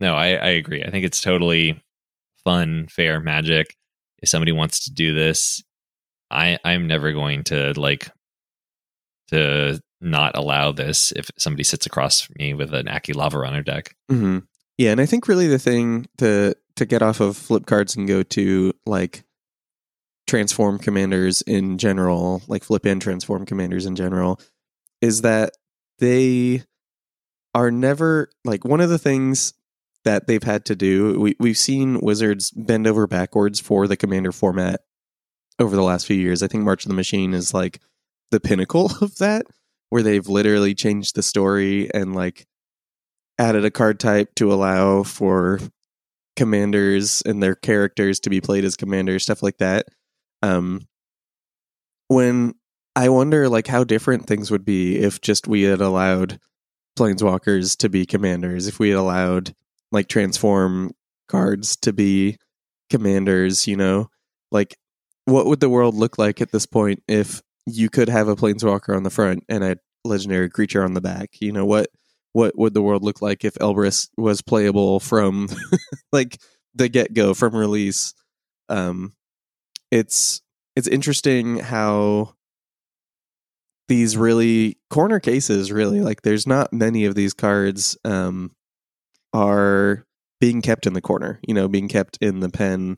no, 0.00 0.14
I, 0.14 0.28
I 0.28 0.48
agree. 0.50 0.84
I 0.84 0.90
think 0.90 1.04
it's 1.04 1.20
totally 1.20 1.82
fun, 2.44 2.86
fair 2.88 3.20
magic. 3.20 3.76
If 4.22 4.28
somebody 4.28 4.52
wants 4.52 4.84
to 4.84 4.92
do 4.92 5.14
this, 5.14 5.62
I 6.30 6.58
I'm 6.64 6.86
never 6.86 7.12
going 7.12 7.44
to 7.44 7.78
like 7.78 8.10
to 9.28 9.80
not 10.00 10.36
allow 10.36 10.72
this 10.72 11.12
if 11.12 11.30
somebody 11.36 11.64
sits 11.64 11.86
across 11.86 12.20
from 12.20 12.36
me 12.38 12.54
with 12.54 12.72
an 12.72 12.86
Akki 12.86 13.14
Lavarunner 13.14 13.64
deck. 13.64 13.94
Mm-hmm. 14.10 14.38
Yeah, 14.76 14.92
and 14.92 15.00
I 15.00 15.06
think 15.06 15.26
really 15.26 15.48
the 15.48 15.58
thing 15.58 16.06
to 16.18 16.54
to 16.76 16.86
get 16.86 17.02
off 17.02 17.20
of 17.20 17.36
flip 17.36 17.66
cards 17.66 17.96
and 17.96 18.06
go 18.06 18.22
to 18.22 18.72
like 18.86 19.24
transform 20.28 20.78
commanders 20.78 21.42
in 21.42 21.78
general, 21.78 22.42
like 22.46 22.62
flip 22.62 22.86
and 22.86 23.02
transform 23.02 23.46
commanders 23.46 23.86
in 23.86 23.96
general, 23.96 24.40
is 25.00 25.22
that 25.22 25.52
they 25.98 26.62
are 27.54 27.70
never 27.70 28.30
like 28.44 28.64
one 28.64 28.80
of 28.80 28.90
the 28.90 28.98
things 28.98 29.54
that 30.04 30.26
they've 30.26 30.42
had 30.42 30.64
to 30.66 30.76
do. 30.76 31.18
We 31.18 31.36
we've 31.40 31.58
seen 31.58 32.00
wizards 32.00 32.50
bend 32.52 32.86
over 32.86 33.06
backwards 33.06 33.58
for 33.58 33.88
the 33.88 33.96
commander 33.96 34.32
format 34.32 34.82
over 35.58 35.74
the 35.74 35.82
last 35.82 36.06
few 36.06 36.16
years. 36.16 36.42
I 36.42 36.46
think 36.46 36.62
March 36.62 36.84
of 36.84 36.88
the 36.88 36.94
Machine 36.94 37.34
is 37.34 37.52
like 37.52 37.80
the 38.30 38.40
pinnacle 38.40 38.90
of 39.00 39.16
that, 39.18 39.46
where 39.88 40.02
they've 40.02 40.28
literally 40.28 40.74
changed 40.74 41.16
the 41.16 41.22
story 41.22 41.92
and 41.92 42.14
like 42.14 42.46
added 43.38 43.64
a 43.64 43.70
card 43.70 43.98
type 43.98 44.34
to 44.36 44.52
allow 44.52 45.02
for 45.02 45.60
commanders 46.36 47.22
and 47.22 47.42
their 47.42 47.54
characters 47.54 48.20
to 48.20 48.30
be 48.30 48.40
played 48.40 48.64
as 48.64 48.76
commanders, 48.76 49.24
stuff 49.24 49.42
like 49.42 49.58
that. 49.58 49.86
Um, 50.42 50.86
when 52.08 52.54
I 52.96 53.08
wonder 53.10 53.48
like 53.48 53.66
how 53.66 53.84
different 53.84 54.26
things 54.26 54.50
would 54.50 54.64
be 54.64 54.98
if 54.98 55.20
just 55.20 55.46
we 55.46 55.62
had 55.62 55.80
allowed 55.80 56.40
planeswalkers 56.98 57.76
to 57.78 57.88
be 57.88 58.06
commanders, 58.06 58.66
if 58.66 58.78
we 58.78 58.90
had 58.90 58.98
allowed 58.98 59.54
like 59.92 60.08
transform 60.08 60.92
cards 61.28 61.76
to 61.76 61.92
be 61.92 62.38
commanders, 62.90 63.66
you 63.66 63.76
know? 63.76 64.08
Like 64.50 64.76
what 65.26 65.46
would 65.46 65.60
the 65.60 65.68
world 65.68 65.94
look 65.94 66.18
like 66.18 66.40
at 66.40 66.52
this 66.52 66.66
point 66.66 67.02
if 67.06 67.42
you 67.66 67.90
could 67.90 68.08
have 68.08 68.28
a 68.28 68.36
planeswalker 68.36 68.96
on 68.96 69.02
the 69.02 69.10
front 69.10 69.44
and 69.48 69.62
a 69.62 69.76
legendary 70.04 70.48
creature 70.48 70.82
on 70.82 70.94
the 70.94 71.00
back? 71.00 71.40
You 71.40 71.52
know, 71.52 71.66
what 71.66 71.88
what 72.32 72.58
would 72.58 72.74
the 72.74 72.82
world 72.82 73.04
look 73.04 73.22
like 73.22 73.44
if 73.44 73.54
Elbrus 73.54 74.08
was 74.16 74.42
playable 74.42 75.00
from 75.00 75.48
like 76.12 76.38
the 76.74 76.88
get 76.88 77.12
go 77.14 77.34
from 77.34 77.54
release? 77.54 78.14
Um 78.68 79.12
it's 79.90 80.42
it's 80.76 80.88
interesting 80.88 81.58
how 81.58 82.34
these 83.88 84.16
really 84.16 84.76
corner 84.90 85.18
cases 85.18 85.72
really 85.72 86.00
like 86.00 86.22
there's 86.22 86.46
not 86.46 86.72
many 86.72 87.04
of 87.04 87.14
these 87.14 87.32
cards 87.32 87.96
um 88.04 88.54
are 89.32 90.06
being 90.40 90.62
kept 90.62 90.86
in 90.86 90.92
the 90.92 91.00
corner 91.00 91.40
you 91.46 91.54
know 91.54 91.68
being 91.68 91.88
kept 91.88 92.18
in 92.20 92.40
the 92.40 92.50
pen 92.50 92.96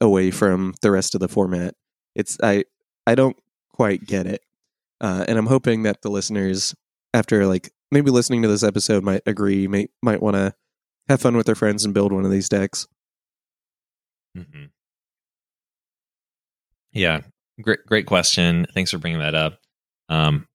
away 0.00 0.30
from 0.30 0.74
the 0.82 0.90
rest 0.90 1.14
of 1.14 1.20
the 1.20 1.28
format. 1.28 1.74
It's 2.14 2.38
i 2.42 2.64
i 3.06 3.14
don't 3.14 3.36
quite 3.72 4.06
get 4.06 4.26
it 4.26 4.42
uh 5.00 5.24
and 5.28 5.38
i'm 5.38 5.46
hoping 5.46 5.82
that 5.82 6.00
the 6.02 6.10
listeners 6.10 6.74
after 7.12 7.46
like 7.46 7.72
maybe 7.90 8.10
listening 8.10 8.42
to 8.42 8.48
this 8.48 8.62
episode 8.62 9.04
might 9.04 9.22
agree 9.26 9.68
may, 9.68 9.88
might 10.02 10.22
want 10.22 10.34
to 10.36 10.54
have 11.08 11.20
fun 11.20 11.36
with 11.36 11.46
their 11.46 11.54
friends 11.54 11.84
and 11.84 11.94
build 11.94 12.12
one 12.12 12.24
of 12.24 12.30
these 12.30 12.48
decks. 12.48 12.86
Hmm 14.34 14.66
Yeah, 16.96 17.20
great, 17.60 17.84
great 17.86 18.06
question. 18.06 18.66
Thanks 18.72 18.90
for 18.90 18.98
bringing 18.98 19.20
that 19.20 19.34
up. 19.34 19.58
Um, 20.08 20.48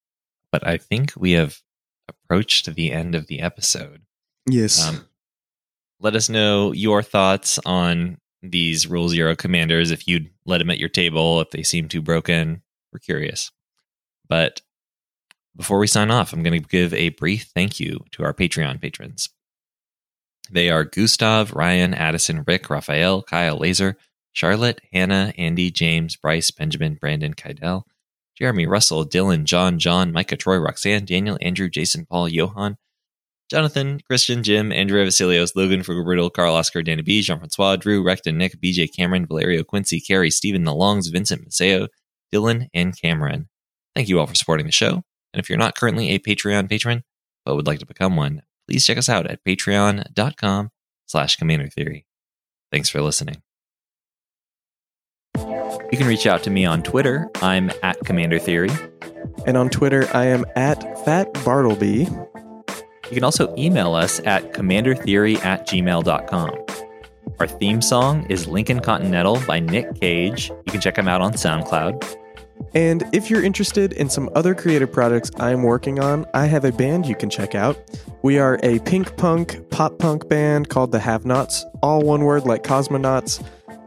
but 0.51 0.65
I 0.65 0.77
think 0.77 1.13
we 1.15 1.33
have 1.33 1.59
approached 2.07 2.73
the 2.73 2.91
end 2.91 3.15
of 3.15 3.27
the 3.27 3.41
episode. 3.41 4.01
yes 4.49 4.87
Um, 4.87 5.05
let 5.99 6.15
us 6.15 6.29
know 6.29 6.71
your 6.71 7.03
thoughts 7.03 7.59
on 7.65 8.17
these 8.41 8.87
Rule 8.87 9.07
Zero 9.07 9.35
commanders. 9.35 9.91
If 9.91 10.07
you'd 10.07 10.31
let 10.45 10.57
them 10.57 10.71
at 10.71 10.79
your 10.79 10.89
table, 10.89 11.41
if 11.41 11.51
they 11.51 11.63
seem 11.63 11.87
too 11.87 12.01
broken, 12.01 12.63
we're 12.91 12.99
curious. 12.99 13.51
But 14.27 14.61
before 15.55 15.77
we 15.77 15.87
sign 15.87 16.09
off, 16.09 16.33
I'm 16.33 16.41
going 16.43 16.59
to 16.59 16.67
give 16.67 16.93
a 16.93 17.09
brief 17.09 17.51
thank 17.53 17.79
you 17.79 17.99
to 18.13 18.23
our 18.23 18.33
Patreon 18.33 18.81
patrons. 18.81 19.29
They 20.49 20.69
are 20.69 20.83
Gustav, 20.83 21.53
Ryan, 21.53 21.93
Addison, 21.93 22.43
Rick, 22.47 22.69
Raphael, 22.69 23.21
Kyle, 23.21 23.57
Laser, 23.57 23.97
Charlotte, 24.33 24.81
Hannah, 24.93 25.33
Andy, 25.37 25.71
James, 25.71 26.15
Bryce, 26.15 26.51
Benjamin, 26.51 26.95
Brandon, 26.95 27.33
Kydell, 27.33 27.83
Jeremy, 28.37 28.65
Russell, 28.65 29.05
Dylan, 29.05 29.43
John, 29.43 29.77
John, 29.77 30.11
Micah, 30.11 30.37
Troy, 30.37 30.57
Roxanne, 30.57 31.05
Daniel, 31.05 31.37
Andrew, 31.41 31.69
Jason, 31.69 32.05
Paul, 32.05 32.29
Johan, 32.29 32.77
Jonathan, 33.51 33.99
Christian, 34.07 34.43
Jim, 34.43 34.71
Andrea 34.71 35.05
Vasilios, 35.05 35.57
Logan, 35.57 35.83
Riddle, 35.85 36.29
Carl 36.29 36.55
Oscar, 36.55 36.81
Danny 36.81 37.01
B, 37.01 37.21
Jean 37.21 37.37
Francois, 37.37 37.75
Drew, 37.75 38.01
Recton, 38.01 38.37
Nick, 38.37 38.61
BJ, 38.61 38.87
Cameron, 38.95 39.25
Valerio, 39.25 39.63
Quincy, 39.63 39.99
Carrie, 39.99 40.31
Stephen, 40.31 40.63
The 40.63 40.73
Longs, 40.73 41.09
Vincent, 41.09 41.45
Maseo, 41.45 41.89
Dylan, 42.33 42.67
and 42.73 42.99
Cameron. 42.99 43.49
Thank 43.93 44.07
you 44.07 44.21
all 44.21 44.27
for 44.27 44.35
supporting 44.35 44.65
the 44.65 44.71
show. 44.71 45.03
And 45.33 45.39
if 45.41 45.49
you're 45.49 45.59
not 45.59 45.75
currently 45.75 46.11
a 46.11 46.19
Patreon 46.19 46.69
patron, 46.69 47.03
but 47.45 47.55
would 47.55 47.67
like 47.67 47.79
to 47.79 47.85
become 47.85 48.15
one, 48.15 48.41
please 48.67 48.85
check 48.85 48.97
us 48.97 49.09
out 49.09 49.27
at 49.27 49.43
patreon.com 49.43 50.69
slash 51.07 51.35
commander 51.35 51.67
theory. 51.67 52.05
Thanks 52.71 52.89
for 52.89 53.01
listening. 53.01 53.41
You 55.91 55.97
can 55.97 56.07
reach 56.07 56.25
out 56.25 56.43
to 56.43 56.49
me 56.49 56.65
on 56.65 56.83
Twitter. 56.83 57.29
I'm 57.41 57.71
at 57.83 57.99
Commander 58.05 58.39
Theory. 58.39 58.69
and 59.45 59.57
on 59.57 59.69
twitter 59.69 60.07
i 60.13 60.25
am 60.25 60.45
at 60.55 60.79
fat 61.03 61.33
bartleby 61.45 62.07
You 63.09 63.15
can 63.15 63.23
also 63.23 63.53
email 63.57 63.93
us 63.93 64.19
at 64.25 64.53
commandertheory 64.53 65.43
at 65.43 65.67
gmail.com. 65.67 66.51
Our 67.39 67.47
theme 67.47 67.81
song 67.81 68.25
is 68.29 68.47
Lincoln 68.47 68.79
Continental 68.79 69.41
by 69.45 69.59
Nic 69.59 69.99
Cage. 69.99 70.49
You 70.49 70.71
can 70.71 70.79
check 70.79 70.97
him 70.97 71.07
out 71.09 71.19
on 71.21 71.33
SoundCloud. 71.33 72.17
And 72.73 73.03
if 73.11 73.29
you're 73.29 73.43
interested 73.43 73.91
in 73.93 74.09
some 74.09 74.29
other 74.35 74.53
creative 74.55 74.91
projects 74.93 75.29
I'm 75.39 75.63
working 75.63 75.99
on, 75.99 76.25
I 76.33 76.45
have 76.45 76.63
a 76.63 76.71
band 76.71 77.05
you 77.05 77.15
can 77.15 77.29
check 77.29 77.53
out. 77.55 77.77
We 78.21 78.37
are 78.39 78.59
a 78.63 78.79
pink 78.79 79.17
punk, 79.17 79.69
pop 79.71 79.97
punk 79.99 80.29
band 80.29 80.69
called 80.69 80.91
the 80.93 80.99
Havnauts, 80.99 81.63
all 81.81 82.01
one 82.03 82.23
word 82.23 82.45
like 82.45 82.63
cosmonauts. 82.63 83.43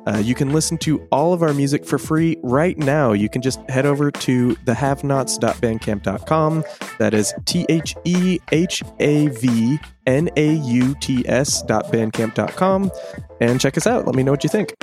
Uh, 0.07 0.19
you 0.19 0.35
can 0.35 0.53
listen 0.53 0.77
to 0.79 1.01
all 1.11 1.33
of 1.33 1.43
our 1.43 1.55
music 1.55 1.85
for 1.85 1.99
free 1.99 2.37
right 2.43 2.77
now. 2.79 3.13
You 3.13 3.29
can 3.29 3.43
just 3.43 3.61
head 3.71 3.87
over 3.87 4.11
to 4.11 4.55
thehavnauts.bandcamp.com. 4.57 6.65
That 6.99 7.15
is 7.15 7.33
T 7.45 7.67
H 7.69 7.95
E 8.05 8.39
H 8.53 8.83
A 9.01 9.29
V 9.29 9.79
N 10.07 10.31
A 10.37 10.55
U 10.55 10.95
T 11.01 11.27
S.bandcamp.com 11.27 12.91
and 13.41 13.61
check 13.61 13.77
us 13.77 13.87
out. 13.87 14.07
Let 14.07 14.15
me 14.15 14.23
know 14.23 14.33
what 14.33 14.45
you 14.45 14.51
think. 14.51 14.75